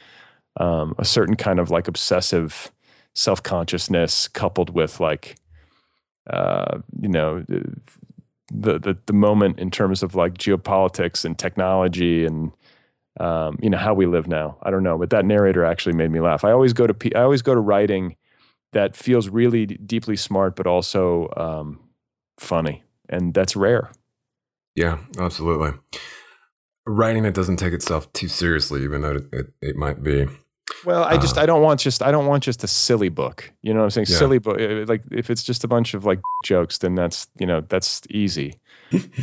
Um, 0.57 0.93
a 0.99 1.05
certain 1.05 1.35
kind 1.35 1.59
of 1.59 1.71
like 1.71 1.87
obsessive 1.87 2.71
self 3.15 3.41
consciousness 3.41 4.27
coupled 4.27 4.69
with 4.69 4.99
like 4.99 5.35
uh, 6.29 6.79
you 6.99 7.09
know 7.09 7.43
the, 7.47 8.79
the 8.79 8.97
the 9.05 9.13
moment 9.13 9.59
in 9.59 9.71
terms 9.71 10.03
of 10.03 10.15
like 10.15 10.35
geopolitics 10.35 11.25
and 11.25 11.37
technology 11.37 12.25
and 12.25 12.51
um, 13.19 13.57
you 13.61 13.69
know 13.69 13.77
how 13.77 13.93
we 13.93 14.05
live 14.05 14.27
now. 14.27 14.57
I 14.63 14.71
don't 14.71 14.83
know, 14.83 14.97
but 14.97 15.09
that 15.11 15.25
narrator 15.25 15.65
actually 15.65 15.93
made 15.93 16.11
me 16.11 16.19
laugh. 16.19 16.43
I 16.43 16.51
always 16.51 16.73
go 16.73 16.87
to 16.87 17.17
I 17.17 17.21
always 17.21 17.41
go 17.41 17.53
to 17.53 17.59
writing 17.59 18.15
that 18.73 18.95
feels 18.95 19.29
really 19.29 19.65
deeply 19.65 20.15
smart, 20.15 20.55
but 20.55 20.65
also 20.65 21.31
um, 21.37 21.79
funny, 22.39 22.83
and 23.09 23.33
that's 23.33 23.55
rare. 23.55 23.91
Yeah, 24.75 24.97
absolutely. 25.19 25.73
Writing 26.85 27.23
that 27.23 27.33
doesn't 27.33 27.57
take 27.57 27.73
itself 27.73 28.11
too 28.13 28.27
seriously, 28.27 28.83
even 28.83 29.01
though 29.01 29.15
it, 29.15 29.23
it, 29.31 29.53
it 29.61 29.75
might 29.75 30.03
be. 30.03 30.27
Well, 30.85 31.03
I 31.03 31.17
just 31.17 31.37
Uh, 31.37 31.41
I 31.41 31.45
don't 31.45 31.61
want 31.61 31.79
just 31.79 32.01
I 32.01 32.11
don't 32.11 32.25
want 32.25 32.43
just 32.43 32.63
a 32.63 32.67
silly 32.67 33.09
book. 33.09 33.51
You 33.61 33.73
know 33.73 33.79
what 33.79 33.85
I'm 33.85 33.91
saying? 33.91 34.07
Yeah. 34.09 34.17
Silly 34.17 34.39
book. 34.39 34.59
uh, 34.59 34.85
Like 34.87 35.03
if 35.11 35.29
it's 35.29 35.43
just 35.43 35.63
a 35.63 35.67
bunch 35.67 35.93
of 35.93 36.03
like 36.05 36.19
jokes, 36.45 36.79
then 36.79 36.95
that's 36.95 37.27
you 37.39 37.45
know 37.45 37.61
that's 37.61 38.01
easy. 38.09 38.59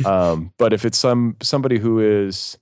um, 0.05 0.51
but 0.57 0.73
if 0.73 0.85
it's 0.85 0.97
some 0.97 1.35
somebody 1.41 1.77
who 1.77 1.99
is 1.99 2.57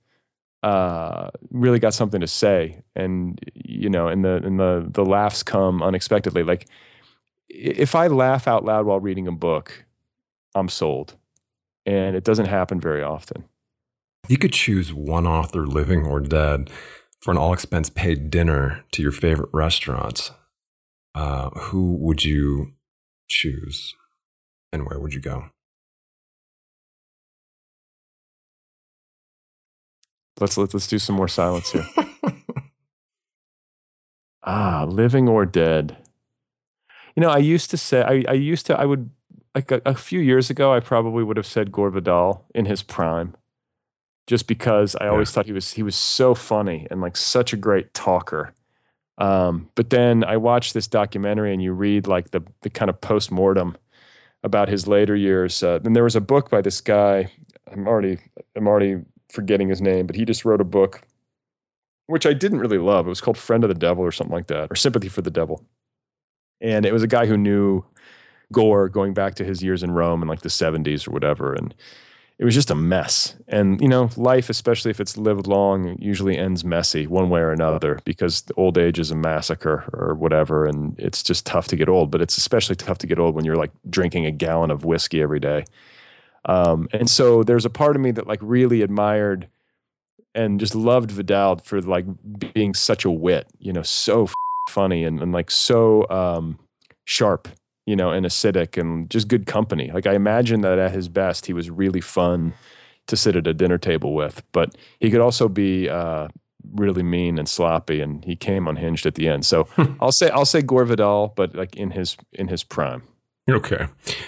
uh, 0.62 1.30
really 1.50 1.78
got 1.78 1.94
something 1.94 2.20
to 2.20 2.26
say, 2.26 2.82
and 2.94 3.38
you 3.54 3.88
know, 3.88 4.08
and 4.08 4.24
the 4.24 4.36
and 4.44 4.60
the 4.60 4.86
the 4.90 5.04
laughs 5.04 5.42
come 5.42 5.82
unexpectedly. 5.82 6.42
Like 6.42 6.66
if 7.48 7.94
I 7.94 8.06
laugh 8.08 8.46
out 8.46 8.64
loud 8.64 8.84
while 8.86 9.00
reading 9.00 9.26
a 9.26 9.32
book, 9.32 9.84
I'm 10.54 10.68
sold, 10.68 11.16
and 11.86 12.14
it 12.16 12.24
doesn't 12.24 12.46
happen 12.46 12.80
very 12.80 13.02
often. 13.02 13.44
You 14.28 14.38
could 14.38 14.52
choose 14.52 14.92
one 14.92 15.26
author, 15.26 15.66
living 15.66 16.06
or 16.06 16.20
dead, 16.20 16.70
for 17.20 17.32
an 17.32 17.36
all 17.36 17.52
expense 17.52 17.90
paid 17.90 18.30
dinner 18.30 18.84
to 18.92 19.02
your 19.02 19.12
favorite 19.12 19.50
restaurants. 19.52 20.30
Uh, 21.14 21.50
who 21.50 21.94
would 21.96 22.24
you 22.24 22.72
choose 23.28 23.94
and 24.72 24.86
where 24.86 25.00
would 25.00 25.12
you 25.14 25.20
go? 25.20 25.46
Let's 30.38 30.56
let's 30.56 30.72
let's 30.72 30.86
do 30.86 30.98
some 30.98 31.16
more 31.16 31.28
silence 31.28 31.72
here. 31.72 31.86
Ah, 34.42 34.84
living 34.88 35.28
or 35.28 35.44
dead. 35.44 35.96
You 37.14 37.20
know, 37.22 37.28
I 37.28 37.38
used 37.38 37.70
to 37.70 37.76
say, 37.76 38.02
I, 38.02 38.24
I 38.28 38.34
used 38.34 38.66
to, 38.66 38.78
I 38.78 38.86
would, 38.86 39.10
like 39.54 39.70
a, 39.70 39.82
a 39.84 39.94
few 39.94 40.20
years 40.20 40.48
ago, 40.48 40.72
I 40.72 40.80
probably 40.80 41.22
would 41.24 41.36
have 41.36 41.46
said 41.46 41.72
Gore 41.72 41.90
Vidal 41.90 42.46
in 42.54 42.64
his 42.64 42.82
prime, 42.82 43.34
just 44.30 44.46
because 44.46 44.94
I 45.00 45.08
always 45.08 45.32
thought 45.32 45.46
he 45.46 45.52
was, 45.52 45.72
he 45.72 45.82
was 45.82 45.96
so 45.96 46.36
funny 46.36 46.86
and 46.88 47.00
like 47.00 47.16
such 47.16 47.52
a 47.52 47.56
great 47.56 47.92
talker. 47.94 48.54
Um, 49.18 49.68
but 49.74 49.90
then 49.90 50.22
I 50.22 50.36
watched 50.36 50.72
this 50.72 50.86
documentary 50.86 51.52
and 51.52 51.60
you 51.60 51.72
read 51.72 52.06
like 52.06 52.30
the, 52.30 52.40
the 52.60 52.70
kind 52.70 52.88
of 52.88 53.00
post 53.00 53.32
mortem 53.32 53.76
about 54.44 54.68
his 54.68 54.86
later 54.86 55.16
years. 55.16 55.60
Uh, 55.64 55.80
then 55.80 55.94
there 55.94 56.04
was 56.04 56.14
a 56.14 56.20
book 56.20 56.48
by 56.48 56.60
this 56.60 56.80
guy. 56.80 57.32
I'm 57.72 57.88
already, 57.88 58.18
I'm 58.54 58.68
already 58.68 58.98
forgetting 59.32 59.68
his 59.68 59.82
name, 59.82 60.06
but 60.06 60.14
he 60.14 60.24
just 60.24 60.44
wrote 60.44 60.60
a 60.60 60.64
book 60.64 61.02
which 62.06 62.24
I 62.24 62.32
didn't 62.32 62.60
really 62.60 62.78
love. 62.78 63.06
It 63.06 63.08
was 63.08 63.20
called 63.20 63.36
Friend 63.36 63.64
of 63.64 63.68
the 63.68 63.74
Devil 63.74 64.04
or 64.04 64.12
something 64.12 64.34
like 64.34 64.46
that, 64.46 64.70
or 64.70 64.76
Sympathy 64.76 65.08
for 65.08 65.22
the 65.22 65.30
Devil. 65.30 65.64
And 66.60 66.86
it 66.86 66.92
was 66.92 67.02
a 67.02 67.08
guy 67.08 67.26
who 67.26 67.36
knew 67.36 67.84
Gore 68.52 68.88
going 68.88 69.12
back 69.12 69.34
to 69.36 69.44
his 69.44 69.60
years 69.60 69.82
in 69.82 69.90
Rome 69.90 70.22
in 70.22 70.28
like 70.28 70.42
the 70.42 70.48
70s 70.48 71.08
or 71.08 71.10
whatever. 71.10 71.52
And 71.52 71.74
it 72.40 72.44
was 72.46 72.54
just 72.54 72.70
a 72.70 72.74
mess. 72.74 73.36
And, 73.48 73.78
you 73.82 73.86
know, 73.86 74.08
life, 74.16 74.48
especially 74.48 74.90
if 74.90 74.98
it's 74.98 75.18
lived 75.18 75.46
long, 75.46 75.94
usually 76.00 76.38
ends 76.38 76.64
messy 76.64 77.06
one 77.06 77.28
way 77.28 77.40
or 77.40 77.52
another 77.52 78.00
because 78.06 78.44
old 78.56 78.78
age 78.78 78.98
is 78.98 79.10
a 79.10 79.14
massacre 79.14 79.84
or 79.92 80.14
whatever. 80.14 80.64
And 80.64 80.98
it's 80.98 81.22
just 81.22 81.44
tough 81.44 81.68
to 81.68 81.76
get 81.76 81.90
old. 81.90 82.10
But 82.10 82.22
it's 82.22 82.38
especially 82.38 82.76
tough 82.76 82.96
to 82.98 83.06
get 83.06 83.18
old 83.18 83.34
when 83.34 83.44
you're 83.44 83.58
like 83.58 83.72
drinking 83.90 84.24
a 84.24 84.30
gallon 84.30 84.70
of 84.70 84.86
whiskey 84.86 85.20
every 85.20 85.38
day. 85.38 85.66
Um, 86.46 86.88
and 86.94 87.10
so 87.10 87.42
there's 87.42 87.66
a 87.66 87.70
part 87.70 87.94
of 87.94 88.00
me 88.00 88.10
that 88.12 88.26
like 88.26 88.40
really 88.40 88.80
admired 88.80 89.46
and 90.34 90.58
just 90.58 90.74
loved 90.74 91.10
Vidal 91.10 91.58
for 91.58 91.82
like 91.82 92.06
being 92.54 92.72
such 92.72 93.04
a 93.04 93.10
wit, 93.10 93.48
you 93.58 93.74
know, 93.74 93.82
so 93.82 94.30
funny 94.70 95.04
and, 95.04 95.20
and 95.20 95.32
like 95.32 95.50
so 95.50 96.08
um, 96.08 96.58
sharp, 97.04 97.48
you 97.90 97.96
know, 97.96 98.12
and 98.12 98.24
acidic 98.24 98.80
and 98.80 99.10
just 99.10 99.26
good 99.26 99.46
company. 99.46 99.90
Like 99.92 100.06
I 100.06 100.14
imagine 100.14 100.60
that 100.60 100.78
at 100.78 100.92
his 100.92 101.08
best, 101.08 101.46
he 101.46 101.52
was 101.52 101.68
really 101.68 102.00
fun 102.00 102.54
to 103.08 103.16
sit 103.16 103.34
at 103.34 103.48
a 103.48 103.52
dinner 103.52 103.78
table 103.78 104.14
with, 104.14 104.44
but 104.52 104.76
he 105.00 105.10
could 105.10 105.20
also 105.20 105.48
be 105.48 105.88
uh, 105.88 106.28
really 106.74 107.02
mean 107.02 107.36
and 107.36 107.48
sloppy, 107.48 108.00
and 108.00 108.24
he 108.24 108.36
came 108.36 108.68
unhinged 108.68 109.06
at 109.06 109.16
the 109.16 109.28
end. 109.28 109.44
So 109.44 109.66
I'll 110.00 110.12
say 110.12 110.30
I'll 110.30 110.44
say 110.44 110.62
Gore 110.62 110.84
Vidal, 110.84 111.32
but 111.34 111.56
like 111.56 111.74
in 111.74 111.90
his 111.90 112.16
in 112.32 112.46
his 112.46 112.62
prime. 112.62 113.02
Okay. 113.50 113.86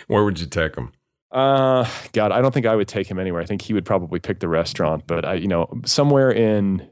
Where 0.09 0.25
would 0.25 0.41
you 0.41 0.47
take 0.47 0.75
him? 0.75 0.91
Uh, 1.31 1.89
God, 2.13 2.33
I 2.33 2.43
don't 2.43 2.53
think 2.53 2.67
I 2.67 2.75
would 2.75 2.89
take 2.89 3.07
him 3.07 3.21
anywhere. 3.21 3.41
I 3.41 3.47
think 3.47 3.63
he 3.63 3.73
would 3.73 3.85
probably 3.85 4.19
pick 4.19 4.41
the 4.41 4.49
restaurant, 4.49 5.07
but 5.07 5.25
I, 5.25 5.35
you 5.35 5.49
know, 5.49 5.81
somewhere 5.87 6.31
in, 6.31 6.87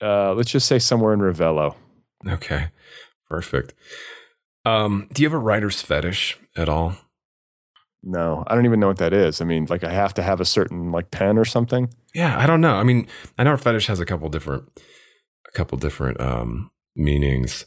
uh, 0.00 0.32
let's 0.34 0.50
just 0.50 0.66
say 0.66 0.78
somewhere 0.78 1.12
in 1.12 1.20
Ravello. 1.20 1.76
Okay. 2.26 2.68
Perfect. 3.28 3.74
Um, 4.66 5.08
do 5.12 5.22
you 5.22 5.28
have 5.28 5.34
a 5.34 5.38
writer's 5.42 5.80
fetish 5.80 6.38
at 6.56 6.68
all? 6.68 6.96
No, 8.02 8.44
I 8.46 8.54
don't 8.54 8.66
even 8.66 8.78
know 8.80 8.88
what 8.88 8.98
that 8.98 9.12
is. 9.12 9.40
I 9.40 9.44
mean, 9.44 9.66
like 9.68 9.82
I 9.84 9.92
have 9.92 10.14
to 10.14 10.22
have 10.22 10.40
a 10.40 10.44
certain 10.44 10.92
like 10.92 11.10
pen 11.10 11.38
or 11.38 11.44
something. 11.44 11.88
Yeah, 12.14 12.38
I 12.38 12.46
don't 12.46 12.60
know. 12.60 12.74
I 12.76 12.82
mean, 12.82 13.06
I 13.38 13.44
know 13.44 13.56
fetish 13.56 13.86
has 13.86 14.00
a 14.00 14.06
couple 14.06 14.28
different, 14.28 14.64
a 15.48 15.52
couple 15.52 15.78
different 15.78 16.20
um, 16.20 16.70
meanings, 16.94 17.66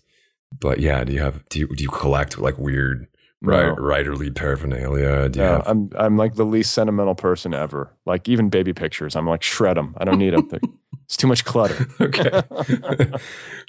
but 0.60 0.80
yeah, 0.80 1.04
do 1.04 1.14
you 1.14 1.20
have 1.20 1.48
do 1.50 1.60
you 1.60 1.68
do 1.68 1.84
you 1.84 1.90
collect 1.90 2.38
like 2.38 2.58
weird 2.58 3.08
No. 3.42 3.76
writerly 3.76 4.34
paraphernalia? 4.34 5.30
Do 5.30 5.40
you 5.40 5.46
No, 5.46 5.54
have? 5.56 5.68
I'm 5.68 5.90
I'm 5.98 6.18
like 6.18 6.36
the 6.36 6.46
least 6.46 6.74
sentimental 6.74 7.16
person 7.16 7.54
ever. 7.54 7.94
Like 8.06 8.30
even 8.30 8.50
baby 8.50 8.74
pictures, 8.74 9.16
I'm 9.16 9.28
like 9.28 9.44
shred 9.44 9.78
them. 9.78 9.94
I 9.98 10.06
don't 10.06 10.20
need 10.20 10.34
them. 10.34 10.50
it's 11.10 11.18
too 11.18 11.26
much 11.26 11.44
clutter. 11.44 11.88
okay. 12.00 12.44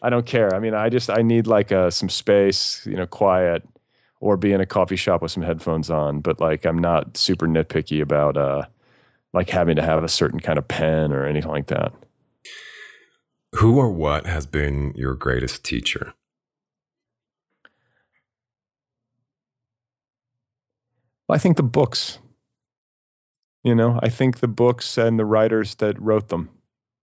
I 0.03 0.11
don't 0.11 0.27
care. 0.27 0.55
I 0.55 0.59
mean, 0.59 0.75
I 0.75 0.91
just 0.91 1.09
I 1.09 1.23
need 1.23 1.47
like 1.47 1.73
uh, 1.73 1.91
some 1.91 2.11
space, 2.11 2.85
you 2.85 2.97
know, 2.97 3.07
quiet, 3.07 3.67
or 4.21 4.37
be 4.37 4.53
in 4.53 4.61
a 4.61 4.67
coffee 4.67 4.97
shop 4.97 5.23
with 5.23 5.33
some 5.33 5.43
headphones 5.43 5.89
on. 5.89 6.21
But 6.21 6.39
like, 6.39 6.67
I'm 6.67 6.77
not 6.77 7.17
super 7.17 7.47
nitpicky 7.47 8.03
about 8.03 8.37
uh, 8.37 8.67
like 9.33 9.49
having 9.49 9.77
to 9.77 9.83
have 9.83 10.05
a 10.05 10.09
certain 10.09 10.39
kind 10.39 10.59
of 10.59 10.69
pen 10.69 11.15
or 11.15 11.25
anything 11.25 11.51
like 11.51 11.69
that. 11.69 11.95
Who 13.55 13.79
or 13.79 13.91
what 13.91 14.27
has 14.27 14.45
been 14.45 14.93
your 14.95 15.15
greatest 15.15 15.65
teacher? 15.65 16.13
I 21.31 21.39
think 21.39 21.57
the 21.57 21.63
books. 21.63 22.19
You 23.65 23.75
know, 23.75 23.99
I 24.03 24.11
think 24.11 24.41
the 24.41 24.49
books 24.49 24.99
and 24.99 25.19
the 25.19 25.25
writers 25.25 25.77
that 25.77 25.99
wrote 26.01 26.29
them, 26.29 26.51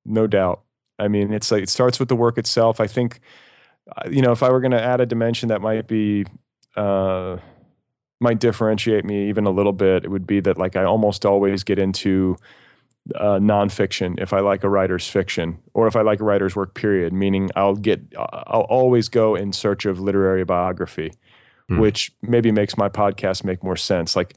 no 0.08 0.28
doubt. 0.28 0.62
I 1.00 1.08
mean, 1.08 1.32
it's 1.32 1.52
like 1.52 1.64
it 1.64 1.70
starts 1.70 2.00
with 2.00 2.10
the 2.10 2.16
work 2.16 2.38
itself. 2.38 2.80
I 2.80 2.88
think, 2.88 3.20
uh, 3.96 4.10
you 4.10 4.22
know, 4.22 4.32
if 4.32 4.42
I 4.42 4.50
were 4.50 4.62
going 4.62 4.72
to 4.72 4.82
add 4.82 5.02
a 5.02 5.06
dimension 5.06 5.50
that 5.50 5.62
might 5.62 5.88
be, 5.88 6.26
uh, 6.76 7.38
might 8.20 8.40
differentiate 8.40 9.06
me 9.06 9.30
even 9.30 9.46
a 9.46 9.52
little 9.52 9.74
bit, 9.74 10.04
it 10.04 10.10
would 10.10 10.26
be 10.26 10.40
that 10.40 10.58
like 10.58 10.76
I 10.76 10.84
almost 10.84 11.26
always 11.26 11.64
get 11.64 11.78
into 11.78 12.38
uh, 13.16 13.38
nonfiction 13.40 14.20
if 14.20 14.34
I 14.34 14.40
like 14.40 14.64
a 14.64 14.70
writer's 14.70 15.08
fiction 15.08 15.60
or 15.74 15.88
if 15.88 15.96
I 15.96 16.02
like 16.02 16.20
a 16.20 16.24
writer's 16.24 16.56
work. 16.56 16.74
Period. 16.74 17.14
Meaning, 17.14 17.52
I'll 17.56 17.76
get, 17.76 18.02
I'll 18.18 18.68
always 18.70 19.08
go 19.08 19.36
in 19.36 19.54
search 19.54 19.86
of 19.86 20.00
literary 20.00 20.46
biography, 20.46 21.14
hmm. 21.70 21.80
which 21.80 22.12
maybe 22.24 22.52
makes 22.52 22.76
my 22.76 22.90
podcast 22.90 23.44
make 23.44 23.64
more 23.64 23.78
sense. 23.78 24.16
Like, 24.16 24.36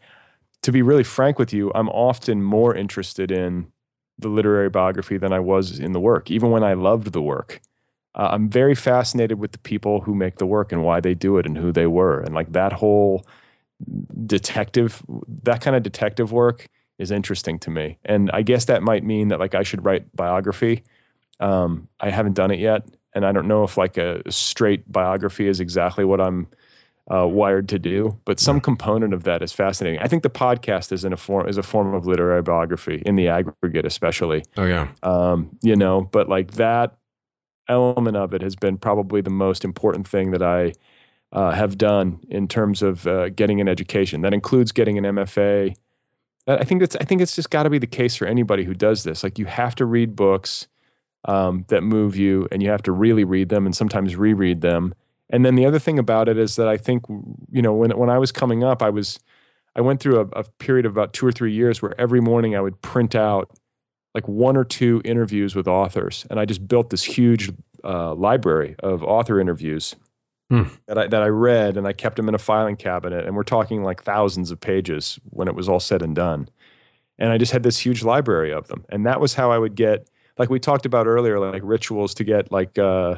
to 0.62 0.72
be 0.72 0.82
really 0.82 1.04
frank 1.04 1.38
with 1.38 1.54
you, 1.54 1.72
I'm 1.74 1.88
often 1.88 2.42
more 2.42 2.74
interested 2.74 3.30
in 3.30 3.72
the 4.20 4.28
literary 4.28 4.68
biography 4.68 5.18
than 5.18 5.32
I 5.32 5.40
was 5.40 5.78
in 5.78 5.92
the 5.92 6.00
work, 6.00 6.30
even 6.30 6.50
when 6.50 6.62
I 6.62 6.74
loved 6.74 7.12
the 7.12 7.22
work. 7.22 7.60
Uh, 8.14 8.28
I'm 8.32 8.48
very 8.48 8.74
fascinated 8.74 9.38
with 9.38 9.52
the 9.52 9.58
people 9.58 10.00
who 10.00 10.14
make 10.14 10.36
the 10.36 10.46
work 10.46 10.72
and 10.72 10.82
why 10.82 11.00
they 11.00 11.14
do 11.14 11.38
it 11.38 11.46
and 11.46 11.56
who 11.56 11.72
they 11.72 11.86
were. 11.86 12.20
And 12.20 12.34
like 12.34 12.52
that 12.52 12.72
whole 12.72 13.24
detective, 14.26 15.02
that 15.42 15.60
kind 15.60 15.76
of 15.76 15.82
detective 15.82 16.32
work 16.32 16.66
is 16.98 17.10
interesting 17.10 17.58
to 17.60 17.70
me. 17.70 17.98
And 18.04 18.30
I 18.32 18.42
guess 18.42 18.66
that 18.66 18.82
might 18.82 19.04
mean 19.04 19.28
that 19.28 19.40
like 19.40 19.54
I 19.54 19.62
should 19.62 19.84
write 19.84 20.14
biography. 20.14 20.82
Um, 21.38 21.88
I 22.00 22.10
haven't 22.10 22.34
done 22.34 22.50
it 22.50 22.58
yet. 22.58 22.84
And 23.14 23.24
I 23.24 23.32
don't 23.32 23.48
know 23.48 23.64
if 23.64 23.76
like 23.76 23.96
a 23.96 24.22
straight 24.30 24.90
biography 24.90 25.46
is 25.46 25.60
exactly 25.60 26.04
what 26.04 26.20
I'm 26.20 26.46
uh, 27.12 27.26
wired 27.26 27.68
to 27.68 27.78
do, 27.78 28.18
but 28.24 28.38
some 28.38 28.60
component 28.60 29.12
of 29.12 29.24
that 29.24 29.42
is 29.42 29.52
fascinating. 29.52 30.00
I 30.00 30.06
think 30.06 30.22
the 30.22 30.30
podcast 30.30 30.92
is 30.92 31.04
in 31.04 31.12
a 31.12 31.16
form 31.16 31.48
is 31.48 31.58
a 31.58 31.62
form 31.62 31.94
of 31.94 32.06
literary 32.06 32.42
biography 32.42 33.02
in 33.04 33.16
the 33.16 33.28
aggregate, 33.28 33.84
especially. 33.84 34.44
Oh 34.56 34.64
yeah, 34.64 34.88
um, 35.02 35.56
you 35.62 35.76
know, 35.76 36.02
but 36.02 36.28
like 36.28 36.52
that 36.52 36.96
element 37.68 38.16
of 38.16 38.34
it 38.34 38.42
has 38.42 38.56
been 38.56 38.76
probably 38.76 39.20
the 39.20 39.30
most 39.30 39.64
important 39.64 40.06
thing 40.06 40.30
that 40.32 40.42
I 40.42 40.72
uh, 41.32 41.52
have 41.52 41.78
done 41.78 42.20
in 42.28 42.48
terms 42.48 42.82
of 42.82 43.06
uh, 43.06 43.28
getting 43.30 43.60
an 43.60 43.68
education. 43.68 44.22
That 44.22 44.34
includes 44.34 44.72
getting 44.72 44.98
an 44.98 45.04
MFA. 45.04 45.74
I 46.46 46.64
think 46.64 46.80
that's 46.80 46.96
I 46.96 47.04
think 47.04 47.20
it's 47.20 47.36
just 47.36 47.50
got 47.50 47.64
to 47.64 47.70
be 47.70 47.78
the 47.78 47.86
case 47.86 48.16
for 48.16 48.26
anybody 48.26 48.64
who 48.64 48.74
does 48.74 49.04
this. 49.04 49.22
Like 49.22 49.38
you 49.38 49.46
have 49.46 49.74
to 49.76 49.84
read 49.84 50.16
books 50.16 50.68
um, 51.24 51.64
that 51.68 51.82
move 51.82 52.16
you, 52.16 52.46
and 52.52 52.62
you 52.62 52.70
have 52.70 52.82
to 52.84 52.92
really 52.92 53.24
read 53.24 53.48
them, 53.48 53.66
and 53.66 53.74
sometimes 53.74 54.16
reread 54.16 54.60
them 54.60 54.94
and 55.30 55.44
then 55.44 55.54
the 55.54 55.64
other 55.64 55.78
thing 55.78 55.98
about 55.98 56.28
it 56.28 56.36
is 56.36 56.56
that 56.56 56.68
I 56.68 56.76
think, 56.76 57.04
you 57.50 57.62
know, 57.62 57.72
when 57.72 57.92
when 57.92 58.10
I 58.10 58.18
was 58.18 58.32
coming 58.32 58.64
up, 58.64 58.82
I 58.82 58.90
was 58.90 59.18
I 59.76 59.80
went 59.80 60.00
through 60.00 60.20
a, 60.20 60.40
a 60.40 60.44
period 60.58 60.84
of 60.84 60.92
about 60.92 61.12
two 61.12 61.26
or 61.26 61.32
three 61.32 61.52
years 61.52 61.80
where 61.80 61.98
every 61.98 62.20
morning 62.20 62.56
I 62.56 62.60
would 62.60 62.82
print 62.82 63.14
out 63.14 63.56
like 64.12 64.26
one 64.26 64.56
or 64.56 64.64
two 64.64 65.00
interviews 65.04 65.54
with 65.54 65.68
authors, 65.68 66.26
and 66.28 66.40
I 66.40 66.44
just 66.44 66.66
built 66.66 66.90
this 66.90 67.04
huge 67.04 67.52
uh, 67.84 68.12
library 68.14 68.74
of 68.80 69.04
author 69.04 69.40
interviews 69.40 69.94
hmm. 70.50 70.64
that 70.86 70.98
I 70.98 71.06
that 71.06 71.22
I 71.22 71.28
read, 71.28 71.76
and 71.76 71.86
I 71.86 71.92
kept 71.92 72.16
them 72.16 72.28
in 72.28 72.34
a 72.34 72.38
filing 72.38 72.76
cabinet. 72.76 73.24
And 73.24 73.36
we're 73.36 73.44
talking 73.44 73.84
like 73.84 74.02
thousands 74.02 74.50
of 74.50 74.58
pages 74.58 75.20
when 75.30 75.46
it 75.46 75.54
was 75.54 75.68
all 75.68 75.80
said 75.80 76.02
and 76.02 76.14
done. 76.14 76.48
And 77.20 77.30
I 77.30 77.38
just 77.38 77.52
had 77.52 77.62
this 77.62 77.78
huge 77.78 78.02
library 78.02 78.52
of 78.52 78.66
them, 78.66 78.84
and 78.88 79.06
that 79.06 79.20
was 79.20 79.34
how 79.34 79.52
I 79.52 79.58
would 79.58 79.76
get, 79.76 80.08
like 80.38 80.50
we 80.50 80.58
talked 80.58 80.86
about 80.86 81.06
earlier, 81.06 81.38
like 81.38 81.62
rituals 81.64 82.14
to 82.14 82.24
get 82.24 82.50
like. 82.50 82.76
Uh, 82.76 83.16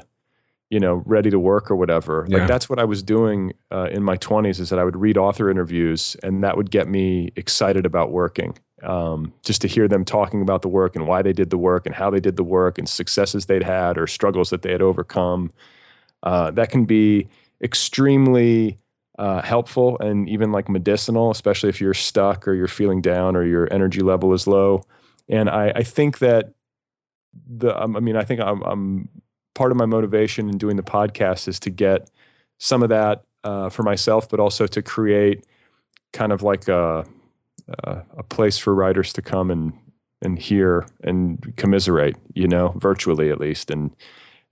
you 0.72 0.80
know, 0.80 1.02
ready 1.04 1.28
to 1.28 1.38
work 1.38 1.70
or 1.70 1.76
whatever. 1.76 2.24
Yeah. 2.26 2.38
Like 2.38 2.48
that's 2.48 2.66
what 2.66 2.78
I 2.78 2.84
was 2.84 3.02
doing 3.02 3.52
uh, 3.70 3.90
in 3.92 4.02
my 4.02 4.16
20s 4.16 4.58
is 4.58 4.70
that 4.70 4.78
I 4.78 4.84
would 4.84 4.96
read 4.96 5.18
author 5.18 5.50
interviews 5.50 6.16
and 6.22 6.42
that 6.42 6.56
would 6.56 6.70
get 6.70 6.88
me 6.88 7.30
excited 7.36 7.84
about 7.84 8.10
working. 8.10 8.56
Um, 8.82 9.34
just 9.44 9.60
to 9.60 9.68
hear 9.68 9.86
them 9.86 10.02
talking 10.02 10.40
about 10.40 10.62
the 10.62 10.68
work 10.68 10.96
and 10.96 11.06
why 11.06 11.20
they 11.20 11.34
did 11.34 11.50
the 11.50 11.58
work 11.58 11.84
and 11.84 11.94
how 11.94 12.08
they 12.08 12.20
did 12.20 12.36
the 12.36 12.42
work 12.42 12.78
and 12.78 12.88
successes 12.88 13.44
they'd 13.44 13.62
had 13.62 13.98
or 13.98 14.06
struggles 14.06 14.48
that 14.48 14.62
they 14.62 14.72
had 14.72 14.80
overcome. 14.80 15.52
Uh, 16.22 16.50
that 16.52 16.70
can 16.70 16.86
be 16.86 17.28
extremely 17.62 18.78
uh, 19.18 19.42
helpful 19.42 19.98
and 20.00 20.26
even 20.26 20.52
like 20.52 20.70
medicinal, 20.70 21.30
especially 21.30 21.68
if 21.68 21.82
you're 21.82 21.92
stuck 21.92 22.48
or 22.48 22.54
you're 22.54 22.66
feeling 22.66 23.02
down 23.02 23.36
or 23.36 23.44
your 23.44 23.70
energy 23.70 24.00
level 24.00 24.32
is 24.32 24.46
low. 24.46 24.82
And 25.28 25.50
I, 25.50 25.70
I 25.76 25.82
think 25.82 26.20
that 26.20 26.54
the, 27.46 27.78
um, 27.78 27.94
I 27.94 28.00
mean, 28.00 28.16
I 28.16 28.24
think 28.24 28.40
I'm, 28.40 28.62
I'm 28.62 29.08
part 29.54 29.70
of 29.70 29.76
my 29.76 29.86
motivation 29.86 30.48
in 30.48 30.58
doing 30.58 30.76
the 30.76 30.82
podcast 30.82 31.48
is 31.48 31.60
to 31.60 31.70
get 31.70 32.10
some 32.58 32.82
of 32.82 32.88
that 32.88 33.24
uh, 33.44 33.68
for 33.68 33.82
myself, 33.82 34.28
but 34.28 34.40
also 34.40 34.66
to 34.66 34.82
create 34.82 35.44
kind 36.12 36.32
of 36.32 36.42
like 36.42 36.68
a, 36.68 37.04
a, 37.68 38.22
place 38.28 38.58
for 38.58 38.74
writers 38.74 39.12
to 39.14 39.22
come 39.22 39.50
and 39.50 39.72
and 40.20 40.38
hear 40.38 40.86
and 41.02 41.54
commiserate, 41.56 42.16
you 42.34 42.46
know, 42.46 42.74
virtually 42.76 43.30
at 43.30 43.40
least, 43.40 43.70
and 43.70 43.90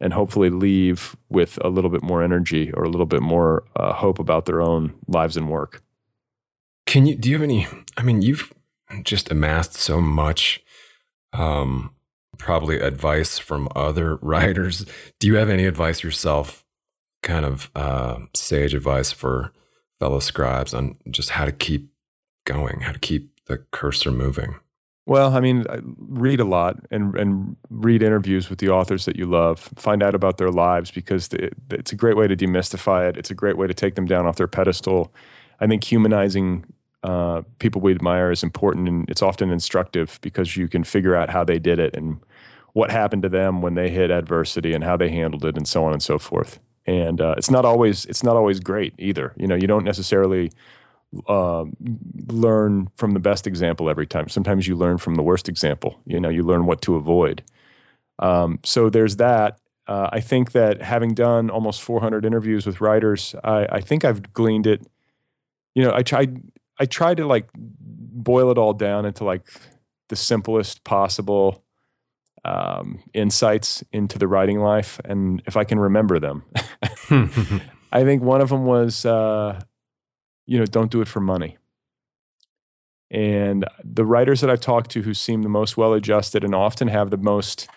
and 0.00 0.12
hopefully 0.12 0.50
leave 0.50 1.14
with 1.28 1.58
a 1.64 1.68
little 1.68 1.90
bit 1.90 2.02
more 2.02 2.22
energy 2.22 2.72
or 2.72 2.84
a 2.84 2.88
little 2.88 3.06
bit 3.06 3.22
more 3.22 3.64
uh, 3.76 3.92
hope 3.92 4.18
about 4.18 4.46
their 4.46 4.60
own 4.60 4.94
lives 5.06 5.36
and 5.36 5.48
work. 5.48 5.82
Can 6.86 7.06
you? 7.06 7.14
Do 7.14 7.28
you 7.28 7.36
have 7.36 7.42
any? 7.42 7.66
I 7.96 8.02
mean, 8.02 8.22
you've 8.22 8.52
just 9.04 9.30
amassed 9.30 9.74
so 9.74 10.00
much 10.00 10.62
um, 11.32 11.94
probably 12.40 12.80
advice 12.80 13.38
from 13.38 13.68
other 13.76 14.16
writers. 14.22 14.86
Do 15.18 15.26
you 15.26 15.36
have 15.36 15.48
any 15.48 15.66
advice 15.66 16.02
yourself, 16.02 16.64
kind 17.22 17.44
of 17.44 17.70
uh, 17.74 18.20
sage 18.34 18.74
advice 18.74 19.12
for 19.12 19.52
fellow 19.98 20.20
scribes 20.20 20.74
on 20.74 20.96
just 21.10 21.30
how 21.30 21.44
to 21.44 21.52
keep 21.52 21.92
going, 22.44 22.80
how 22.80 22.92
to 22.92 22.98
keep 22.98 23.44
the 23.46 23.58
cursor 23.70 24.10
moving? 24.10 24.56
Well, 25.06 25.34
I 25.34 25.40
mean, 25.40 25.66
read 25.98 26.40
a 26.40 26.44
lot 26.44 26.76
and 26.90 27.16
and 27.16 27.56
read 27.68 28.02
interviews 28.02 28.48
with 28.48 28.60
the 28.60 28.68
authors 28.68 29.06
that 29.06 29.16
you 29.16 29.26
love. 29.26 29.58
Find 29.74 30.02
out 30.02 30.14
about 30.14 30.38
their 30.38 30.50
lives 30.50 30.90
because 30.90 31.28
it's 31.70 31.90
a 31.90 31.96
great 31.96 32.16
way 32.16 32.28
to 32.28 32.36
demystify 32.36 33.08
it. 33.08 33.16
It's 33.16 33.30
a 33.30 33.34
great 33.34 33.56
way 33.56 33.66
to 33.66 33.74
take 33.74 33.96
them 33.96 34.06
down 34.06 34.26
off 34.26 34.36
their 34.36 34.46
pedestal. 34.46 35.12
I 35.58 35.66
think 35.66 35.82
humanizing 35.82 36.64
uh, 37.02 37.42
people 37.58 37.80
we 37.80 37.92
admire 37.92 38.30
is 38.30 38.42
important 38.42 38.88
and 38.88 39.08
it's 39.08 39.22
often 39.22 39.50
instructive 39.50 40.18
because 40.22 40.56
you 40.56 40.68
can 40.68 40.84
figure 40.84 41.16
out 41.16 41.30
how 41.30 41.44
they 41.44 41.58
did 41.58 41.78
it 41.78 41.96
and 41.96 42.20
what 42.72 42.90
happened 42.90 43.22
to 43.22 43.28
them 43.28 43.62
when 43.62 43.74
they 43.74 43.90
hit 43.90 44.10
adversity 44.10 44.72
and 44.72 44.84
how 44.84 44.96
they 44.96 45.10
handled 45.10 45.44
it 45.44 45.56
and 45.56 45.66
so 45.66 45.84
on 45.84 45.92
and 45.92 46.02
so 46.02 46.18
forth. 46.18 46.60
And 46.86 47.20
uh, 47.20 47.34
it's 47.36 47.50
not 47.50 47.64
always 47.64 48.06
it's 48.06 48.22
not 48.22 48.36
always 48.36 48.60
great 48.60 48.94
either. 48.98 49.32
You 49.36 49.46
know, 49.46 49.54
you 49.54 49.66
don't 49.66 49.84
necessarily 49.84 50.50
uh, 51.28 51.64
learn 52.28 52.88
from 52.94 53.12
the 53.12 53.20
best 53.20 53.46
example 53.46 53.90
every 53.90 54.06
time. 54.06 54.28
Sometimes 54.28 54.66
you 54.66 54.76
learn 54.76 54.98
from 54.98 55.14
the 55.16 55.22
worst 55.22 55.48
example. 55.48 56.00
You 56.06 56.20
know, 56.20 56.28
you 56.28 56.42
learn 56.42 56.66
what 56.66 56.82
to 56.82 56.96
avoid. 56.96 57.42
Um, 58.18 58.60
so 58.64 58.90
there's 58.90 59.16
that. 59.16 59.58
Uh, 59.86 60.08
I 60.12 60.20
think 60.20 60.52
that 60.52 60.82
having 60.82 61.14
done 61.14 61.50
almost 61.50 61.82
400 61.82 62.24
interviews 62.24 62.64
with 62.64 62.80
writers, 62.80 63.34
I, 63.42 63.66
I 63.70 63.80
think 63.80 64.04
I've 64.04 64.32
gleaned 64.32 64.66
it. 64.66 64.86
You 65.74 65.82
know, 65.84 65.92
I 65.94 66.02
tried 66.02 66.40
I 66.78 66.86
tried 66.86 67.16
to 67.18 67.26
like 67.26 67.48
boil 67.56 68.50
it 68.50 68.58
all 68.58 68.72
down 68.72 69.04
into 69.04 69.24
like 69.24 69.42
the 70.08 70.16
simplest 70.16 70.84
possible 70.84 71.64
um, 72.44 73.02
insights 73.12 73.84
into 73.92 74.18
the 74.18 74.28
writing 74.28 74.60
life, 74.60 75.00
and 75.04 75.42
if 75.46 75.56
I 75.56 75.64
can 75.64 75.78
remember 75.78 76.18
them, 76.18 76.44
I 77.92 78.04
think 78.04 78.22
one 78.22 78.40
of 78.40 78.48
them 78.48 78.64
was, 78.64 79.04
uh, 79.04 79.60
you 80.46 80.58
know, 80.58 80.66
don't 80.66 80.90
do 80.90 81.00
it 81.00 81.08
for 81.08 81.20
money. 81.20 81.58
And 83.10 83.64
the 83.82 84.04
writers 84.04 84.40
that 84.40 84.50
I've 84.50 84.60
talked 84.60 84.90
to 84.92 85.02
who 85.02 85.14
seem 85.14 85.42
the 85.42 85.48
most 85.48 85.76
well 85.76 85.92
adjusted 85.92 86.44
and 86.44 86.54
often 86.54 86.88
have 86.88 87.10
the 87.10 87.16
most 87.16 87.68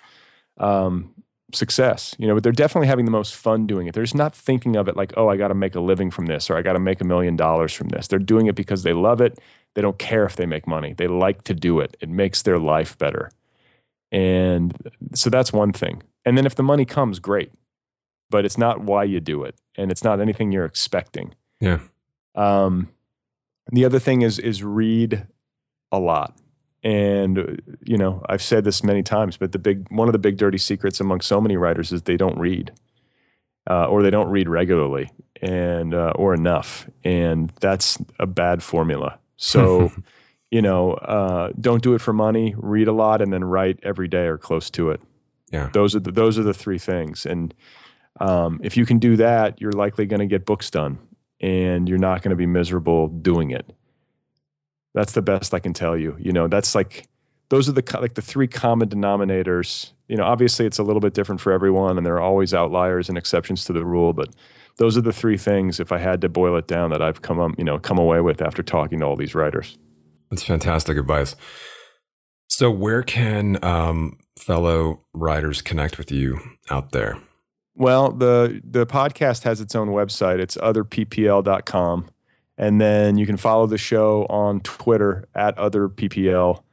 um, 0.57 1.13
success, 1.55 2.15
you 2.19 2.27
know, 2.27 2.35
but 2.35 2.43
they're 2.43 2.51
definitely 2.51 2.87
having 2.87 3.05
the 3.05 3.11
most 3.11 3.35
fun 3.35 3.65
doing 3.65 3.87
it. 3.87 3.95
They're 3.95 4.03
just 4.03 4.15
not 4.15 4.35
thinking 4.35 4.75
of 4.75 4.87
it 4.87 4.95
like, 4.95 5.13
oh, 5.17 5.29
I 5.29 5.37
got 5.37 5.47
to 5.47 5.55
make 5.55 5.73
a 5.73 5.79
living 5.79 6.11
from 6.11 6.27
this 6.27 6.49
or 6.49 6.57
I 6.57 6.61
got 6.61 6.73
to 6.73 6.79
make 6.79 7.01
a 7.01 7.05
million 7.05 7.35
dollars 7.35 7.73
from 7.73 7.89
this. 7.89 8.07
They're 8.07 8.19
doing 8.19 8.45
it 8.45 8.55
because 8.55 8.83
they 8.83 8.93
love 8.93 9.21
it. 9.21 9.39
They 9.73 9.81
don't 9.81 9.97
care 9.97 10.25
if 10.25 10.35
they 10.35 10.45
make 10.45 10.67
money. 10.67 10.93
They 10.93 11.07
like 11.07 11.43
to 11.45 11.55
do 11.55 11.79
it. 11.79 11.97
It 11.99 12.09
makes 12.09 12.43
their 12.43 12.59
life 12.59 12.95
better. 12.99 13.31
And 14.13 14.77
so 15.13 15.29
that's 15.29 15.51
one 15.51 15.73
thing. 15.73 16.03
And 16.23 16.37
then 16.37 16.45
if 16.45 16.55
the 16.55 16.63
money 16.63 16.85
comes, 16.85 17.19
great. 17.19 17.51
But 18.29 18.45
it's 18.45 18.57
not 18.57 18.81
why 18.81 19.03
you 19.03 19.19
do 19.19 19.43
it. 19.43 19.55
And 19.75 19.91
it's 19.91 20.03
not 20.03 20.21
anything 20.21 20.51
you're 20.51 20.65
expecting. 20.65 21.33
Yeah. 21.59 21.79
Um, 22.35 22.89
the 23.71 23.85
other 23.85 23.99
thing 23.99 24.21
is 24.21 24.39
is 24.39 24.63
read 24.63 25.27
a 25.91 25.99
lot. 25.99 26.37
And 26.83 27.61
you 27.83 27.97
know, 27.97 28.23
I've 28.27 28.41
said 28.41 28.63
this 28.63 28.83
many 28.83 29.03
times, 29.03 29.37
but 29.37 29.51
the 29.51 29.59
big 29.59 29.87
one 29.89 30.07
of 30.07 30.13
the 30.13 30.19
big 30.19 30.37
dirty 30.37 30.57
secrets 30.57 30.99
among 30.99 31.21
so 31.21 31.41
many 31.41 31.57
writers 31.57 31.91
is 31.91 32.03
they 32.03 32.17
don't 32.17 32.37
read, 32.37 32.71
uh, 33.69 33.87
or 33.87 34.03
they 34.03 34.09
don't 34.09 34.29
read 34.29 34.49
regularly 34.49 35.09
and 35.41 35.93
uh, 35.93 36.13
or 36.15 36.33
enough, 36.33 36.89
and 37.03 37.51
that's 37.61 37.97
a 38.19 38.27
bad 38.27 38.61
formula. 38.61 39.19
So 39.37 39.91
you 40.53 40.61
know, 40.61 40.93
uh, 40.93 41.51
don't 41.59 41.81
do 41.81 41.95
it 41.95 41.99
for 41.99 42.13
money. 42.13 42.53
Read 42.55 42.87
a 42.87 42.91
lot 42.91 43.23
and 43.23 43.33
then 43.33 43.43
write 43.43 43.79
every 43.81 44.07
day 44.07 44.27
or 44.27 44.37
close 44.37 44.69
to 44.69 44.91
it. 44.91 45.01
Yeah. 45.51 45.71
Those 45.73 45.95
are 45.95 45.99
the 45.99 46.11
those 46.11 46.37
are 46.37 46.43
the 46.43 46.53
three 46.53 46.77
things. 46.77 47.25
And 47.25 47.55
um, 48.19 48.61
if 48.63 48.77
you 48.77 48.85
can 48.85 48.99
do 48.99 49.17
that, 49.17 49.59
you're 49.59 49.71
likely 49.71 50.05
going 50.05 50.19
to 50.19 50.27
get 50.27 50.45
books 50.45 50.69
done, 50.69 50.99
and 51.41 51.89
you're 51.89 51.97
not 51.97 52.21
going 52.21 52.29
to 52.29 52.35
be 52.35 52.45
miserable 52.45 53.07
doing 53.07 53.49
it. 53.49 53.73
That's 54.93 55.13
the 55.13 55.23
best 55.23 55.55
I 55.55 55.59
can 55.59 55.73
tell 55.73 55.97
you. 55.97 56.15
You 56.19 56.31
know, 56.31 56.47
that's 56.47 56.75
like 56.75 57.07
those 57.49 57.67
are 57.67 57.71
the 57.71 57.97
like 57.99 58.13
the 58.13 58.21
three 58.21 58.47
common 58.47 58.89
denominators. 58.89 59.93
You 60.07 60.17
know, 60.17 60.23
obviously 60.23 60.67
it's 60.67 60.77
a 60.77 60.83
little 60.83 61.01
bit 61.01 61.15
different 61.15 61.41
for 61.41 61.51
everyone, 61.51 61.97
and 61.97 62.05
there 62.05 62.17
are 62.17 62.21
always 62.21 62.53
outliers 62.53 63.09
and 63.09 63.17
exceptions 63.17 63.65
to 63.65 63.73
the 63.73 63.83
rule. 63.83 64.13
But 64.13 64.29
those 64.77 64.97
are 64.97 65.01
the 65.01 65.13
three 65.13 65.37
things, 65.37 65.79
if 65.79 65.91
I 65.91 65.97
had 65.97 66.21
to 66.21 66.29
boil 66.29 66.55
it 66.57 66.67
down, 66.67 66.91
that 66.91 67.01
I've 67.01 67.23
come 67.23 67.39
um, 67.39 67.55
you 67.57 67.63
know 67.63 67.79
come 67.79 67.97
away 67.97 68.21
with 68.21 68.39
after 68.39 68.61
talking 68.61 68.99
to 68.99 69.05
all 69.07 69.15
these 69.15 69.33
writers. 69.33 69.79
That's 70.33 70.43
fantastic 70.43 70.97
advice. 70.97 71.35
So, 72.49 72.71
where 72.71 73.03
can 73.03 73.63
um, 73.63 74.17
fellow 74.35 75.05
writers 75.13 75.61
connect 75.61 75.99
with 75.99 76.11
you 76.11 76.39
out 76.71 76.91
there? 76.91 77.19
Well, 77.75 78.11
the 78.11 78.59
the 78.63 78.87
podcast 78.87 79.43
has 79.43 79.61
its 79.61 79.75
own 79.75 79.89
website. 79.89 80.39
It's 80.39 80.57
otherppl.com. 80.57 82.09
And 82.57 82.81
then 82.81 83.17
you 83.19 83.27
can 83.27 83.37
follow 83.37 83.67
the 83.67 83.77
show 83.77 84.25
on 84.27 84.61
Twitter 84.61 85.27
at 85.35 85.55
otherppl. 85.57 86.63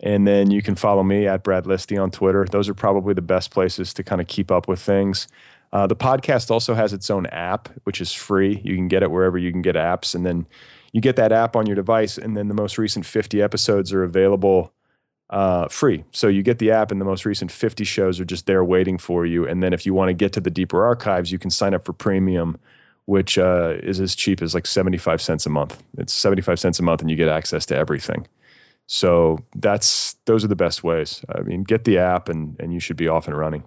And 0.00 0.26
then 0.26 0.50
you 0.50 0.62
can 0.62 0.74
follow 0.74 1.02
me 1.02 1.26
at 1.26 1.44
Brad 1.44 1.64
Listi 1.64 2.02
on 2.02 2.10
Twitter. 2.10 2.46
Those 2.50 2.66
are 2.70 2.74
probably 2.74 3.12
the 3.12 3.20
best 3.20 3.50
places 3.50 3.92
to 3.94 4.02
kind 4.02 4.22
of 4.22 4.26
keep 4.26 4.50
up 4.50 4.68
with 4.68 4.80
things. 4.80 5.28
Uh, 5.70 5.86
the 5.86 5.96
podcast 5.96 6.50
also 6.50 6.72
has 6.72 6.94
its 6.94 7.10
own 7.10 7.26
app, 7.26 7.68
which 7.84 8.00
is 8.00 8.10
free. 8.12 8.62
You 8.64 8.74
can 8.74 8.88
get 8.88 9.02
it 9.02 9.10
wherever 9.10 9.36
you 9.36 9.52
can 9.52 9.62
get 9.62 9.74
apps. 9.74 10.14
And 10.14 10.24
then 10.24 10.46
you 10.92 11.00
get 11.00 11.16
that 11.16 11.32
app 11.32 11.56
on 11.56 11.66
your 11.66 11.76
device. 11.76 12.18
And 12.18 12.36
then 12.36 12.48
the 12.48 12.54
most 12.54 12.78
recent 12.78 13.06
50 13.06 13.42
episodes 13.42 13.92
are 13.92 14.02
available 14.02 14.72
uh, 15.30 15.66
free. 15.68 16.04
So 16.12 16.28
you 16.28 16.42
get 16.42 16.58
the 16.58 16.70
app, 16.70 16.90
and 16.90 17.00
the 17.00 17.06
most 17.06 17.24
recent 17.24 17.50
50 17.50 17.84
shows 17.84 18.20
are 18.20 18.24
just 18.24 18.46
there 18.46 18.62
waiting 18.62 18.98
for 18.98 19.24
you. 19.24 19.48
And 19.48 19.62
then 19.62 19.72
if 19.72 19.86
you 19.86 19.94
want 19.94 20.10
to 20.10 20.14
get 20.14 20.32
to 20.34 20.40
the 20.40 20.50
deeper 20.50 20.84
archives, 20.84 21.32
you 21.32 21.38
can 21.38 21.50
sign 21.50 21.72
up 21.72 21.86
for 21.86 21.94
premium, 21.94 22.58
which 23.06 23.38
uh, 23.38 23.76
is 23.82 23.98
as 23.98 24.14
cheap 24.14 24.42
as 24.42 24.54
like 24.54 24.66
75 24.66 25.22
cents 25.22 25.46
a 25.46 25.50
month. 25.50 25.82
It's 25.96 26.12
75 26.12 26.60
cents 26.60 26.78
a 26.78 26.82
month, 26.82 27.00
and 27.00 27.10
you 27.10 27.16
get 27.16 27.28
access 27.28 27.64
to 27.66 27.76
everything. 27.76 28.26
So 28.86 29.38
that's 29.56 30.16
those 30.26 30.44
are 30.44 30.48
the 30.48 30.56
best 30.56 30.84
ways. 30.84 31.24
I 31.34 31.40
mean, 31.40 31.62
get 31.62 31.84
the 31.84 31.96
app, 31.96 32.28
and 32.28 32.56
and 32.60 32.74
you 32.74 32.80
should 32.80 32.96
be 32.96 33.08
off 33.08 33.26
and 33.26 33.36
running. 33.36 33.64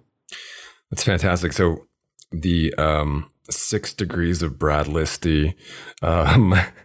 That's 0.91 1.03
fantastic. 1.03 1.53
So 1.53 1.87
the 2.31 2.75
um, 2.75 3.31
six 3.49 3.91
degrees 3.91 4.43
of 4.43 4.59
Brad 4.59 4.85
Listi, 4.85 5.55
um, 6.03 6.53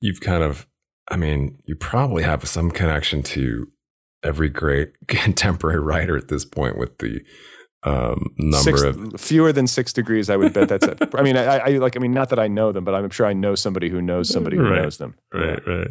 you've 0.00 0.20
kind 0.20 0.42
of, 0.42 0.66
I 1.08 1.16
mean, 1.16 1.58
you 1.64 1.76
probably 1.76 2.22
have 2.22 2.46
some 2.48 2.70
connection 2.70 3.22
to 3.24 3.68
every 4.22 4.48
great 4.48 4.92
contemporary 5.08 5.80
writer 5.80 6.16
at 6.16 6.28
this 6.28 6.44
point 6.44 6.78
with 6.78 6.98
the 6.98 7.22
um, 7.82 8.34
number 8.36 8.76
six, 8.76 8.82
of 8.82 9.20
fewer 9.20 9.52
than 9.52 9.66
six 9.66 9.92
degrees. 9.92 10.28
I 10.28 10.36
would 10.36 10.52
bet 10.52 10.68
that's 10.68 10.86
it. 10.86 10.98
I 11.14 11.22
mean, 11.22 11.36
I, 11.36 11.58
I, 11.58 11.68
like. 11.78 11.96
I 11.96 12.00
mean, 12.00 12.12
not 12.12 12.30
that 12.30 12.38
I 12.38 12.48
know 12.48 12.72
them, 12.72 12.84
but 12.84 12.94
I'm 12.94 13.10
sure 13.10 13.26
I 13.26 13.32
know 13.32 13.54
somebody 13.54 13.88
who 13.88 14.02
knows 14.02 14.28
somebody 14.28 14.56
who 14.56 14.68
right. 14.68 14.82
knows 14.82 14.98
them. 14.98 15.14
Right, 15.32 15.60
right. 15.66 15.88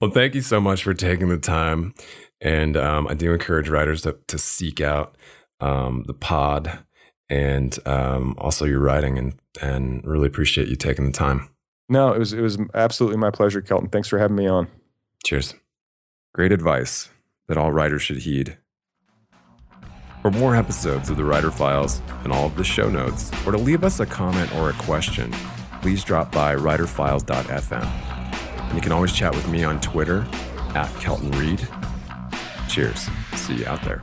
Well, 0.00 0.10
thank 0.10 0.34
you 0.34 0.40
so 0.40 0.60
much 0.60 0.82
for 0.82 0.94
taking 0.94 1.28
the 1.28 1.38
time, 1.38 1.94
and 2.40 2.76
um, 2.76 3.06
I 3.06 3.14
do 3.14 3.32
encourage 3.32 3.68
writers 3.68 4.02
to 4.02 4.18
to 4.26 4.36
seek 4.36 4.80
out 4.80 5.16
um, 5.60 6.04
the 6.08 6.14
pod 6.14 6.80
and 7.28 7.78
um, 7.86 8.34
also 8.38 8.64
your 8.64 8.80
writing, 8.80 9.16
and 9.16 9.34
and 9.62 10.04
really 10.04 10.26
appreciate 10.26 10.66
you 10.66 10.76
taking 10.76 11.06
the 11.06 11.12
time. 11.12 11.48
No, 11.88 12.12
it 12.12 12.18
was 12.18 12.32
it 12.32 12.40
was 12.40 12.58
absolutely 12.74 13.18
my 13.18 13.30
pleasure, 13.30 13.60
Kelton. 13.60 13.88
Thanks 13.88 14.08
for 14.08 14.18
having 14.18 14.36
me 14.36 14.46
on. 14.46 14.68
Cheers. 15.24 15.54
Great 16.34 16.52
advice 16.52 17.10
that 17.48 17.56
all 17.56 17.72
writers 17.72 18.02
should 18.02 18.18
heed. 18.18 18.58
For 20.22 20.30
more 20.30 20.56
episodes 20.56 21.08
of 21.08 21.16
the 21.16 21.24
Writer 21.24 21.52
Files 21.52 22.02
and 22.24 22.32
all 22.32 22.46
of 22.46 22.56
the 22.56 22.64
show 22.64 22.90
notes, 22.90 23.30
or 23.46 23.52
to 23.52 23.58
leave 23.58 23.84
us 23.84 24.00
a 24.00 24.06
comment 24.06 24.52
or 24.56 24.70
a 24.70 24.72
question, 24.72 25.32
please 25.80 26.02
drop 26.02 26.32
by 26.32 26.56
writerfiles.fm. 26.56 27.84
And 27.84 28.74
you 28.74 28.80
can 28.80 28.90
always 28.90 29.12
chat 29.12 29.32
with 29.34 29.48
me 29.48 29.62
on 29.62 29.80
Twitter 29.80 30.26
at 30.74 30.92
Kelton 31.00 31.30
Reid. 31.32 31.66
Cheers. 32.68 33.08
See 33.34 33.54
you 33.54 33.66
out 33.66 33.82
there. 33.84 34.02